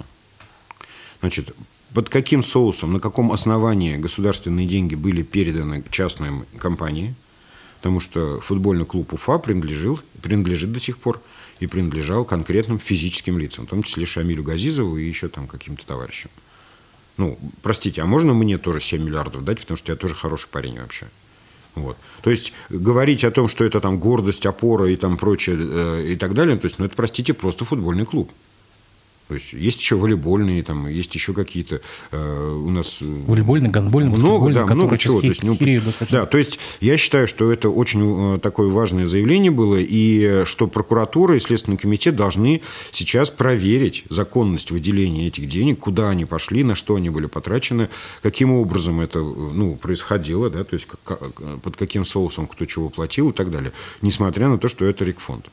Значит, 1.22 1.54
под 1.94 2.10
каким 2.10 2.44
соусом, 2.44 2.94
на 2.94 3.00
каком 3.00 3.32
основании 3.32 3.98
государственные 3.98 4.68
деньги 4.68 4.96
были 4.96 5.24
переданы 5.24 5.84
частной 5.90 6.30
компании, 6.58 7.16
потому 7.78 8.00
что 8.00 8.40
футбольный 8.42 8.86
клуб 8.86 9.14
Уфа 9.14 9.38
принадлежил, 9.38 10.00
принадлежит 10.22 10.72
до 10.72 10.80
сих 10.80 10.98
пор 10.98 11.22
и 11.60 11.68
принадлежал 11.68 12.26
конкретным 12.26 12.80
физическим 12.80 13.38
лицам, 13.38 13.66
в 13.66 13.70
том 13.70 13.84
числе 13.84 14.06
Шамилю 14.06 14.44
Газизову 14.44 14.98
и 14.98 15.06
еще 15.06 15.28
там 15.28 15.48
каким-то 15.48 15.86
товарищам. 15.86 16.32
Ну, 17.18 17.38
простите, 17.62 18.02
а 18.02 18.06
можно 18.06 18.34
мне 18.34 18.58
тоже 18.58 18.82
7 18.82 19.04
миллиардов 19.04 19.44
дать, 19.44 19.60
потому 19.60 19.78
что 19.78 19.92
я 19.92 19.96
тоже 19.98 20.16
хороший 20.16 20.48
парень 20.48 20.80
вообще. 20.80 21.08
Вот. 21.76 21.98
То 22.22 22.30
есть 22.30 22.54
говорить 22.70 23.24
о 23.24 23.32
том, 23.32 23.48
что 23.48 23.64
это 23.64 23.80
там 23.80 24.00
гордость, 24.00 24.46
опора 24.46 24.90
и 24.90 24.96
там 24.96 25.18
прочее 25.18 25.58
э, 25.60 26.06
и 26.14 26.16
так 26.16 26.34
далее, 26.34 26.58
то 26.58 26.66
есть, 26.66 26.80
ну 26.80 26.86
это, 26.86 26.96
простите, 26.96 27.34
просто 27.34 27.66
футбольный 27.66 28.06
клуб. 28.06 28.32
То 29.32 29.36
есть 29.36 29.54
есть 29.54 29.80
еще 29.80 29.96
волейбольные, 29.96 30.62
там, 30.62 30.90
есть 30.90 31.16
еще 31.16 31.34
какие-то 31.34 31.80
э, 32.12 32.52
у 32.52 32.70
нас... 32.70 33.02
Э, 33.02 33.06
волейбольный, 33.06 33.70
гандбольный, 33.70 34.12
много, 34.12 34.52
да, 34.54 34.66
много 34.66 34.98
чего. 34.98 35.22
То 35.22 35.28
есть, 35.28 35.42
ну, 35.42 35.58
да, 36.10 36.26
то 36.26 36.38
есть 36.38 36.60
я 36.82 36.98
считаю, 36.98 37.30
что 37.30 37.50
это 37.50 37.70
очень 37.70 38.36
э, 38.36 38.40
такое 38.40 38.68
важное 38.68 39.08
заявление 39.08 39.50
было, 39.50 39.78
и 39.80 40.44
что 40.44 40.68
прокуратура 40.68 41.38
и 41.38 41.40
Следственный 41.40 41.78
комитет 41.78 42.18
должны 42.18 42.62
сейчас 42.92 43.30
проверить 43.30 44.04
законность 44.10 44.70
выделения 44.70 45.30
этих 45.30 45.48
денег, 45.48 45.80
куда 45.80 46.10
они 46.10 46.26
пошли, 46.26 46.66
на 46.66 46.76
что 46.76 46.96
они 46.96 47.10
были 47.10 47.28
потрачены, 47.28 47.88
каким 48.22 48.52
образом 48.52 49.00
это 49.00 49.20
ну, 49.20 49.78
происходило, 49.78 50.50
да, 50.50 50.66
то 50.66 50.74
есть 50.74 50.90
как, 51.06 51.22
под 51.62 51.78
каким 51.78 52.04
соусом 52.04 52.48
кто 52.48 52.66
чего 52.66 52.90
платил 52.90 53.30
и 53.30 53.34
так 53.34 53.50
далее, 53.50 53.72
несмотря 54.02 54.50
на 54.50 54.58
то, 54.58 54.68
что 54.68 54.84
это 54.84 55.06
рекфонд. 55.06 55.46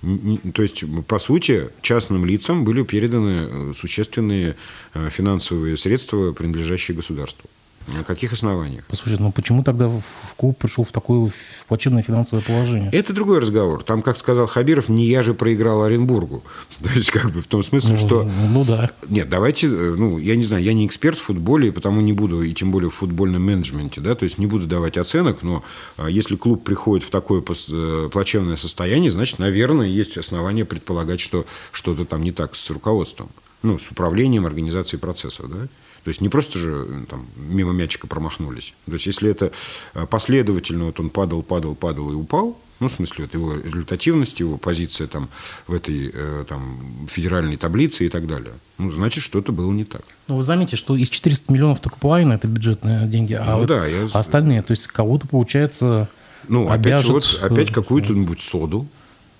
То 0.00 0.62
есть, 0.62 0.84
по 1.06 1.18
сути, 1.18 1.70
частным 1.82 2.24
лицам 2.24 2.64
были 2.64 2.84
переданы 2.84 3.48
э, 3.70 3.72
существенные 3.74 4.54
э, 4.94 5.10
финансовые 5.10 5.76
средства, 5.76 6.32
принадлежащие 6.32 6.96
государству. 6.96 7.50
На 7.96 8.04
каких 8.04 8.32
основаниях? 8.32 8.84
Послушайте, 8.86 9.22
ну 9.22 9.32
почему 9.32 9.62
тогда 9.62 9.88
в 9.88 10.02
клуб 10.36 10.58
пришел 10.58 10.84
в 10.84 10.92
такую 10.92 11.32
плачевное 11.68 12.02
финансовое 12.02 12.42
положение. 12.44 12.90
Это 12.92 13.12
другой 13.12 13.38
разговор. 13.38 13.82
Там, 13.82 14.02
как 14.02 14.16
сказал 14.18 14.46
Хабиров, 14.46 14.88
не 14.88 15.06
я 15.06 15.22
же 15.22 15.32
проиграл 15.32 15.82
Оренбургу. 15.82 16.42
То 16.82 16.90
есть, 16.90 17.10
как 17.10 17.30
бы 17.30 17.40
в 17.40 17.46
том 17.46 17.62
смысле, 17.62 17.92
Ну, 17.92 17.96
что... 17.96 18.30
ну 18.52 18.64
да. 18.64 18.90
Нет, 19.08 19.28
давайте, 19.28 19.68
э, 19.68 19.94
ну, 19.96 20.18
я 20.18 20.36
не 20.36 20.42
знаю, 20.42 20.62
я 20.62 20.74
не 20.74 20.86
эксперт 20.86 21.18
в 21.18 21.22
футболе, 21.22 21.68
и 21.68 21.70
потому 21.70 22.00
не 22.00 22.12
буду, 22.12 22.42
и 22.42 22.52
тем 22.52 22.70
более 22.70 22.90
в 22.90 22.94
футбольном 22.94 23.42
менеджменте, 23.44 24.00
да, 24.00 24.14
то 24.14 24.24
есть 24.24 24.38
не 24.38 24.46
буду 24.46 24.66
давать 24.66 24.96
оценок, 24.96 25.42
но 25.42 25.62
а, 25.96 26.08
если 26.08 26.36
клуб 26.36 26.64
приходит 26.64 27.06
в 27.06 27.10
такое 27.10 27.42
э, 27.42 28.08
плачевное 28.12 28.56
состояние, 28.56 29.10
значит, 29.10 29.38
наверное, 29.38 29.86
есть 29.86 30.18
основания 30.18 30.64
предполагать, 30.64 31.20
что 31.20 31.46
что-то 31.72 32.04
там 32.04 32.22
не 32.22 32.32
так 32.32 32.54
с 32.54 32.70
руководством, 32.70 33.30
ну, 33.62 33.78
с 33.78 33.90
управлением 33.90 34.46
организацией 34.46 35.00
процессов, 35.00 35.50
да. 35.50 35.68
То 36.08 36.10
есть 36.10 36.22
не 36.22 36.30
просто 36.30 36.58
же 36.58 36.86
э, 36.88 37.04
там, 37.06 37.26
мимо 37.36 37.74
мячика 37.74 38.06
промахнулись. 38.06 38.72
То 38.86 38.94
есть 38.94 39.04
если 39.04 39.30
это 39.30 39.52
э, 39.92 40.06
последовательно, 40.06 40.86
вот 40.86 40.98
он 41.00 41.10
падал, 41.10 41.42
падал, 41.42 41.74
падал 41.74 42.10
и 42.10 42.14
упал, 42.14 42.58
ну, 42.80 42.88
в 42.88 42.92
смысле, 42.92 43.26
вот 43.26 43.34
его 43.34 43.52
результативность, 43.62 44.40
его 44.40 44.56
позиция 44.56 45.06
там, 45.06 45.28
в 45.66 45.74
этой 45.74 46.10
э, 46.10 46.46
там, 46.48 46.78
федеральной 47.10 47.58
таблице 47.58 48.06
и 48.06 48.08
так 48.08 48.26
далее, 48.26 48.54
ну, 48.78 48.90
значит, 48.90 49.22
что-то 49.22 49.52
было 49.52 49.70
не 49.70 49.84
так. 49.84 50.00
Ну, 50.28 50.36
вы 50.36 50.42
заметите, 50.42 50.76
что 50.76 50.96
из 50.96 51.10
400 51.10 51.52
миллионов 51.52 51.80
только 51.80 51.98
половина 51.98 52.32
это 52.32 52.48
бюджетные 52.48 53.06
деньги, 53.06 53.34
а 53.34 53.44
Ну 53.44 53.58
вот 53.58 53.66
да, 53.66 53.84
я- 53.84 54.08
остальные, 54.14 54.62
то 54.62 54.70
есть 54.70 54.86
кого-то, 54.86 55.28
получается, 55.28 56.08
Ну, 56.48 56.68
опять, 56.70 56.86
обяжут, 56.86 57.30
вот, 57.34 57.42
опять 57.42 57.68
э, 57.68 57.74
какую-то-нибудь 57.74 58.40
соду. 58.40 58.86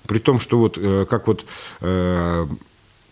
При 0.07 0.19
том, 0.19 0.39
что 0.39 0.59
вот 0.59 0.77
э, 0.77 1.07
как 1.09 1.29
вот 1.29 1.47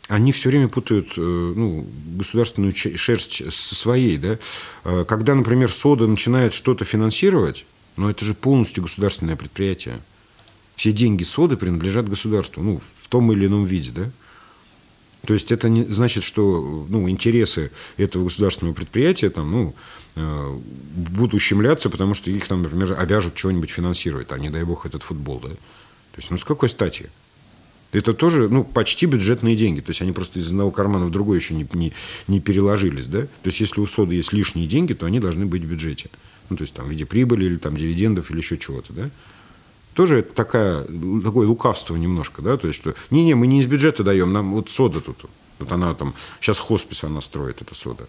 они 0.09 0.33
все 0.33 0.51
время 0.51 0.69
путают 0.69 1.15
э, 1.17 1.21
ну, 1.21 1.87
государственную 2.17 2.75
шерсть 2.75 3.53
со 3.53 3.75
своей. 3.75 4.19
Да? 4.19 4.39
Э, 4.85 5.05
Когда, 5.07 5.35
например, 5.35 5.73
сода 5.73 6.07
начинает 6.07 6.55
что-то 6.55 6.85
финансировать, 6.85 7.67
но 7.97 8.11
это 8.11 8.25
же 8.25 8.35
полностью 8.35 8.83
государственное 8.83 9.37
предприятие. 9.37 10.01
Все 10.77 10.93
деньги 10.93 11.25
соды 11.25 11.57
принадлежат 11.57 12.09
государству, 12.09 12.63
ну, 12.63 12.81
в 12.95 13.09
том 13.09 13.33
или 13.33 13.47
ином 13.47 13.65
виде, 13.65 13.91
да? 13.91 14.11
То 15.27 15.35
есть 15.35 15.51
это 15.51 15.69
не 15.69 15.83
значит, 15.85 16.23
что 16.23 16.87
ну, 16.89 17.09
интересы 17.11 17.73
этого 17.97 18.25
государственного 18.25 18.75
предприятия 18.75 19.29
там, 19.29 19.51
ну, 19.51 19.75
э, 20.15 20.59
будут 20.95 21.35
ущемляться, 21.35 21.91
потому 21.91 22.15
что 22.15 22.31
их, 22.31 22.47
там, 22.47 22.63
например, 22.63 22.97
обяжут 22.97 23.37
что-нибудь 23.37 23.71
финансировать, 23.71 24.29
а 24.31 24.39
не 24.39 24.51
дай 24.51 24.63
бог 24.63 24.87
этот 24.87 25.03
футбол. 25.03 25.41
Да? 25.41 25.49
То 25.49 26.19
есть, 26.19 26.31
ну 26.31 26.37
с 26.37 26.45
какой 26.45 26.69
стати? 26.69 27.11
Это 27.97 28.13
тоже 28.13 28.49
ну, 28.49 28.63
почти 28.63 29.07
бюджетные 29.07 29.57
деньги. 29.57 29.81
То 29.81 29.91
есть 29.91 30.03
они 30.03 30.13
просто 30.13 30.39
из 30.39 30.49
одного 30.49 30.71
кармана 30.71 31.07
в 31.07 31.11
другой 31.11 31.39
еще 31.39 31.55
не, 31.55 31.67
не, 31.73 31.93
не 32.29 32.41
переложились. 32.41 33.07
Да? 33.07 33.23
То 33.23 33.47
есть 33.47 33.61
если 33.61 33.81
у 33.81 33.87
соды 33.87 34.15
есть 34.15 34.35
лишние 34.35 34.67
деньги, 34.67 34.93
то 34.93 35.07
они 35.07 35.19
должны 35.19 35.47
быть 35.47 35.63
в 35.63 35.67
бюджете. 35.67 36.11
Ну, 36.51 36.57
то 36.57 36.63
есть 36.63 36.75
там 36.75 36.87
в 36.87 36.91
виде 36.91 37.07
прибыли 37.07 37.47
или 37.47 37.57
там 37.57 37.75
дивидендов 37.75 38.31
или 38.31 38.39
еще 38.39 38.59
чего-то. 38.59 38.93
Да? 38.93 39.11
Тоже 39.95 40.19
это 40.19 40.35
такая, 40.35 40.85
такое 40.85 41.49
лукавство 41.49 41.97
немножко, 41.97 42.43
да, 42.43 42.59
то 42.59 42.67
есть, 42.67 42.79
что 42.79 42.95
не-не, 43.09 43.35
мы 43.35 43.47
не 43.47 43.61
из 43.61 43.67
бюджета 43.67 44.05
даем, 44.05 44.31
нам 44.31 44.53
вот 44.53 44.69
сода 44.69 45.01
тут, 45.01 45.25
вот 45.59 45.73
она 45.73 45.95
там, 45.95 46.13
сейчас 46.39 46.59
хоспис 46.59 47.03
она 47.05 47.23
строит, 47.23 47.63
эта 47.63 47.75
сода, 47.75 48.07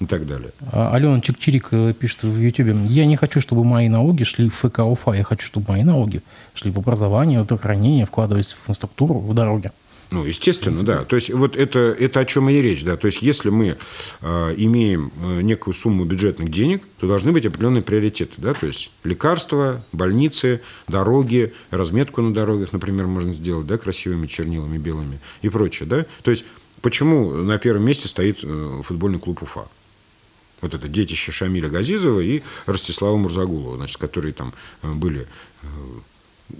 и 0.00 0.06
так 0.06 0.26
далее. 0.26 0.50
А 0.72 0.94
Алена 0.94 1.20
Чикчирик 1.20 1.68
э, 1.70 1.94
пишет 1.98 2.24
в 2.24 2.38
Ютубе, 2.38 2.76
я 2.86 3.06
не 3.06 3.16
хочу, 3.16 3.40
чтобы 3.40 3.64
мои 3.64 3.88
налоги 3.88 4.24
шли 4.24 4.48
в 4.48 4.54
ФК 4.54 4.80
Уфа, 4.80 5.12
я 5.12 5.24
хочу, 5.24 5.46
чтобы 5.46 5.70
мои 5.70 5.82
налоги 5.82 6.22
шли 6.54 6.70
в 6.70 6.78
образование, 6.78 7.40
в 7.40 7.42
здравоохранение, 7.44 8.06
вкладывались 8.06 8.52
в 8.52 8.60
инфраструктуру, 8.60 9.20
в 9.20 9.34
дороги. 9.34 9.70
Ну, 10.10 10.24
естественно, 10.24 10.80
да. 10.82 11.04
То 11.04 11.16
есть 11.16 11.30
вот 11.30 11.56
это, 11.56 11.94
это 11.98 12.20
о 12.20 12.24
чем 12.24 12.48
и 12.48 12.60
речь, 12.62 12.84
да. 12.84 12.96
То 12.96 13.06
есть 13.06 13.22
если 13.22 13.50
мы 13.50 13.76
э, 14.20 14.54
имеем 14.56 15.12
э, 15.20 15.40
некую 15.42 15.74
сумму 15.74 16.04
бюджетных 16.04 16.50
денег, 16.50 16.86
то 17.00 17.08
должны 17.08 17.32
быть 17.32 17.44
определенные 17.44 17.82
приоритеты, 17.82 18.34
да. 18.36 18.54
То 18.54 18.66
есть 18.66 18.92
лекарства, 19.02 19.84
больницы, 19.92 20.60
дороги, 20.86 21.52
разметку 21.70 22.22
на 22.22 22.32
дорогах, 22.32 22.72
например, 22.72 23.06
можно 23.06 23.34
сделать, 23.34 23.66
да, 23.66 23.78
красивыми 23.78 24.26
чернилами 24.28 24.78
белыми 24.78 25.18
и 25.42 25.48
прочее, 25.48 25.88
да. 25.88 26.06
То 26.22 26.30
есть 26.30 26.44
почему 26.82 27.32
на 27.32 27.58
первом 27.58 27.84
месте 27.84 28.06
стоит 28.06 28.38
э, 28.44 28.82
футбольный 28.84 29.18
клуб 29.18 29.42
Уфа? 29.42 29.66
Вот 30.66 30.74
это 30.74 30.88
детище 30.88 31.30
Шамиля 31.30 31.68
Газизова 31.68 32.18
и 32.18 32.42
Ростислава 32.66 33.16
Мурзагулова, 33.16 33.76
значит, 33.76 33.98
которые 33.98 34.32
там 34.32 34.52
э, 34.82 34.92
были 34.92 35.28
э, 35.62 35.66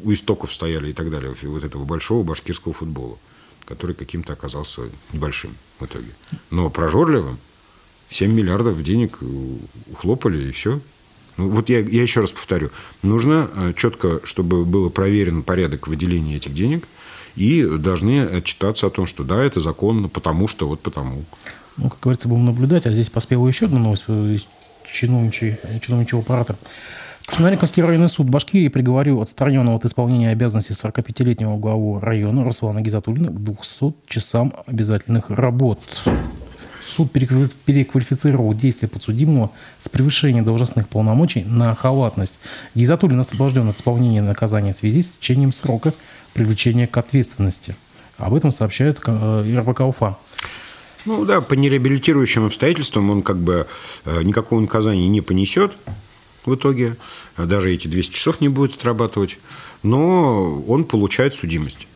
у 0.05 0.13
истоков 0.13 0.53
стояли 0.53 0.91
и 0.91 0.93
так 0.93 1.11
далее, 1.11 1.35
вот 1.43 1.65
этого 1.65 1.85
большого 1.85 2.23
башкирского 2.23 2.73
футбола, 2.73 3.19
который 3.65 3.97
каким-то 3.97 4.35
оказался 4.35 4.83
небольшим 5.13 5.57
в 5.81 5.87
итоге. 5.87 6.11
Но 6.53 6.71
прожорливым 6.71 7.39
7 8.11 8.33
миллиардов 8.33 8.81
денег 8.81 9.19
э, 9.21 9.27
ухлопали, 9.91 10.51
и 10.51 10.53
все. 10.53 10.79
Ну, 11.37 11.49
вот 11.49 11.69
я, 11.69 11.81
я 11.81 12.03
еще 12.03 12.21
раз 12.21 12.31
повторю. 12.31 12.71
Нужно 13.03 13.75
четко, 13.77 14.21
чтобы 14.23 14.65
был 14.65 14.89
проверен 14.89 15.43
порядок 15.43 15.89
выделения 15.89 16.37
этих 16.37 16.55
денег, 16.55 16.87
и 17.35 17.65
должны 17.65 18.23
отчитаться 18.23 18.87
о 18.87 18.91
том, 18.91 19.07
что 19.07 19.25
да, 19.25 19.43
это 19.43 19.59
законно, 19.59 20.09
потому 20.09 20.47
что 20.47 20.69
вот 20.69 20.81
потому. 20.81 21.25
Ну, 21.77 21.91
как 21.91 22.01
говорится, 22.01 22.29
будем 22.29 22.47
наблюдать. 22.47 22.87
А 22.87 22.91
здесь 22.91 23.11
поспела 23.11 23.47
еще 23.47 23.67
одна 23.67 23.79
новость 23.79 24.05
э, 24.09 24.37
из 24.37 24.47
чиновничьей, 24.91 25.57
чиновничьего 25.81 26.23
аппарата. 26.23 26.57
Кушнаренковский 27.27 27.83
районный 27.83 28.09
суд 28.09 28.31
Башкирии 28.31 28.69
приговорил 28.69 29.21
отстраненного 29.21 29.77
от 29.79 29.85
исполнения 29.85 30.31
обязанностей 30.31 30.75
45-летнего 30.75 31.57
главу 31.59 31.99
района 31.99 32.45
Руслана 32.45 32.81
Гизатуллина 32.81 33.31
к 33.31 33.43
200 33.43 33.95
часам 34.07 34.55
обязательных 34.67 35.29
работ. 35.29 35.81
Суд 36.87 37.11
переквали- 37.13 37.51
переквалифицировал 37.65 38.55
действия 38.55 38.87
подсудимого 38.89 39.51
с 39.81 39.89
превышением 39.89 40.45
должностных 40.45 40.89
полномочий 40.89 41.43
на 41.43 41.75
халатность. 41.75 42.39
Гизатуллин 42.77 43.19
освобожден 43.19 43.69
от 43.69 43.77
исполнения 43.77 44.23
наказания 44.23 44.73
в 44.73 44.77
связи 44.77 45.03
с 45.03 45.19
течением 45.19 45.53
срока 45.53 45.93
привлечения 46.33 46.87
к 46.87 46.97
ответственности. 46.97 47.75
Об 48.19 48.35
этом 48.35 48.53
сообщает 48.53 49.01
э, 49.05 49.59
РБК 49.59 49.81
Уфа. 49.81 50.17
Ну 51.07 51.25
да, 51.25 51.41
по 51.41 51.55
нереабилитирующим 51.55 52.47
обстоятельствам 52.47 53.11
он 53.11 53.23
как 53.23 53.37
бы 53.37 53.67
э, 54.05 54.23
никакого 54.23 54.61
наказания 54.61 55.09
не 55.09 55.21
понесет 55.21 55.73
в 56.45 56.55
итоге. 56.55 56.97
Даже 57.37 57.73
эти 57.73 57.89
200 57.89 58.13
часов 58.13 58.41
не 58.41 58.49
будет 58.49 58.75
отрабатывать. 58.75 59.39
Но 59.83 60.61
он 60.67 60.85
получает 60.85 61.35
судимость. 61.35 61.87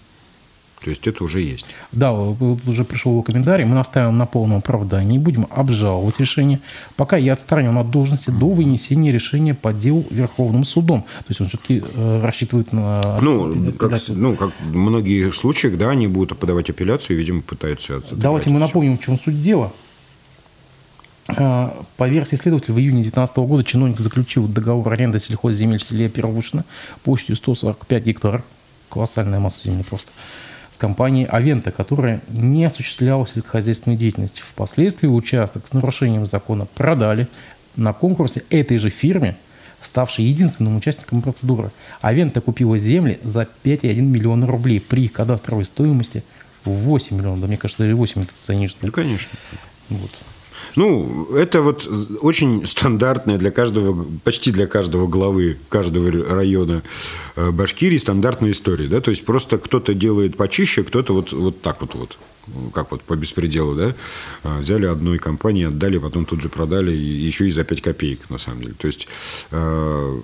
То 0.82 0.90
есть 0.90 1.06
это 1.06 1.24
уже 1.24 1.40
есть. 1.40 1.66
Да, 1.92 2.12
уже 2.12 2.84
пришел 2.84 3.12
его 3.12 3.22
комментарий. 3.22 3.64
Мы 3.64 3.74
настаиваем 3.74 4.16
на 4.16 4.26
полном 4.26 4.58
оправдании, 4.58 5.18
будем 5.18 5.46
обжаловать 5.50 6.18
решение, 6.18 6.60
пока 6.96 7.16
я 7.16 7.34
отстранен 7.34 7.76
от 7.76 7.90
должности 7.90 8.30
до 8.30 8.48
вынесения 8.48 9.12
решения 9.12 9.54
по 9.54 9.72
делу 9.72 10.06
Верховным 10.10 10.64
судом. 10.64 11.02
То 11.02 11.24
есть 11.28 11.40
он 11.40 11.48
все-таки 11.48 11.82
э, 11.84 12.20
рассчитывает 12.22 12.72
на... 12.72 13.00
Ну 13.20 13.72
как, 13.78 13.92
ну, 14.08 14.36
как 14.36 14.50
в 14.60 14.74
многих 14.74 15.34
случаях, 15.34 15.76
да, 15.76 15.90
они 15.90 16.06
будут 16.06 16.38
подавать 16.38 16.70
апелляцию, 16.70 17.16
и, 17.16 17.20
видимо, 17.20 17.42
пытаются... 17.42 18.02
Давайте 18.10 18.50
мы 18.50 18.58
напомним, 18.58 18.96
в 18.96 19.00
чем 19.00 19.18
суть 19.18 19.42
дела. 19.42 19.72
А, 21.28 21.84
По 21.96 22.08
версии 22.08 22.36
следователя, 22.36 22.74
в 22.74 22.78
июне 22.78 23.02
2019 23.02 23.36
года 23.38 23.64
чиновник 23.64 24.00
заключил 24.00 24.48
договор 24.48 24.92
аренды 24.92 25.20
сельхозземель 25.20 25.78
в 25.78 25.84
селе 25.84 26.08
Первушино 26.08 26.64
площадью 27.04 27.36
145 27.36 28.04
гектар, 28.04 28.42
колоссальная 28.88 29.38
масса 29.38 29.64
земли 29.64 29.84
просто, 29.88 30.10
компанией 30.80 31.26
«Авента», 31.26 31.70
которая 31.70 32.20
не 32.28 32.64
осуществляла 32.64 33.26
сельскохозяйственную 33.26 33.98
деятельность. 33.98 34.40
Впоследствии 34.40 35.06
участок 35.06 35.66
с 35.66 35.72
нарушением 35.72 36.26
закона 36.26 36.66
продали 36.66 37.28
на 37.76 37.92
конкурсе 37.92 38.42
этой 38.50 38.78
же 38.78 38.90
фирме, 38.90 39.36
ставшей 39.82 40.24
единственным 40.24 40.76
участником 40.76 41.22
процедуры. 41.22 41.70
«Авента» 42.00 42.40
купила 42.40 42.78
земли 42.78 43.20
за 43.22 43.46
5,1 43.64 44.00
миллиона 44.00 44.46
рублей 44.46 44.80
при 44.80 45.08
кадастровой 45.08 45.66
стоимости 45.66 46.24
в 46.64 46.70
8 46.70 47.16
миллионов. 47.16 47.40
Да 47.40 47.46
мне 47.46 47.56
кажется, 47.56 47.84
или 47.84 47.92
8 47.92 48.22
это 48.22 48.32
цинично. 48.40 48.78
Ну, 48.82 48.92
конечно. 48.92 49.30
Вот. 49.90 50.10
Ну, 50.76 51.34
это 51.34 51.62
вот 51.62 51.88
очень 52.20 52.66
стандартная 52.66 53.38
для 53.38 53.50
каждого, 53.50 54.06
почти 54.24 54.50
для 54.50 54.66
каждого 54.66 55.06
главы 55.06 55.58
каждого 55.68 56.10
района 56.10 56.82
э, 57.36 57.50
Башкирии 57.50 57.98
стандартная 57.98 58.52
история, 58.52 58.88
да, 58.88 59.00
то 59.00 59.10
есть 59.10 59.24
просто 59.24 59.58
кто-то 59.58 59.94
делает 59.94 60.36
почище, 60.36 60.82
кто-то 60.82 61.14
вот, 61.14 61.32
вот 61.32 61.60
так 61.60 61.80
вот, 61.80 61.94
вот, 61.94 62.18
как 62.72 62.90
вот 62.90 63.02
по 63.02 63.16
беспределу, 63.16 63.74
да, 63.74 63.94
А, 64.42 64.60
взяли 64.60 64.86
одной 64.86 65.18
компании, 65.18 65.66
отдали, 65.66 65.98
потом 65.98 66.24
тут 66.24 66.40
же 66.40 66.48
продали, 66.48 66.92
и 66.92 67.26
еще 67.26 67.48
и 67.48 67.50
за 67.50 67.64
5 67.64 67.82
копеек, 67.82 68.30
на 68.30 68.38
самом 68.38 68.62
деле. 68.62 68.74
То 68.78 68.86
есть, 68.86 69.08
э, 69.50 70.20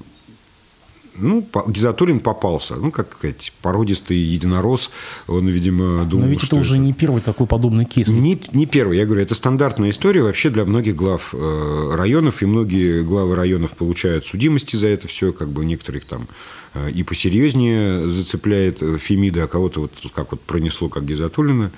ну, 1.18 1.46
Гизатуллин 1.66 2.20
попался, 2.20 2.76
ну, 2.76 2.90
как 2.90 3.14
сказать, 3.14 3.52
породистый 3.62 4.16
единорос, 4.16 4.90
он, 5.26 5.48
видимо, 5.48 6.04
думал, 6.04 6.24
Но 6.24 6.30
ведь 6.30 6.42
что 6.42 6.56
это 6.56 6.62
уже 6.62 6.78
не 6.78 6.92
первый 6.92 7.20
такой 7.22 7.46
подобный 7.46 7.84
кейс. 7.84 8.08
не, 8.08 8.40
не 8.52 8.66
первый, 8.66 8.96
я 8.96 9.04
говорю, 9.06 9.22
это 9.22 9.34
стандартная 9.34 9.90
история 9.90 10.22
вообще 10.22 10.50
для 10.50 10.64
многих 10.64 10.96
глав 10.96 11.30
э, 11.32 11.90
районов, 11.94 12.42
и 12.42 12.46
многие 12.46 13.02
главы 13.02 13.34
районов 13.34 13.72
получают 13.72 14.24
судимости 14.24 14.76
за 14.76 14.88
это 14.88 15.08
все, 15.08 15.32
как 15.32 15.48
бы 15.48 15.64
некоторых 15.64 16.04
там 16.04 16.28
э, 16.74 16.90
и 16.90 17.02
посерьезнее 17.02 18.08
зацепляет 18.08 18.82
э, 18.82 18.98
Фемида, 18.98 19.44
а 19.44 19.48
кого-то 19.48 19.80
вот 19.80 19.92
как 20.14 20.32
вот 20.32 20.40
пронесло, 20.40 20.88
как 20.88 21.04
Гизатуллина. 21.04 21.70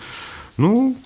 Ну, 0.57 0.97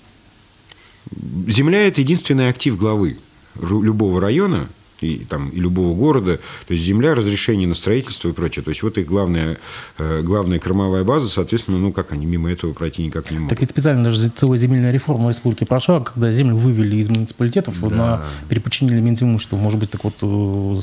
земля– 1.47 1.87
это 1.87 2.01
единственный 2.01 2.49
актив 2.49 2.77
главы 2.77 3.17
любого 3.55 4.19
района, 4.19 4.67
и, 5.03 5.25
там, 5.25 5.49
и 5.49 5.59
любого 5.59 5.95
города. 5.95 6.39
То 6.67 6.73
есть 6.73 6.85
земля, 6.85 7.15
разрешение 7.15 7.67
на 7.67 7.75
строительство 7.75 8.29
и 8.29 8.31
прочее. 8.31 8.63
То 8.63 8.69
есть 8.69 8.83
вот 8.83 8.97
их 8.97 9.05
главная, 9.05 9.57
э, 9.97 10.21
главная 10.21 10.59
кормовая 10.59 11.03
база, 11.03 11.29
соответственно, 11.29 11.77
ну 11.77 11.91
как 11.91 12.11
они 12.11 12.25
мимо 12.25 12.51
этого 12.51 12.73
пройти 12.73 13.03
никак 13.03 13.31
не 13.31 13.37
могут. 13.37 13.49
Так 13.49 13.61
ведь 13.61 13.69
специально 13.69 14.03
даже 14.03 14.29
целая 14.29 14.57
земельная 14.57 14.91
реформа 14.91 15.27
в 15.27 15.29
республике 15.29 15.65
прошла, 15.65 15.99
когда 15.99 16.31
землю 16.31 16.55
вывели 16.55 16.95
из 16.95 17.09
муниципалитетов 17.09 17.79
да. 17.81 17.89
на 17.89 18.21
переподчинили 18.49 18.99
Минзимуществу. 18.99 19.57
Может 19.57 19.79
быть, 19.79 19.91
так 19.91 20.03
вот 20.03 20.15
э, 20.21 20.81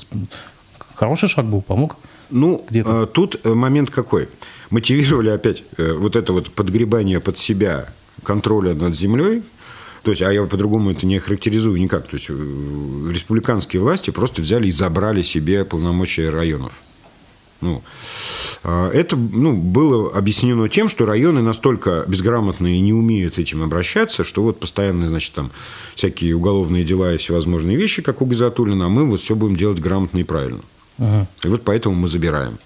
хороший 0.94 1.28
шаг 1.28 1.46
был, 1.46 1.62
помог? 1.62 1.96
Ну, 2.30 2.64
где-то. 2.68 3.02
Э, 3.02 3.06
тут 3.06 3.44
момент 3.44 3.90
какой? 3.90 4.28
Мотивировали 4.70 5.30
опять 5.30 5.64
вот 5.76 6.14
это 6.14 6.32
вот 6.32 6.52
подгребание 6.52 7.18
под 7.18 7.38
себя 7.38 7.92
контроля 8.22 8.74
над 8.74 8.96
землей– 8.96 9.42
то 10.02 10.10
есть, 10.10 10.22
а 10.22 10.32
я 10.32 10.42
по-другому 10.44 10.92
это 10.92 11.06
не 11.06 11.18
характеризую 11.18 11.80
никак. 11.80 12.06
То 12.08 12.16
есть, 12.16 12.30
э, 12.30 12.32
республиканские 13.10 13.82
власти 13.82 14.10
просто 14.10 14.42
взяли 14.42 14.68
и 14.68 14.72
забрали 14.72 15.22
себе 15.22 15.64
полномочия 15.64 16.30
районов. 16.30 16.72
Ну, 17.60 17.82
а 18.64 18.90
это 18.90 19.16
ну, 19.16 19.54
было 19.54 20.10
объяснено 20.16 20.68
тем, 20.70 20.88
что 20.88 21.04
районы 21.04 21.42
настолько 21.42 22.04
безграмотные 22.08 22.78
и 22.78 22.80
не 22.80 22.94
умеют 22.94 23.38
этим 23.38 23.62
обращаться, 23.62 24.24
что 24.24 24.42
вот 24.42 24.58
постоянно, 24.58 25.08
значит, 25.10 25.34
там 25.34 25.50
всякие 25.94 26.34
уголовные 26.34 26.84
дела 26.84 27.12
и 27.12 27.18
всевозможные 27.18 27.76
вещи, 27.76 28.00
как 28.00 28.22
у 28.22 28.24
Газатулина, 28.24 28.86
а 28.86 28.88
мы 28.88 29.04
вот 29.04 29.20
все 29.20 29.34
будем 29.34 29.56
делать 29.56 29.78
грамотно 29.78 30.18
и 30.18 30.24
правильно. 30.24 30.62
Ага. 30.98 31.26
И 31.44 31.48
вот 31.48 31.62
поэтому 31.62 31.94
мы 31.94 32.08
забираем 32.08 32.58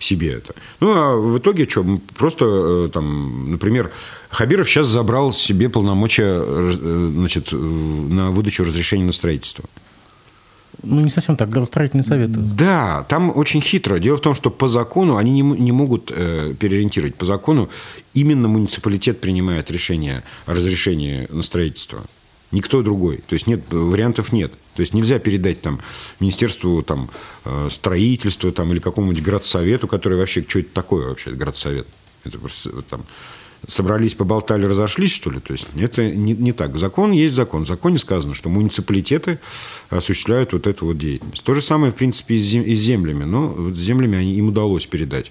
себе 0.00 0.32
это. 0.32 0.54
Ну, 0.80 0.92
а 0.92 1.16
в 1.16 1.38
итоге 1.38 1.68
что? 1.68 1.84
Просто, 2.16 2.44
э, 2.46 2.90
там, 2.92 3.50
например, 3.52 3.92
Хабиров 4.30 4.68
сейчас 4.68 4.86
забрал 4.86 5.32
себе 5.32 5.68
полномочия 5.68 6.42
э, 6.42 7.10
значит, 7.12 7.52
э, 7.52 7.56
на 7.56 8.30
выдачу 8.30 8.64
разрешения 8.64 9.04
на 9.04 9.12
строительство. 9.12 9.64
Ну, 10.82 11.00
не 11.00 11.10
совсем 11.10 11.36
так, 11.36 11.50
градостроительный 11.50 12.04
совет. 12.04 12.30
Да, 12.56 13.04
там 13.08 13.36
очень 13.36 13.60
хитро. 13.60 13.98
Дело 13.98 14.16
в 14.16 14.20
том, 14.20 14.34
что 14.34 14.50
по 14.50 14.68
закону 14.68 15.16
они 15.16 15.30
не, 15.30 15.42
не 15.42 15.72
могут 15.72 16.10
э, 16.14 16.54
переориентировать. 16.58 17.14
По 17.16 17.26
закону 17.26 17.68
именно 18.14 18.48
муниципалитет 18.48 19.20
принимает 19.20 19.70
решение 19.70 20.22
о 20.46 20.54
разрешении 20.54 21.26
на 21.30 21.42
строительство. 21.42 22.02
Никто 22.52 22.82
другой. 22.82 23.18
То 23.18 23.34
есть 23.34 23.46
нет, 23.46 23.62
вариантов 23.70 24.32
нет. 24.32 24.52
То 24.74 24.82
есть 24.82 24.94
нельзя 24.94 25.18
передать 25.18 25.60
там 25.62 25.80
Министерству 26.18 26.82
там, 26.82 27.10
э, 27.44 27.68
строительства 27.70 28.50
там, 28.50 28.72
или 28.72 28.80
какому-нибудь 28.80 29.22
градсовету, 29.22 29.86
который 29.86 30.18
вообще, 30.18 30.44
что 30.46 30.58
это 30.58 30.70
такое 30.72 31.08
вообще, 31.08 31.30
градсовет? 31.30 31.86
Это 32.24 32.38
просто 32.38 32.82
там 32.82 33.04
собрались, 33.68 34.14
поболтали, 34.14 34.64
разошлись, 34.64 35.12
что 35.12 35.30
ли? 35.30 35.40
То 35.40 35.52
есть 35.52 35.66
это 35.76 36.08
не, 36.08 36.32
не 36.32 36.52
так. 36.52 36.76
Закон 36.76 37.12
есть 37.12 37.34
закон. 37.34 37.64
В 37.64 37.68
законе 37.68 37.98
сказано, 37.98 38.34
что 38.34 38.48
муниципалитеты 38.48 39.38
осуществляют 39.90 40.52
вот 40.52 40.66
эту 40.66 40.86
вот 40.86 40.98
деятельность. 40.98 41.44
То 41.44 41.54
же 41.54 41.60
самое, 41.60 41.92
в 41.92 41.96
принципе, 41.96 42.36
и 42.36 42.40
с, 42.40 42.78
землями. 42.80 43.24
Но 43.24 43.48
вот 43.48 43.76
с 43.76 43.78
землями 43.78 44.18
они, 44.18 44.34
им 44.34 44.48
удалось 44.48 44.86
передать 44.86 45.30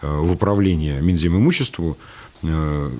э, 0.00 0.16
в 0.16 0.32
управление 0.32 1.00
Минземимуществу 1.00 1.96
э, 2.42 2.90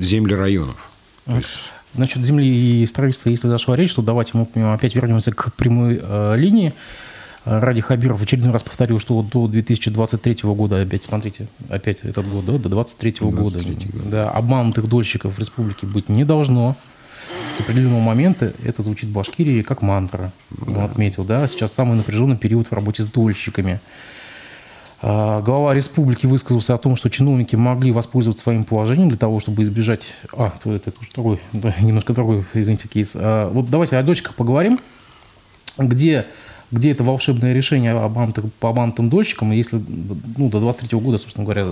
земли 0.00 0.34
районов. 0.34 0.76
То 1.24 1.36
есть, 1.36 1.72
Значит, 1.94 2.24
земли 2.24 2.82
и 2.82 2.86
строительства, 2.86 3.30
если 3.30 3.48
зашла 3.48 3.76
речь, 3.76 3.92
то 3.94 4.02
давайте 4.02 4.32
мы 4.34 4.72
опять 4.72 4.94
вернемся 4.94 5.32
к 5.32 5.52
прямой 5.54 6.00
э, 6.00 6.36
линии. 6.36 6.72
Ради 7.46 7.80
Хабиров 7.80 8.20
в 8.20 8.22
очередной 8.22 8.52
раз 8.52 8.62
повторил, 8.62 8.98
что 8.98 9.14
вот 9.14 9.30
до 9.30 9.48
2023 9.48 10.40
года, 10.42 10.82
опять 10.82 11.04
смотрите, 11.04 11.46
опять 11.70 12.00
этот 12.02 12.28
год, 12.28 12.44
да, 12.44 12.52
до 12.52 12.68
2023 12.68 13.30
года, 13.30 13.60
да, 14.04 14.30
обманутых 14.30 14.86
дольщиков 14.86 15.36
в 15.36 15.38
республике 15.38 15.86
быть 15.86 16.10
не 16.10 16.24
должно. 16.24 16.76
С 17.50 17.60
определенного 17.60 18.00
момента 18.00 18.52
это 18.62 18.82
звучит 18.82 19.08
в 19.08 19.12
Башкирии 19.12 19.62
как 19.62 19.80
мантра. 19.82 20.32
Он 20.66 20.80
отметил, 20.80 21.24
да, 21.24 21.46
сейчас 21.48 21.72
самый 21.72 21.96
напряженный 21.96 22.36
период 22.36 22.68
в 22.68 22.72
работе 22.72 23.02
с 23.02 23.06
дольщиками. 23.06 23.80
А, 25.02 25.40
глава 25.40 25.72
республики 25.72 26.26
высказался 26.26 26.74
о 26.74 26.78
том, 26.78 26.94
что 26.94 27.08
чиновники 27.08 27.56
могли 27.56 27.90
воспользоваться 27.90 28.42
своим 28.42 28.64
положением 28.64 29.08
для 29.08 29.18
того, 29.18 29.40
чтобы 29.40 29.62
избежать... 29.62 30.14
А, 30.32 30.52
это, 30.64 30.70
это 30.70 30.92
уже 31.00 31.10
другой, 31.12 31.40
да, 31.52 31.74
немножко 31.80 32.12
другой, 32.12 32.44
извините, 32.52 32.88
кейс. 32.88 33.12
А, 33.14 33.48
вот 33.48 33.70
давайте 33.70 33.96
о 33.96 34.02
дочках 34.02 34.34
поговорим. 34.34 34.78
Где, 35.78 36.26
где 36.70 36.90
это 36.90 37.02
волшебное 37.02 37.54
решение 37.54 37.92
обманутых, 37.92 38.52
по 38.54 38.68
обманутым 38.68 39.08
дольщикам, 39.08 39.52
если 39.52 39.82
ну, 40.36 40.50
до 40.50 40.60
23 40.60 40.98
года, 40.98 41.16
собственно 41.16 41.44
говоря, 41.44 41.66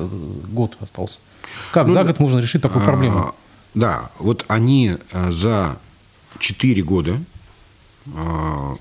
год 0.51 0.77
остался? 0.81 1.19
Как 1.73 1.89
ну, 1.89 1.93
за 1.93 2.05
год 2.05 2.19
можно 2.21 2.39
решить 2.39 2.63
такую 2.63 2.83
проблему? 2.83 3.19
А, 3.19 3.35
да, 3.75 4.11
вот 4.19 4.47
они 4.49 4.97
э, 5.13 5.31
за 5.31 5.77
4 6.39 6.83
года 6.83 7.21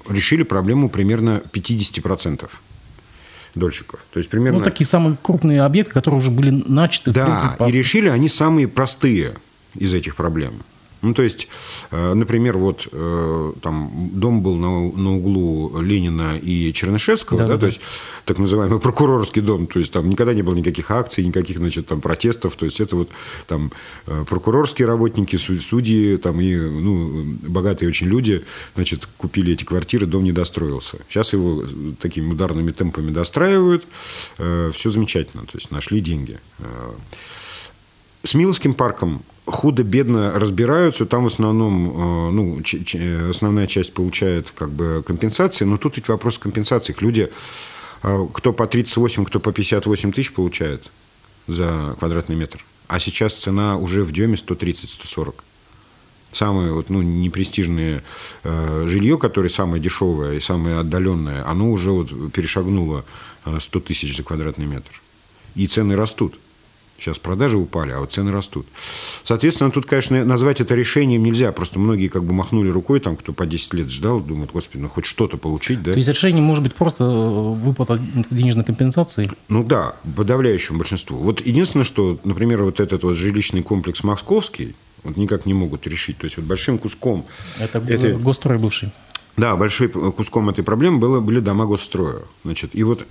решили 0.07 0.43
проблему 0.43 0.87
примерно 0.87 1.41
50% 1.51 2.49
дольщиков. 3.57 3.99
То 4.11 4.19
есть 4.19 4.29
примерно... 4.29 4.59
Ну, 4.59 4.63
такие 4.63 4.87
самые 4.87 5.17
крупные 5.21 5.61
объекты, 5.61 5.93
которые 5.93 6.19
уже 6.19 6.31
были 6.31 6.63
начаты. 6.67 7.11
Да, 7.11 7.25
в 7.25 7.57
принципе, 7.57 7.65
и 7.69 7.71
решили 7.77 8.09
они 8.09 8.29
самые 8.29 8.67
простые 8.67 9.35
из 9.75 9.93
этих 9.93 10.15
проблем. 10.15 10.53
Ну, 11.01 11.13
то 11.13 11.21
есть, 11.21 11.47
э, 11.91 12.13
например, 12.13 12.57
вот 12.57 12.87
э, 12.91 13.53
там 13.61 14.09
дом 14.13 14.41
был 14.41 14.55
на, 14.55 14.91
на 14.91 15.15
углу 15.15 15.79
Ленина 15.79 16.37
и 16.41 16.73
Чернышевского, 16.73 17.39
да, 17.39 17.47
да, 17.47 17.53
да, 17.53 17.59
то 17.59 17.65
есть 17.67 17.81
так 18.25 18.39
называемый 18.39 18.79
прокурорский 18.79 19.41
дом, 19.41 19.67
то 19.67 19.79
есть 19.79 19.91
там 19.91 20.09
никогда 20.09 20.33
не 20.33 20.41
было 20.41 20.55
никаких 20.55 20.89
акций, 20.89 21.23
никаких, 21.23 21.57
значит, 21.57 21.87
там 21.87 22.01
протестов, 22.01 22.55
то 22.55 22.65
есть 22.65 22.79
это 22.79 22.95
вот 22.95 23.09
там 23.45 23.71
э, 24.07 24.25
прокурорские 24.27 24.87
работники, 24.87 25.35
судьи, 25.35 26.17
там 26.17 26.41
и, 26.41 26.55
ну, 26.55 27.25
богатые 27.47 27.89
очень 27.89 28.07
люди, 28.07 28.43
значит, 28.75 29.07
купили 29.17 29.53
эти 29.53 29.63
квартиры, 29.63 30.07
дом 30.07 30.23
не 30.23 30.31
достроился. 30.31 30.97
Сейчас 31.09 31.33
его 31.33 31.63
такими 32.01 32.31
ударными 32.31 32.71
темпами 32.71 33.11
достраивают, 33.11 33.87
все 34.37 34.89
замечательно, 34.89 35.43
то 35.43 35.57
есть 35.57 35.71
нашли 35.71 36.01
деньги. 36.01 36.39
С 38.23 38.33
Миловским 38.33 38.73
парком 38.73 39.23
худо-бедно 39.47 40.33
разбираются, 40.33 41.05
там 41.05 41.23
в 41.23 41.27
основном, 41.27 41.89
э, 41.89 42.31
ну, 42.31 42.61
основная 43.29 43.67
часть 43.67 43.93
получает 43.93 44.51
как 44.51 44.69
бы 44.69 45.03
компенсации, 45.05 45.65
но 45.65 45.77
тут 45.77 45.95
ведь 45.95 46.09
вопрос 46.09 46.37
компенсации. 46.37 46.95
Люди, 46.99 47.29
э, 48.03 48.27
кто 48.33 48.53
по 48.53 48.67
38, 48.67 49.25
кто 49.25 49.39
по 49.39 49.51
58 49.51 50.11
тысяч 50.11 50.33
получает 50.33 50.91
за 51.47 51.95
квадратный 51.97 52.35
метр, 52.35 52.63
а 52.87 52.99
сейчас 52.99 53.33
цена 53.33 53.77
уже 53.77 54.03
в 54.03 54.11
Деме 54.11 54.35
130-140. 54.35 55.35
Самое 56.33 56.73
вот, 56.73 56.89
ну, 56.89 57.01
непрестижное 57.01 58.03
э, 58.43 58.85
жилье, 58.85 59.17
которое 59.17 59.49
самое 59.49 59.81
дешевое 59.81 60.33
и 60.33 60.41
самое 60.41 60.77
отдаленное, 60.79 61.47
оно 61.49 61.71
уже 61.71 61.91
вот 61.91 62.09
перешагнуло 62.33 63.05
100 63.59 63.79
тысяч 63.79 64.15
за 64.15 64.23
квадратный 64.23 64.65
метр. 64.65 65.01
И 65.55 65.67
цены 65.67 65.95
растут. 65.95 66.37
Сейчас 66.99 67.19
продажи 67.19 67.57
упали, 67.57 67.91
а 67.91 67.99
вот 67.99 68.11
цены 68.11 68.31
растут. 68.31 68.65
Соответственно, 69.23 69.69
тут, 69.69 69.85
конечно, 69.85 70.25
назвать 70.25 70.61
это 70.61 70.73
решением 70.73 71.23
нельзя. 71.23 71.51
Просто 71.51 71.77
многие 71.77 72.07
как 72.07 72.23
бы 72.23 72.33
махнули 72.33 72.69
рукой, 72.69 72.99
там, 72.99 73.15
кто 73.15 73.33
по 73.33 73.45
10 73.45 73.73
лет 73.75 73.91
ждал, 73.91 74.19
думают, 74.19 74.51
господи, 74.51 74.81
ну 74.81 74.89
хоть 74.89 75.05
что-то 75.05 75.37
получить, 75.37 75.83
да? 75.83 75.91
То 75.91 75.97
есть 75.97 76.09
решение 76.09 76.41
может 76.41 76.63
быть 76.63 76.73
просто 76.73 77.03
э, 77.03 77.53
выплата 77.53 77.99
денежной 78.31 78.63
компенсации? 78.63 79.31
Ну 79.47 79.63
да, 79.63 79.95
подавляющему 80.15 80.79
большинству. 80.79 81.17
Вот 81.17 81.45
единственное, 81.45 81.83
что, 81.83 82.19
например, 82.23 82.63
вот 82.63 82.79
этот 82.79 83.03
вот 83.03 83.15
жилищный 83.15 83.61
комплекс 83.61 84.03
Московский, 84.03 84.75
вот 85.03 85.17
никак 85.17 85.45
не 85.45 85.53
могут 85.53 85.85
решить. 85.85 86.17
То 86.17 86.25
есть 86.25 86.37
вот 86.37 86.47
большим 86.47 86.79
куском... 86.79 87.25
Это 87.59 87.77
этой... 87.77 88.17
госстрой 88.17 88.57
бывший. 88.57 88.91
Да, 89.37 89.55
большим 89.55 90.11
куском 90.13 90.49
этой 90.49 90.63
проблемы 90.63 90.97
было, 90.97 91.19
были 91.21 91.39
дома 91.39 91.65
госстроя. 91.65 92.23
Значит, 92.43 92.71
и 92.73 92.83
вот 92.83 93.05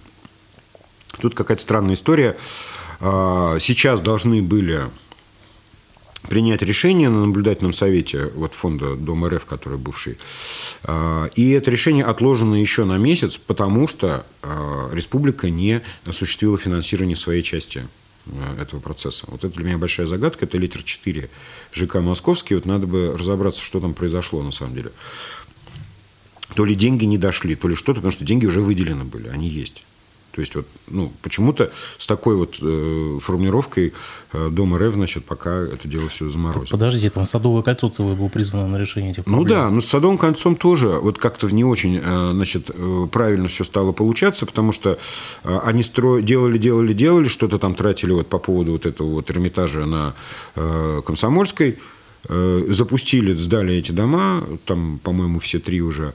тут 1.20 1.36
какая-то 1.36 1.62
странная 1.62 1.94
история. 1.94 2.36
А, 3.00 3.58
сейчас 3.60 4.00
должны 4.00 4.42
были 4.42 4.82
принять 6.28 6.62
решение 6.62 7.08
на 7.08 7.24
наблюдательном 7.26 7.72
совете 7.72 8.30
вот 8.34 8.54
фонда 8.54 8.96
Дом 8.96 9.26
РФ, 9.26 9.44
который 9.44 9.78
бывший. 9.78 10.18
А, 10.84 11.26
и 11.34 11.50
это 11.50 11.70
решение 11.70 12.04
отложено 12.04 12.54
еще 12.54 12.84
на 12.84 12.98
месяц, 12.98 13.36
потому 13.36 13.88
что 13.88 14.26
а, 14.42 14.90
республика 14.92 15.50
не 15.50 15.82
осуществила 16.04 16.58
финансирование 16.58 17.16
своей 17.16 17.42
части 17.42 17.86
этого 18.60 18.80
процесса. 18.80 19.24
Вот 19.28 19.44
это 19.44 19.54
для 19.54 19.64
меня 19.64 19.78
большая 19.78 20.08
загадка. 20.08 20.46
Это 20.46 20.58
литр 20.58 20.82
4 20.82 21.30
ЖК 21.72 21.94
«Московский». 21.96 22.56
Вот 22.56 22.66
надо 22.66 22.88
бы 22.88 23.16
разобраться, 23.16 23.62
что 23.62 23.78
там 23.78 23.94
произошло 23.94 24.42
на 24.42 24.50
самом 24.50 24.74
деле. 24.74 24.90
То 26.56 26.64
ли 26.64 26.74
деньги 26.74 27.04
не 27.04 27.18
дошли, 27.18 27.54
то 27.54 27.68
ли 27.68 27.76
что-то, 27.76 27.96
потому 28.00 28.10
что 28.10 28.24
деньги 28.24 28.46
уже 28.46 28.60
выделены 28.60 29.04
были, 29.04 29.28
они 29.28 29.48
есть. 29.48 29.84
То 30.36 30.40
есть 30.40 30.54
вот, 30.54 30.66
ну, 30.88 31.10
почему-то 31.22 31.72
с 31.96 32.06
такой 32.06 32.36
вот 32.36 32.56
э, 32.60 33.18
формулировкой 33.22 33.94
э, 34.34 34.50
Дом 34.50 34.76
РФ, 34.76 34.92
значит, 34.92 35.24
пока 35.24 35.50
это 35.62 35.88
дело 35.88 36.10
все 36.10 36.28
заморозило. 36.28 36.72
Подождите, 36.72 37.08
там 37.08 37.24
Садовое 37.24 37.62
кольцо 37.62 37.88
целое 37.88 38.14
было 38.14 38.28
призвано 38.28 38.68
на 38.68 38.76
решение 38.76 39.12
этих 39.12 39.24
проблем. 39.24 39.42
Ну 39.42 39.48
да, 39.48 39.70
но 39.70 39.80
с 39.80 39.86
Садовым 39.86 40.18
кольцом 40.18 40.54
тоже 40.54 40.88
вот 40.88 41.16
как-то 41.16 41.48
не 41.48 41.64
очень, 41.64 41.98
э, 42.04 42.32
значит, 42.34 42.68
э, 42.68 43.06
правильно 43.10 43.48
все 43.48 43.64
стало 43.64 43.92
получаться, 43.92 44.44
потому 44.44 44.72
что 44.72 44.98
э, 45.42 45.58
они 45.64 45.82
стро... 45.82 46.20
делали, 46.20 46.58
делали, 46.58 46.92
делали, 46.92 47.28
что-то 47.28 47.56
там 47.58 47.74
тратили 47.74 48.12
вот 48.12 48.26
по 48.26 48.38
поводу 48.38 48.72
вот 48.72 48.84
этого 48.84 49.08
вот 49.12 49.30
Эрмитажа 49.30 49.86
на 49.86 50.14
э, 50.54 51.00
Комсомольской, 51.06 51.78
э, 52.28 52.64
запустили, 52.68 53.32
сдали 53.32 53.74
эти 53.74 53.92
дома, 53.92 54.44
там, 54.66 55.00
по-моему, 55.02 55.38
все 55.38 55.60
три 55.60 55.80
уже, 55.80 56.12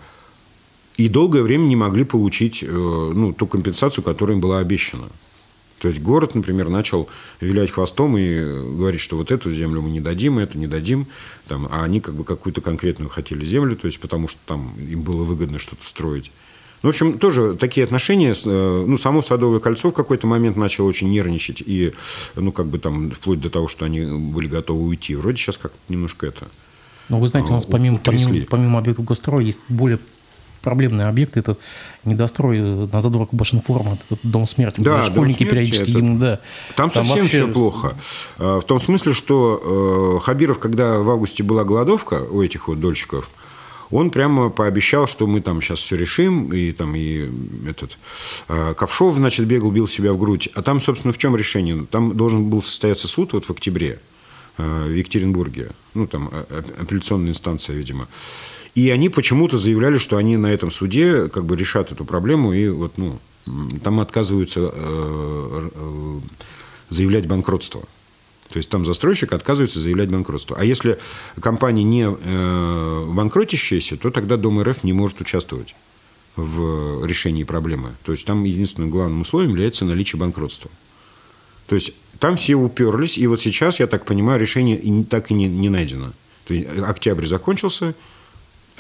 и 0.98 1.08
долгое 1.08 1.42
время 1.42 1.64
не 1.64 1.76
могли 1.76 2.04
получить 2.04 2.64
ну, 2.68 3.34
ту 3.34 3.48
компенсацию, 3.48 4.04
которая 4.04 4.36
им 4.36 4.42
была 4.42 4.60
обещана. 4.60 5.08
То 5.82 5.88
есть 5.88 6.00
город, 6.00 6.36
например, 6.36 6.70
начал 6.70 7.10
вилять 7.40 7.72
хвостом 7.72 8.16
и 8.16 8.40
говорить, 8.40 9.02
что 9.02 9.18
вот 9.18 9.32
эту 9.32 9.52
землю 9.52 9.82
мы 9.82 9.90
не 9.90 10.00
дадим, 10.00 10.38
эту 10.38 10.60
не 10.60 10.68
дадим, 10.68 11.08
там, 11.48 11.68
а 11.72 11.84
они 11.84 12.02
как 12.02 12.14
бы 12.14 12.24
какую-то 12.24 12.62
конкретную 12.62 13.10
хотели 13.10 13.44
землю, 13.44 13.76
то 13.76 13.88
есть 13.88 14.00
потому 14.00 14.28
что 14.28 14.40
там 14.46 14.76
им 14.78 15.02
было 15.02 15.24
выгодно 15.24 15.58
что-то 15.58 15.88
строить. 15.88 16.32
Ну, 16.84 16.90
в 16.90 16.92
общем, 16.92 17.18
тоже 17.18 17.56
такие 17.56 17.84
отношения, 17.84 18.34
э, 18.34 18.86
ну, 18.88 18.98
само 18.98 19.24
Садовое 19.24 19.60
кольцо 19.60 19.90
в 19.90 19.94
какой-то 19.94 20.28
момент 20.28 20.56
начало 20.56 20.88
очень 20.88 21.10
нервничать, 21.10 21.64
и, 21.66 21.94
ну, 22.36 22.52
как 22.52 22.68
бы 22.68 22.78
там, 22.78 23.10
вплоть 23.12 23.42
до 23.42 23.50
того, 23.50 23.68
что 23.68 23.86
они 23.86 24.02
были 24.02 24.48
готовы 24.48 24.84
уйти. 24.84 25.16
Вроде 25.16 25.38
сейчас 25.38 25.58
как-то 25.58 25.78
немножко 25.90 26.28
это 26.28 26.48
Ну, 27.10 27.20
вы 27.20 27.28
знаете, 27.28 27.52
у 27.52 27.56
нас 27.56 27.66
помимо, 27.66 28.00
помимо, 28.04 28.46
помимо 28.48 28.80
объектов 28.80 29.06
госстроя 29.06 29.44
есть 29.44 29.60
более 29.68 30.00
проблемные 30.62 31.08
объекты, 31.08 31.40
это 31.40 31.58
недострой 32.06 32.60
на 32.60 33.02
задворках 33.02 33.34
Башинформа, 33.34 33.98
это 34.10 34.20
дом 34.24 34.48
смерти, 34.48 34.82
да, 34.82 35.04
школьники 35.04 35.38
смерти, 35.38 35.52
периодически 35.52 35.84
это... 35.84 35.92
гибнут, 35.92 36.20
да. 36.20 36.40
Там, 36.76 36.90
там 36.90 37.06
совсем 37.06 37.24
вообще... 37.24 37.38
все 37.38 37.48
плохо. 37.48 37.94
А, 38.38 38.60
в 38.60 38.64
том 38.64 38.80
смысле, 38.80 39.14
что 39.14 40.18
э, 40.20 40.26
Хабиров, 40.26 40.60
когда 40.60 41.00
в 41.00 41.10
августе 41.10 41.44
была 41.44 41.64
голодовка 41.64 42.24
у 42.30 42.42
этих 42.42 42.68
вот 42.68 42.80
дольщиков, 42.80 43.30
он 43.92 44.10
прямо 44.10 44.50
пообещал, 44.50 45.06
что 45.06 45.28
мы 45.28 45.42
там 45.42 45.62
сейчас 45.62 45.80
все 45.80 45.98
решим, 45.98 46.54
и 46.54 46.72
там 46.72 46.96
и 46.96 47.30
этот 47.68 47.98
э, 48.48 48.74
Ковшов, 48.74 49.16
значит, 49.16 49.46
бегал, 49.46 49.70
бил 49.72 49.88
себя 49.88 50.14
в 50.14 50.18
грудь. 50.18 50.50
А 50.56 50.62
там, 50.62 50.80
собственно, 50.80 51.14
в 51.14 51.18
чем 51.18 51.36
решение? 51.36 51.86
Там 51.92 52.16
должен 52.16 52.50
был 52.50 52.64
состояться 52.64 53.08
суд 53.08 53.34
вот 53.34 53.46
в 53.46 53.50
октябре 53.50 54.00
э, 54.58 54.86
в 54.88 54.94
Екатеринбурге, 54.94 55.72
ну, 55.94 56.08
там 56.08 56.32
апелляционная 56.80 57.32
инстанция, 57.32 57.76
видимо. 57.76 58.08
И 58.76 58.90
они 58.90 59.10
почему-то 59.10 59.58
заявляли, 59.58 59.98
что 59.98 60.18
они 60.18 60.38
на 60.38 60.48
этом 60.48 60.72
суде 60.72 61.28
как 61.30 61.46
бы 61.46 61.56
решат 61.56 61.92
эту 61.92 62.06
проблему, 62.06 62.54
и 62.54 62.70
вот, 62.70 62.98
ну, 62.98 63.20
там 63.84 64.00
отказываются 64.00 64.72
э, 64.74 65.70
э, 65.74 66.20
заявлять 66.90 67.28
банкротство. 67.28 67.82
То 68.50 68.58
есть 68.58 68.70
там 68.70 68.86
застройщик 68.86 69.34
отказывается 69.34 69.80
заявлять 69.80 70.10
банкротство. 70.10 70.58
А 70.60 70.66
если 70.66 71.00
компания 71.40 71.84
не 71.84 72.06
э, 72.08 73.06
банкротящаяся, 73.10 73.98
то 73.98 74.12
тогда 74.12 74.38
Дом 74.38 74.62
РФ 74.62 74.84
не 74.84 74.94
может 74.94 75.22
участвовать 75.22 75.76
в 76.36 77.06
решении 77.06 77.44
проблемы. 77.44 77.94
То 78.04 78.12
есть 78.12 78.26
там 78.26 78.44
единственным 78.44 78.90
главным 78.90 79.22
условием 79.22 79.52
является 79.52 79.86
наличие 79.86 80.20
банкротства. 80.20 80.70
То 81.68 81.76
есть 81.76 81.94
там 82.20 82.36
все 82.36 82.56
уперлись, 82.56 83.18
и 83.18 83.26
вот 83.28 83.40
сейчас, 83.40 83.80
я 83.80 83.88
так 83.88 84.06
понимаю, 84.06 84.40
решение 84.40 85.06
так 85.06 85.32
и 85.32 85.34
не, 85.34 85.48
не 85.48 85.70
найдено. 85.70 86.12
То 86.46 86.54
есть 86.54 86.68
октябрь 86.80 87.26
закончился, 87.26 87.96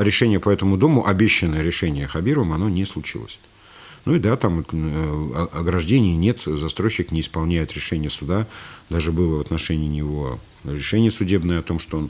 решение 0.01 0.39
по 0.39 0.49
этому 0.49 0.77
дому, 0.77 1.05
обещанное 1.05 1.63
решение 1.63 2.07
Хабировым, 2.07 2.53
оно 2.53 2.69
не 2.69 2.85
случилось. 2.85 3.39
Ну 4.05 4.15
и 4.15 4.19
да, 4.19 4.35
там 4.35 4.65
э, 4.71 5.45
ограждений 5.53 6.15
нет, 6.15 6.39
застройщик 6.45 7.11
не 7.11 7.21
исполняет 7.21 7.73
решение 7.73 8.09
суда. 8.09 8.47
Даже 8.89 9.11
было 9.11 9.37
в 9.37 9.41
отношении 9.41 9.87
него 9.87 10.39
решение 10.63 11.11
судебное 11.11 11.59
о 11.59 11.61
том, 11.61 11.79
что 11.79 11.97
он 11.97 12.09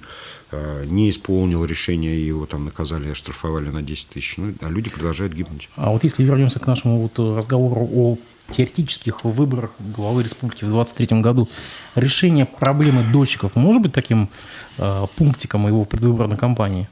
э, 0.52 0.86
не 0.88 1.10
исполнил 1.10 1.66
решение, 1.66 2.26
его 2.26 2.46
там 2.46 2.66
наказали, 2.66 3.10
оштрафовали 3.10 3.70
на 3.70 3.82
10 3.82 4.08
тысяч. 4.08 4.38
Ну, 4.38 4.54
а 4.62 4.70
люди 4.70 4.90
продолжают 4.90 5.34
гибнуть. 5.34 5.70
А 5.76 5.92
вот 5.92 6.04
если 6.04 6.24
вернемся 6.24 6.60
к 6.60 6.68
нашему 6.68 7.02
вот 7.02 7.20
разговору 7.38 7.90
о 7.94 8.18
теоретических 8.50 9.24
выборах 9.24 9.72
главы 9.80 10.24
республики 10.24 10.64
в 10.64 10.70
2023 10.70 11.22
году, 11.22 11.50
решение 11.96 12.46
проблемы 12.46 13.04
дольщиков 13.12 13.56
может 13.56 13.82
быть 13.82 13.94
таким 13.94 14.30
э, 14.78 15.06
пунктиком 15.18 15.68
его 15.68 15.84
предвыборной 15.84 16.38
кампании? 16.38 16.88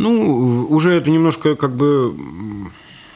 Ну, 0.00 0.66
уже 0.68 0.90
это 0.90 1.10
немножко 1.10 1.56
как 1.56 1.74
бы 1.74 2.14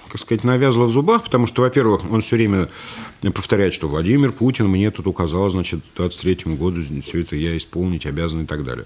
как 0.08 0.20
сказать, 0.20 0.44
навязло 0.44 0.84
в 0.84 0.90
зубах, 0.90 1.24
потому 1.24 1.48
что, 1.48 1.62
во-первых, 1.62 2.02
он 2.08 2.20
все 2.20 2.36
время 2.36 2.68
повторяет, 3.34 3.74
что 3.74 3.88
Владимир 3.88 4.30
Путин 4.30 4.68
мне 4.68 4.92
тут 4.92 5.08
указал, 5.08 5.50
значит, 5.50 5.80
к 5.80 5.96
23 5.96 6.54
году 6.54 6.80
все 7.02 7.22
это 7.22 7.34
я 7.34 7.56
исполнить 7.56 8.06
обязан 8.06 8.42
и 8.42 8.46
так 8.46 8.62
далее. 8.62 8.84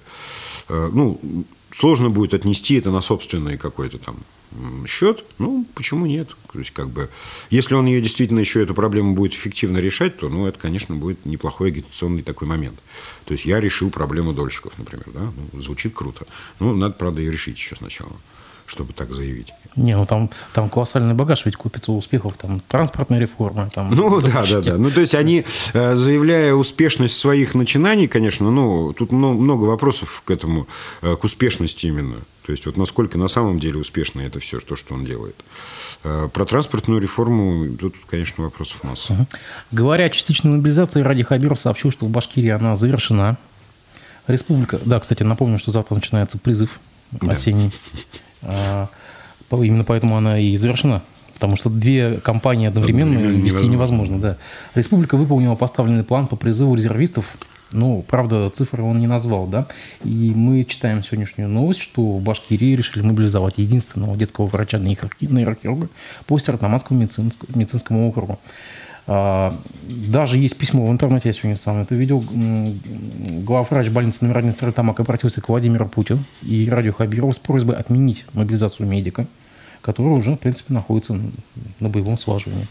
Э, 0.71 0.89
ну, 0.91 1.21
сложно 1.75 2.09
будет 2.09 2.33
отнести 2.33 2.77
это 2.77 2.91
на 2.91 3.03
собственный 3.03 3.59
какой-то 3.59 3.99
там 3.99 4.17
счет, 4.87 5.25
ну, 5.39 5.67
почему 5.75 6.07
нет? 6.07 6.29
То 6.53 6.59
есть, 6.59 6.71
как 6.71 6.89
бы, 6.89 7.09
если 7.51 7.75
он 7.75 7.87
ее 7.87 8.01
действительно 8.01 8.41
еще 8.41 8.63
эту 8.63 8.75
проблему 8.75 9.15
будет 9.15 9.33
эффективно 9.33 9.79
решать, 9.79 10.19
то, 10.19 10.29
ну, 10.29 10.47
это, 10.47 10.59
конечно, 10.59 10.95
будет 10.95 11.27
неплохой 11.27 11.69
агитационный 11.69 12.23
такой 12.23 12.49
момент. 12.49 12.79
То 13.25 13.35
есть, 13.35 13.45
я 13.45 13.61
решил 13.61 13.91
проблему 13.91 14.33
дольщиков, 14.33 14.79
например, 14.79 15.07
да, 15.13 15.33
ну, 15.53 15.61
звучит 15.61 15.95
круто. 15.95 16.27
Ну, 16.61 16.75
надо, 16.75 16.95
правда, 16.95 17.21
ее 17.21 17.33
решить 17.33 17.57
еще 17.57 17.77
сначала 17.77 18.13
чтобы 18.69 18.93
так 18.93 19.13
заявить. 19.13 19.53
Не, 19.77 19.97
ну 19.97 20.07
там, 20.07 20.31
там 20.53 20.69
колоссальный 20.69 21.15
багаж 21.15 21.45
ведь 21.47 21.57
купится 21.57 21.93
успехов, 21.93 22.35
там 22.37 22.61
транспортная 22.61 23.19
реформа. 23.19 23.71
Там, 23.75 23.91
ну 23.95 24.21
да, 24.23 24.45
да, 24.49 24.61
да. 24.61 24.77
Ну 24.77 24.91
то 24.91 25.01
есть 25.01 25.15
они, 25.15 25.45
э, 25.73 25.97
заявляя 25.97 26.55
успешность 26.55 27.17
своих 27.17 27.55
начинаний, 27.55 28.09
конечно, 28.09 28.51
ну 28.51 28.93
тут 28.93 29.11
много 29.13 29.65
вопросов 29.65 30.23
к 30.25 30.31
этому, 30.31 30.67
э, 31.03 31.17
к 31.17 31.25
успешности 31.25 31.87
именно. 31.87 32.17
То 32.45 32.53
есть 32.53 32.67
вот 32.67 32.77
насколько 32.77 33.19
на 33.19 33.29
самом 33.29 33.59
деле 33.59 33.79
успешно 33.79 34.21
это 34.21 34.39
все, 34.41 34.61
то, 34.61 34.77
что 34.77 34.95
он 34.95 35.05
делает. 35.05 35.37
Э, 36.05 36.29
про 36.33 36.45
транспортную 36.45 37.01
реформу 37.01 37.77
тут, 37.77 37.95
конечно, 38.09 38.45
вопросов 38.45 38.85
масса. 38.85 39.15
Угу. 39.15 39.27
Говоря 39.73 40.07
о 40.07 40.11
частичной 40.11 40.53
мобилизации, 40.53 41.03
Ради 41.03 41.23
Хабиров 41.23 41.59
сообщил, 41.59 41.91
что 41.91 42.07
в 42.07 42.11
Башкирии 42.11 42.51
она 42.51 42.75
завершена. 42.75 43.37
Республика, 44.27 44.79
да, 44.85 45.01
кстати, 45.01 45.23
напомню, 45.23 45.59
что 45.59 45.71
завтра 45.71 45.95
начинается 45.95 46.39
призыв 46.39 46.79
осенний. 47.23 47.71
Да. 47.71 48.09
А, 48.43 48.89
именно 49.51 49.85
поэтому 49.85 50.17
она 50.17 50.39
и 50.39 50.57
завершена. 50.57 51.03
Потому 51.35 51.57
что 51.57 51.71
две 51.71 52.17
компании 52.17 52.67
одновременно, 52.67 53.13
одновременно 53.13 53.45
вести 53.45 53.67
невозможно. 53.67 54.15
невозможно 54.15 54.19
да. 54.21 54.37
Республика 54.75 55.17
выполнила 55.17 55.55
поставленный 55.55 56.03
план 56.03 56.27
по 56.27 56.35
призыву 56.35 56.75
резервистов. 56.75 57.37
Ну, 57.71 58.05
правда, 58.09 58.51
цифры 58.51 58.83
он 58.83 58.99
не 58.99 59.07
назвал, 59.07 59.47
да. 59.47 59.67
И 60.03 60.33
мы 60.35 60.65
читаем 60.65 61.05
сегодняшнюю 61.05 61.49
новость, 61.49 61.81
что 61.81 62.17
в 62.17 62.23
Башкирии 62.23 62.75
решили 62.75 63.03
мобилизовать 63.03 63.59
единственного 63.59 64.17
детского 64.17 64.47
врача-нейрохирурга 64.47 65.89
по 66.27 66.39
Стерлитаманскому 66.39 66.99
медицинскому 66.99 68.09
округу. 68.09 68.39
А, 69.11 69.59
даже 69.85 70.37
есть 70.37 70.59
письмо 70.59 70.87
в 70.87 70.93
интернете, 70.93 71.31
я 71.31 71.33
сегодня 71.33 71.57
сам 71.57 71.81
это 71.81 71.95
видел. 71.95 72.23
Главврач 72.31 73.89
больницы 73.89 74.25
номер 74.25 74.39
один 74.39 74.53
Стерлитамак 74.53 75.01
обратился 75.01 75.41
к 75.41 75.49
Владимиру 75.49 75.89
Путину 75.89 76.23
и 76.43 76.69
Радио 76.71 76.93
Хабирову 76.93 77.33
с 77.33 77.39
просьбой 77.39 77.77
отменить 77.77 78.27
мобилизацию 78.35 78.87
медика, 78.87 79.27
который 79.81 80.09
уже, 80.09 80.33
в 80.33 80.37
принципе, 80.37 80.75
находится 80.75 81.19
на 81.81 81.89
боевом 81.89 82.19
слаживании. 82.19 82.69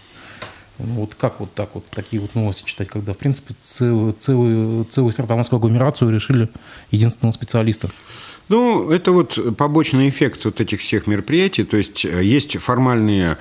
Ну, 0.77 0.93
вот 0.93 1.15
как 1.15 1.39
вот 1.39 1.51
так 1.55 1.71
вот 1.73 1.85
такие 1.89 2.21
вот 2.21 2.35
новости 2.35 2.63
читать, 2.65 2.87
когда, 2.87 3.13
в 3.13 3.17
принципе, 3.17 3.55
целую, 3.59 4.13
целую, 4.13 4.85
целую 4.85 5.11
Стерлитаманскую 5.11 5.57
агломерацию 5.57 6.11
решили 6.11 6.49
единственного 6.91 7.31
специалиста? 7.31 7.89
Ну, 8.49 8.91
это 8.91 9.11
вот 9.11 9.57
побочный 9.57 10.07
эффект 10.07 10.45
вот 10.45 10.61
этих 10.61 10.81
всех 10.81 11.07
мероприятий. 11.07 11.63
То 11.63 11.77
есть 11.77 12.05
э, 12.05 12.23
есть 12.23 12.57
формальные 12.59 13.37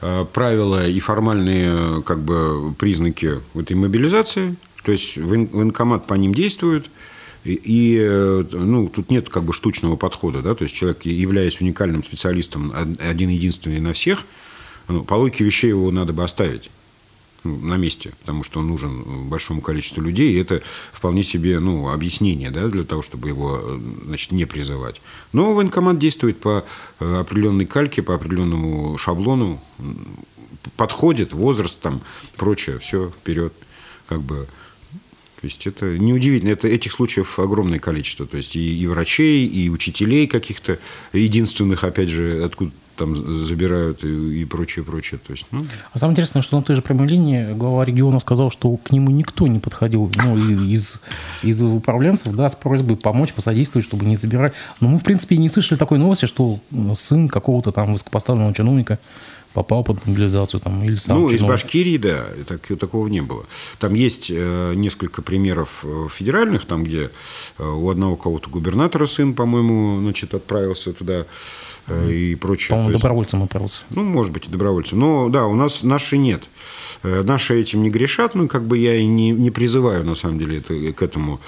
правила 0.00 0.88
и 0.88 1.00
формальные 1.00 2.02
как 2.02 2.20
бы 2.20 2.74
признаки 2.74 3.40
этой 3.54 3.76
мобилизации. 3.76 4.56
То 4.84 4.92
есть 4.92 5.16
военкомат 5.16 6.06
по 6.06 6.14
ним 6.14 6.34
действует. 6.34 6.90
И, 7.44 7.96
э, 8.00 8.44
ну, 8.50 8.88
тут 8.88 9.08
нет 9.08 9.28
как 9.28 9.44
бы 9.44 9.52
штучного 9.52 9.94
подхода, 9.94 10.42
да, 10.42 10.56
то 10.56 10.64
есть 10.64 10.74
человек, 10.74 11.04
являясь 11.04 11.60
уникальным 11.60 12.02
специалистом, 12.02 12.72
один 12.98 13.28
единственный 13.28 13.78
на 13.78 13.92
всех, 13.92 14.24
ну, 14.88 15.04
по 15.04 15.14
логике 15.14 15.44
вещей 15.44 15.68
его 15.68 15.92
надо 15.92 16.12
бы 16.12 16.24
оставить 16.24 16.70
на 17.44 17.76
месте, 17.76 18.12
потому 18.20 18.44
что 18.44 18.60
он 18.60 18.68
нужен 18.68 19.28
большому 19.28 19.60
количеству 19.60 20.02
людей, 20.02 20.32
и 20.32 20.40
это 20.40 20.62
вполне 20.92 21.24
себе 21.24 21.58
ну, 21.60 21.88
объяснение 21.90 22.50
да, 22.50 22.68
для 22.68 22.84
того, 22.84 23.02
чтобы 23.02 23.28
его 23.28 23.78
значит, 24.04 24.32
не 24.32 24.44
призывать. 24.44 25.00
Но 25.32 25.54
военкомат 25.54 25.98
действует 25.98 26.38
по 26.40 26.64
э, 27.00 27.16
определенной 27.20 27.66
кальке, 27.66 28.02
по 28.02 28.14
определенному 28.14 28.98
шаблону, 28.98 29.62
подходит, 30.76 31.32
возраст 31.32 31.78
там, 31.80 32.00
прочее, 32.36 32.78
все 32.78 33.10
вперед, 33.10 33.52
как 34.08 34.22
бы 34.22 34.46
то 35.40 35.48
есть 35.48 35.66
это 35.66 35.98
неудивительно, 35.98 36.50
это 36.50 36.66
этих 36.66 36.92
случаев 36.92 37.38
огромное 37.38 37.78
количество. 37.78 38.26
То 38.26 38.38
есть 38.38 38.56
и, 38.56 38.80
и 38.80 38.86
врачей, 38.86 39.46
и 39.46 39.68
учителей 39.68 40.26
каких-то, 40.26 40.78
единственных, 41.12 41.84
опять 41.84 42.08
же, 42.08 42.42
откуда 42.42 42.72
там 42.96 43.34
забирают 43.34 44.02
и, 44.04 44.42
и 44.42 44.44
прочее, 44.44 44.84
прочее. 44.84 45.20
То 45.24 45.32
есть, 45.32 45.46
ну... 45.50 45.64
А 45.92 45.98
самое 45.98 46.14
интересное, 46.14 46.42
что 46.42 46.56
на 46.56 46.62
той 46.62 46.76
же 46.76 46.82
прямой 46.82 47.08
линии 47.08 47.52
глава 47.54 47.84
региона 47.84 48.18
сказал, 48.20 48.50
что 48.50 48.76
к 48.76 48.90
нему 48.90 49.10
никто 49.10 49.46
не 49.46 49.58
подходил 49.58 50.10
ну, 50.24 50.36
из, 50.38 51.00
из 51.42 51.62
управленцев 51.62 52.34
да, 52.34 52.48
с 52.48 52.56
просьбой 52.56 52.96
помочь, 52.96 53.32
посодействовать, 53.32 53.86
чтобы 53.86 54.04
не 54.06 54.16
забирать. 54.16 54.52
Но 54.80 54.88
мы, 54.88 54.98
в 54.98 55.04
принципе, 55.04 55.36
и 55.36 55.38
не 55.38 55.48
слышали 55.48 55.78
такой 55.78 55.98
новости, 55.98 56.26
что 56.26 56.58
сын 56.94 57.28
какого-то 57.28 57.72
там 57.72 57.92
высокопоставленного 57.92 58.54
чиновника 58.54 58.98
попал 59.56 59.84
под 59.84 60.04
мобилизацию 60.06 60.60
там, 60.60 60.84
или 60.84 60.96
сам 60.96 61.16
Ну, 61.16 61.30
чиновник. 61.30 61.40
из 61.40 61.48
Башкирии, 61.48 61.96
да, 61.96 62.26
так, 62.46 62.60
такого 62.78 63.08
не 63.08 63.22
было. 63.22 63.46
Там 63.78 63.94
есть 63.94 64.30
э, 64.30 64.74
несколько 64.74 65.22
примеров 65.22 65.82
э, 65.82 66.08
федеральных, 66.14 66.66
там, 66.66 66.84
где 66.84 67.10
э, 67.58 67.66
у 67.66 67.88
одного 67.88 68.16
кого-то 68.16 68.50
губернатора 68.50 69.06
сын, 69.06 69.32
по-моему, 69.32 69.98
значит, 70.02 70.34
отправился 70.34 70.92
туда 70.92 71.24
и 72.10 72.34
прочее. 72.34 72.70
По-моему, 72.70 72.90
есть- 72.90 73.02
добровольцам 73.02 73.42
операция. 73.42 73.84
ну, 73.90 74.02
может 74.02 74.32
быть, 74.32 74.46
и 74.46 74.50
добровольцы. 74.50 74.96
Но 74.96 75.28
да, 75.28 75.46
у 75.46 75.54
нас 75.54 75.82
наши 75.82 76.16
нет. 76.18 76.42
Э, 77.02 77.22
Наши 77.22 77.60
этим 77.60 77.82
не 77.82 77.90
грешат, 77.90 78.34
ну, 78.34 78.48
как 78.48 78.64
бы 78.64 78.78
я 78.78 78.94
и 78.96 79.04
не, 79.06 79.30
не 79.30 79.50
призываю, 79.50 80.04
на 80.04 80.14
самом 80.14 80.38
деле, 80.38 80.58
это, 80.58 80.74
к 80.92 81.02
этому 81.02 81.38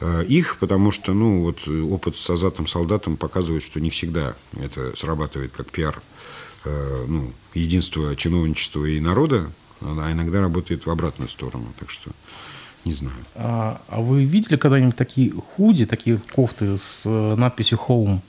э, 0.00 0.24
их, 0.26 0.56
потому 0.58 0.90
что, 0.90 1.12
ну, 1.12 1.42
вот 1.42 1.58
э, 1.66 1.80
опыт 1.82 2.16
с 2.16 2.30
Азатом 2.30 2.66
Солдатом 2.66 3.16
показывает, 3.16 3.62
что 3.62 3.80
не 3.80 3.90
всегда 3.90 4.34
это 4.58 4.96
срабатывает 4.96 5.52
как 5.52 5.70
пиар, 5.70 6.00
э, 6.64 7.04
ну, 7.06 7.30
единство 7.54 8.16
чиновничества 8.16 8.84
и 8.86 8.98
народа, 9.00 9.50
а 9.82 10.10
иногда 10.12 10.40
работает 10.40 10.86
в 10.86 10.90
обратную 10.90 11.28
сторону. 11.28 11.66
Так 11.78 11.90
что 11.90 12.10
не 12.84 12.92
знаю. 12.94 13.16
А, 13.34 13.80
а 13.88 14.00
вы 14.00 14.24
видели 14.24 14.56
когда-нибудь 14.56 14.96
такие 14.96 15.32
худи, 15.32 15.86
такие 15.86 16.20
кофты 16.32 16.78
с 16.78 17.02
э, 17.04 17.34
надписью 17.36 17.78
«Home»? 17.86 18.20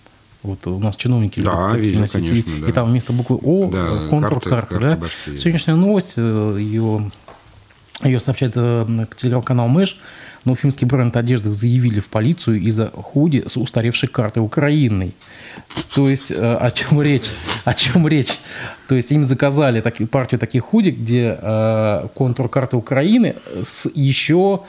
Вот 0.44 0.66
у 0.68 0.80
нас 0.80 0.96
чиновники 0.96 1.40
Да, 1.42 1.74
любят 1.76 2.00
носить. 2.02 2.16
И- 2.24 2.28
конечно, 2.30 2.52
и, 2.52 2.62
да. 2.68 2.72
там 2.72 2.90
вместо 2.90 3.12
буквы 3.12 3.38
О 3.44 3.70
Да, 3.72 3.88
э, 4.06 4.08
контур 4.10 4.40
карты- 4.40 4.50
карты. 4.50 4.74
карты 4.76 4.90
да? 4.90 4.96
башки. 4.98 5.38
Сегодняшняя 5.38 5.76
новость, 5.76 6.14
э, 6.18 6.58
ее, 6.60 7.12
ее 8.04 8.20
сообщает 8.20 8.54
э, 8.56 9.06
телеграм-канал 9.18 9.68
Мэш, 9.68 10.00
но 10.48 10.54
уфимский 10.54 10.88
бренд 10.88 11.16
одежды 11.18 11.52
заявили 11.52 12.00
в 12.00 12.08
полицию 12.10 12.62
из-за 12.62 12.88
худи 12.88 13.44
с 13.48 13.58
устаревшей 13.58 14.08
картой 14.10 14.42
Украины. 14.42 15.12
То 15.94 16.10
есть 16.10 16.32
э, 16.32 16.36
о 16.56 16.72
чем 16.72 17.02
речь? 17.02 17.30
О 17.66 17.74
чем 17.74 18.08
речь? 18.08 18.40
То 18.88 18.96
есть 18.96 19.12
им 19.12 19.26
заказали 19.26 19.82
таки- 19.82 20.06
партию 20.06 20.40
таких 20.40 20.64
худи, 20.64 20.92
где 20.92 21.38
э, 21.42 22.08
контур 22.16 22.48
карты 22.48 22.78
Украины 22.78 23.36
с 23.64 23.90
еще 23.94 24.62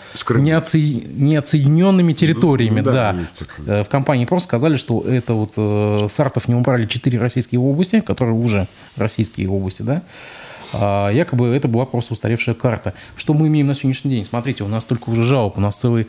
неоци- 0.43 1.07
неоцененными 1.17 2.13
территориями. 2.13 2.81
Ну, 2.81 2.93
да, 2.93 3.17
да. 3.65 3.81
Э, 3.81 3.85
В 3.85 3.89
компании 3.89 4.25
просто 4.25 4.49
сказали, 4.49 4.77
что 4.77 5.01
это 5.03 5.35
вот 5.35 5.53
э, 5.57 6.09
Сартов 6.11 6.49
не 6.49 6.57
убрали 6.57 6.87
четыре 6.87 7.21
российские 7.21 7.61
области, 7.61 8.01
которые 8.01 8.35
уже 8.35 8.67
российские 8.97 9.49
области, 9.49 9.83
да. 9.83 10.03
А 10.73 11.11
якобы 11.11 11.49
это 11.49 11.69
была 11.69 11.87
просто 11.87 12.15
устаревшая 12.15 12.55
карта. 12.55 12.95
Что 13.17 13.35
мы 13.35 13.49
имеем 13.49 13.67
на 13.67 13.75
сегодняшний 13.75 14.11
день? 14.11 14.27
Смотрите, 14.27 14.65
у 14.65 14.69
нас 14.69 14.85
только 14.85 15.11
уже 15.11 15.23
жалоб, 15.23 15.59
у 15.59 15.61
нас 15.61 15.77
целый 15.77 16.07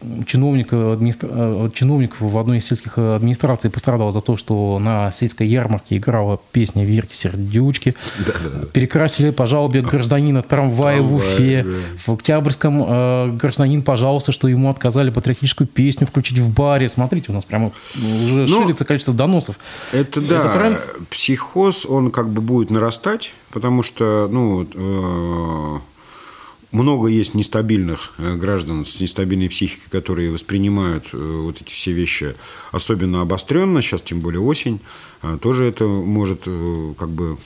э, 0.00 0.22
чиновник, 0.26 0.72
администра- 0.72 1.28
э, 1.66 1.70
чиновник 1.74 2.20
в 2.20 2.36
одной 2.38 2.58
из 2.58 2.66
сельских 2.66 2.98
администраций 2.98 3.70
пострадал 3.70 4.12
за 4.12 4.20
то, 4.20 4.36
что 4.36 4.78
на 4.78 5.12
сельской 5.12 5.46
ярмарке 5.48 5.96
играла 5.96 6.40
песня 6.52 6.84
«Верки 6.84 7.14
сердючки». 7.14 7.94
Перекрасили 8.72 9.30
по 9.30 9.46
жалобе 9.46 9.82
гражданина 9.82 10.42
трамвая 10.42 11.02
в 11.02 11.14
Уфе. 11.14 11.64
да. 11.64 11.70
В 12.06 12.14
Октябрьском 12.14 12.84
э, 12.86 13.30
гражданин 13.32 13.82
пожаловался, 13.82 14.32
что 14.32 14.48
ему 14.48 14.70
отказали 14.70 15.10
патриотическую 15.10 15.66
песню 15.66 16.06
включить 16.06 16.38
в 16.38 16.52
баре. 16.52 16.88
Смотрите, 16.88 17.32
у 17.32 17.34
нас 17.34 17.44
прямо 17.44 17.72
уже 18.26 18.46
Ну, 18.46 18.62
ширится 18.62 18.84
количество 18.84 19.14
доносов. 19.14 19.56
Это 19.92 20.20
да, 20.20 20.52
тренд? 20.52 20.78
психоз, 21.10 21.86
он 21.86 22.10
как 22.10 22.28
бы 22.30 22.40
будет 22.40 22.70
нарастать, 22.70 23.32
потому 23.52 23.82
что, 23.82 24.28
ну, 24.30 24.66
э, 24.74 25.78
много 26.72 27.08
есть 27.08 27.34
нестабильных 27.34 28.14
э, 28.18 28.36
граждан 28.36 28.84
с 28.84 29.00
нестабильной 29.00 29.48
психикой, 29.48 29.90
которые 29.90 30.30
воспринимают 30.30 31.08
э, 31.12 31.16
вот 31.16 31.60
эти 31.60 31.72
все 31.72 31.92
вещи 31.92 32.34
особенно 32.72 33.22
обостренно, 33.22 33.82
сейчас 33.82 34.02
тем 34.02 34.20
более 34.20 34.40
осень, 34.40 34.80
тоже 35.40 35.64
это 35.64 35.86
может 35.86 36.42
э, 36.46 36.94
как 36.98 37.10
бы 37.10 37.36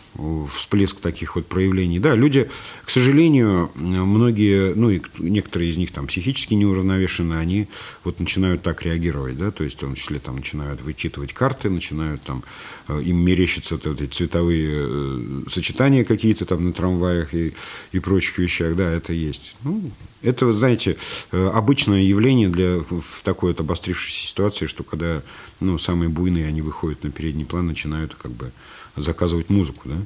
всплеск 0.53 1.01
таких 1.01 1.35
вот 1.35 1.47
проявлений. 1.47 1.99
Да, 1.99 2.15
люди, 2.15 2.49
к 2.85 2.91
сожалению, 2.91 3.71
многие, 3.75 4.75
ну 4.75 4.91
и 4.91 5.01
некоторые 5.19 5.71
из 5.71 5.77
них 5.77 5.91
там 5.91 6.07
психически 6.07 6.55
неуравновешенные, 6.55 7.41
они 7.41 7.69
вот 8.05 8.21
начинают 8.21 8.63
так 8.63 8.83
реагировать, 8.83 9.37
да, 9.37 9.51
то 9.51 9.65
есть 9.65 9.77
в 9.77 9.81
том 9.81 9.95
числе 9.95 10.21
там 10.21 10.37
начинают 10.37 10.83
вычитывать 10.83 11.33
карты, 11.33 11.69
начинают 11.69 12.23
там, 12.23 12.45
э, 12.89 13.03
им 13.03 13.17
мерещатся 13.17 13.75
вот 13.83 14.01
эти 14.01 14.11
цветовые 14.11 14.87
э, 14.87 15.43
сочетания 15.49 16.05
какие-то 16.05 16.45
там 16.45 16.65
на 16.65 16.73
трамваях 16.73 17.35
и, 17.35 17.55
и 17.91 17.99
прочих 17.99 18.39
вещах, 18.39 18.77
да, 18.77 18.89
это 18.91 19.13
есть. 19.13 19.57
Ну, 19.65 19.83
это, 20.25 20.53
знаете, 20.53 20.97
э, 21.33 21.51
обычное 21.55 22.03
явление 22.03 22.49
для 22.49 22.79
в 22.79 23.23
такой 23.23 23.51
вот 23.51 23.61
обострившейся 23.61 24.27
ситуации, 24.27 24.67
что 24.67 24.83
когда 24.85 25.23
ну, 25.61 25.79
самые 25.79 26.09
буйные, 26.09 26.47
они 26.49 26.63
выходят 26.63 27.05
на 27.05 27.11
передний 27.11 27.45
план, 27.45 27.67
начинают 27.67 28.15
как 28.15 28.33
бы 28.33 28.53
заказывать 28.97 29.51
музыку, 29.51 29.83
да. 29.85 29.97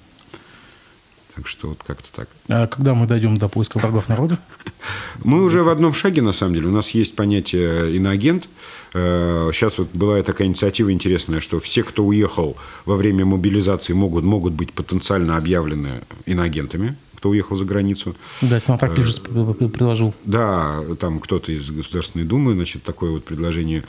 Так 1.38 1.46
что 1.46 1.68
вот 1.68 1.78
как-то 1.86 2.08
так. 2.12 2.28
А 2.48 2.66
когда 2.66 2.94
мы 2.94 3.06
дойдем 3.06 3.38
до 3.38 3.46
поиска 3.48 3.78
врагов 3.78 4.08
народа? 4.08 4.40
Мы 5.22 5.44
уже 5.44 5.62
в 5.62 5.68
одном 5.68 5.92
шаге, 5.92 6.20
на 6.20 6.32
самом 6.32 6.54
деле. 6.54 6.66
У 6.66 6.72
нас 6.72 6.90
есть 6.90 7.14
понятие 7.14 7.94
иноагент. 7.94 8.48
Э, 8.92 9.50
Сейчас 9.52 9.78
вот 9.78 9.88
была 9.92 10.20
такая 10.24 10.48
инициатива 10.48 10.92
интересная, 10.92 11.38
что 11.38 11.60
все, 11.60 11.84
кто 11.84 12.04
уехал 12.04 12.56
во 12.86 12.96
время 12.96 13.24
мобилизации, 13.24 13.92
могут, 13.92 14.24
могут 14.24 14.54
быть 14.54 14.72
потенциально 14.72 15.36
объявлены 15.36 16.02
иноагентами, 16.26 16.96
кто 17.18 17.30
уехал 17.30 17.56
за 17.56 17.64
границу. 17.64 18.14
Да, 18.42 18.60
Сенатор 18.60 18.94
Клижес 18.94 19.18
предложил. 19.18 20.14
Да, 20.24 20.84
там 21.00 21.18
кто-то 21.18 21.50
из 21.50 21.68
Государственной 21.68 22.24
Думы, 22.24 22.52
значит, 22.52 22.84
такое 22.84 23.10
вот 23.10 23.24
предложение 23.24 23.82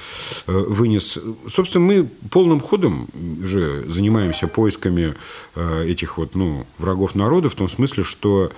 э, 0.48 0.52
вынес. 0.52 1.20
Собственно, 1.48 1.86
мы 1.86 2.10
полным 2.32 2.60
ходом 2.60 3.08
уже 3.44 3.86
занимаемся 3.88 4.48
поисками 4.48 5.14
э, 5.56 5.86
этих 5.86 6.18
вот, 6.18 6.34
ну, 6.34 6.66
врагов 6.80 7.14
народа, 7.14 7.52
в 7.52 7.56
том 7.56 7.70
смысле, 7.70 8.04
что 8.04 8.52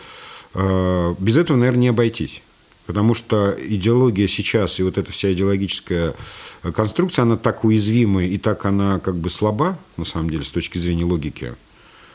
э, 0.53 1.15
без 1.19 1.35
этого, 1.35 1.57
наверное, 1.57 1.81
не 1.81 1.89
обойтись. 1.89 2.41
Потому 2.85 3.13
что 3.13 3.53
идеология 3.59 4.27
сейчас 4.27 4.79
и 4.79 4.83
вот 4.83 4.97
эта 4.97 5.11
вся 5.11 5.33
идеологическая 5.33 6.15
э, 6.63 6.71
конструкция, 6.71 7.23
она 7.23 7.35
так 7.35 7.65
уязвима 7.65 8.23
и 8.23 8.37
так 8.37 8.65
она 8.65 8.99
как 8.99 9.17
бы 9.17 9.29
слаба, 9.29 9.77
на 9.97 10.05
самом 10.05 10.29
деле, 10.29 10.45
с 10.45 10.51
точки 10.51 10.77
зрения 10.77 11.03
логики, 11.03 11.55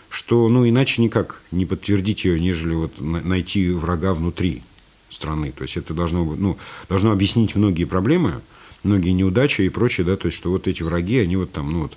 что 0.08 0.48
ну, 0.48 0.68
иначе 0.68 1.02
никак 1.02 1.42
не 1.50 1.66
подтвердить 1.66 2.24
ее, 2.24 2.40
нежели 2.40 2.74
вот 2.74 3.00
на- 3.00 3.20
найти 3.20 3.70
врага 3.70 4.14
внутри 4.14 4.62
страны. 5.10 5.52
То 5.52 5.62
есть 5.62 5.76
это 5.76 5.94
должно, 5.94 6.24
ну, 6.24 6.58
должно 6.88 7.12
объяснить 7.12 7.54
многие 7.54 7.84
проблемы, 7.84 8.40
многие 8.86 9.10
неудачи 9.10 9.62
и 9.62 9.68
прочее, 9.68 10.06
да, 10.06 10.16
то 10.16 10.26
есть 10.26 10.38
что 10.38 10.50
вот 10.50 10.68
эти 10.68 10.82
враги, 10.82 11.18
они 11.18 11.36
вот 11.36 11.52
там, 11.52 11.72
ну 11.72 11.82
вот, 11.82 11.92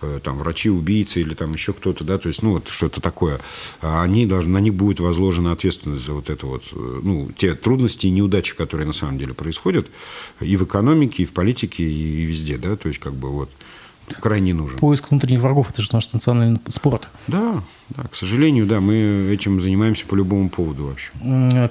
э, 0.00 0.20
там 0.22 0.38
врачи-убийцы 0.38 1.20
или 1.20 1.34
там 1.34 1.52
еще 1.52 1.72
кто-то, 1.72 2.02
да, 2.04 2.18
то 2.18 2.28
есть, 2.28 2.42
ну 2.42 2.52
вот 2.52 2.68
что-то 2.68 3.00
такое, 3.00 3.40
А 3.80 4.02
они 4.02 4.26
должны, 4.26 4.52
на 4.52 4.58
них 4.58 4.74
будет 4.74 5.00
возложена 5.00 5.52
ответственность 5.52 6.04
за 6.04 6.12
вот 6.12 6.30
это 6.30 6.46
вот, 6.46 6.64
э, 6.72 7.00
ну, 7.02 7.30
те 7.36 7.54
трудности 7.54 8.06
и 8.06 8.10
неудачи, 8.10 8.56
которые 8.56 8.86
на 8.86 8.92
самом 8.94 9.18
деле 9.18 9.34
происходят 9.34 9.86
и 10.40 10.56
в 10.56 10.64
экономике, 10.64 11.22
и 11.22 11.26
в 11.26 11.32
политике, 11.32 11.84
и 11.84 12.22
везде, 12.22 12.56
да, 12.58 12.76
то 12.76 12.88
есть 12.88 13.00
как 13.00 13.14
бы 13.14 13.28
вот 13.28 13.50
крайне 14.18 14.54
нужен. 14.54 14.78
Поиск 14.78 15.10
внутренних 15.10 15.40
врагов– 15.40 15.70
это 15.70 15.82
же 15.82 15.88
наш 15.92 16.12
национальный 16.12 16.58
спорт. 16.68 17.08
Да, 17.26 17.62
да, 17.96 18.04
к 18.04 18.14
сожалению, 18.14 18.66
да, 18.66 18.80
мы 18.80 19.30
этим 19.32 19.60
занимаемся 19.60 20.06
по 20.06 20.14
любому 20.14 20.48
поводу 20.48 20.86
вообще. 20.86 21.10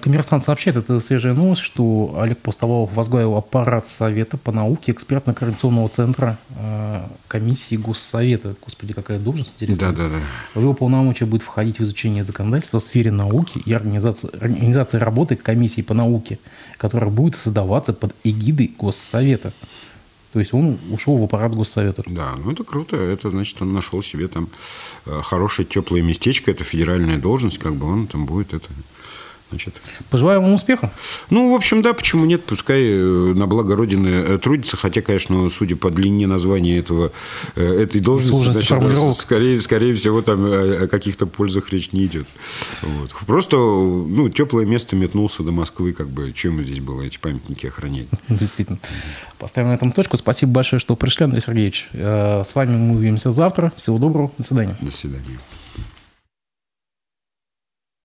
Коммерсант 0.01 0.43
сообщает, 0.43 0.77
это 0.77 0.99
свежая 0.99 1.33
новость, 1.33 1.61
что 1.61 2.17
Олег 2.19 2.39
Постовалов 2.39 2.93
возглавил 2.93 3.35
аппарат 3.35 3.87
Совета 3.87 4.37
по 4.37 4.51
науке 4.51 4.91
экспертно-координационного 4.91 5.87
центра 5.89 6.37
э, 6.57 7.03
комиссии 7.27 7.75
Госсовета. 7.75 8.55
Господи, 8.63 8.93
какая 8.93 9.19
должность 9.19 9.53
интересная. 9.53 9.91
Да, 9.91 10.03
да, 10.03 10.09
да. 10.09 10.19
В 10.55 10.61
его 10.61 10.73
полномочия 10.73 11.25
будет 11.25 11.43
входить 11.43 11.79
в 11.79 11.83
изучение 11.83 12.23
законодательства 12.23 12.79
в 12.79 12.83
сфере 12.83 13.11
науки 13.11 13.61
и 13.65 13.73
организация, 13.73 14.29
организация 14.41 14.99
работы 14.99 15.35
комиссии 15.35 15.81
по 15.81 15.93
науке, 15.93 16.39
которая 16.77 17.09
будет 17.09 17.35
создаваться 17.35 17.93
под 17.93 18.13
эгидой 18.23 18.73
Госсовета. 18.77 19.53
То 20.34 20.39
есть 20.39 20.53
он 20.53 20.77
ушел 20.91 21.17
в 21.17 21.23
аппарат 21.23 21.55
Госсовета. 21.55 22.03
Да, 22.05 22.36
ну 22.43 22.51
это 22.51 22.63
круто. 22.63 22.95
Это 22.95 23.32
значит, 23.32 23.61
он 23.61 23.73
нашел 23.73 24.03
себе 24.03 24.27
там 24.27 24.49
э, 25.05 25.21
хорошее 25.23 25.67
теплое 25.67 26.01
местечко, 26.03 26.51
это 26.51 26.63
федеральная 26.63 27.17
должность, 27.17 27.57
как 27.57 27.73
бы 27.75 27.88
он 27.88 28.07
там 28.07 28.25
будет 28.25 28.53
это. 28.53 28.67
Значит. 29.50 29.74
Пожелаем 30.12 30.43
вам 30.43 30.54
успеха. 30.54 30.91
Ну, 31.32 31.52
в 31.52 31.56
общем, 31.56 31.82
да, 31.82 31.93
почему 31.93 32.26
нет, 32.26 32.45
пускай 32.45 32.84
э, 32.84 33.34
на 33.36 33.47
благо 33.47 33.76
Родины 33.76 34.08
э, 34.08 34.38
трудится, 34.38 34.78
хотя, 34.78 35.02
конечно, 35.02 35.50
судя 35.50 35.76
по 35.76 35.89
длине 35.89 36.28
названия 36.28 36.78
этого, 36.78 37.12
э, 37.56 37.82
этой 37.82 38.00
должности, 38.00 38.52
значит, 38.52 38.80
да, 38.80 39.14
скорее, 39.14 39.60
скорее 39.60 39.95
всего, 39.95 40.22
там 40.22 40.45
о 40.45 40.88
каких-то 40.88 41.26
пользах 41.26 41.72
речь 41.72 41.91
не 41.93 42.06
идет. 42.06 42.28
Вот. 42.84 43.16
Просто, 43.26 43.58
ну, 43.58 44.30
теплое 44.30 44.66
место 44.66 44.95
метнулся 44.95 45.41
до 45.41 45.52
Москвы, 45.52 45.93
как 45.93 46.10
бы, 46.10 46.32
чем 46.32 46.64
здесь 46.64 46.80
было 46.80 47.02
эти 47.02 47.18
памятники 47.18 47.66
охранять? 47.66 48.08
Действительно. 48.30 48.78
Поставим 49.39 49.70
на 49.70 49.74
этом 49.74 49.91
точку. 49.91 50.18
Спасибо 50.18 50.52
большое, 50.52 50.80
что 50.80 50.95
пришли, 50.95 51.24
Андрей 51.24 51.41
Сергеевич. 51.41 51.89
С 51.93 52.54
вами 52.54 52.78
мы 52.78 52.95
увидимся 52.95 53.32
завтра. 53.32 53.74
Всего 53.76 53.97
доброго. 53.97 54.32
До 54.38 54.43
свидания. 54.43 54.78
До 54.82 54.91
свидания. 54.91 55.39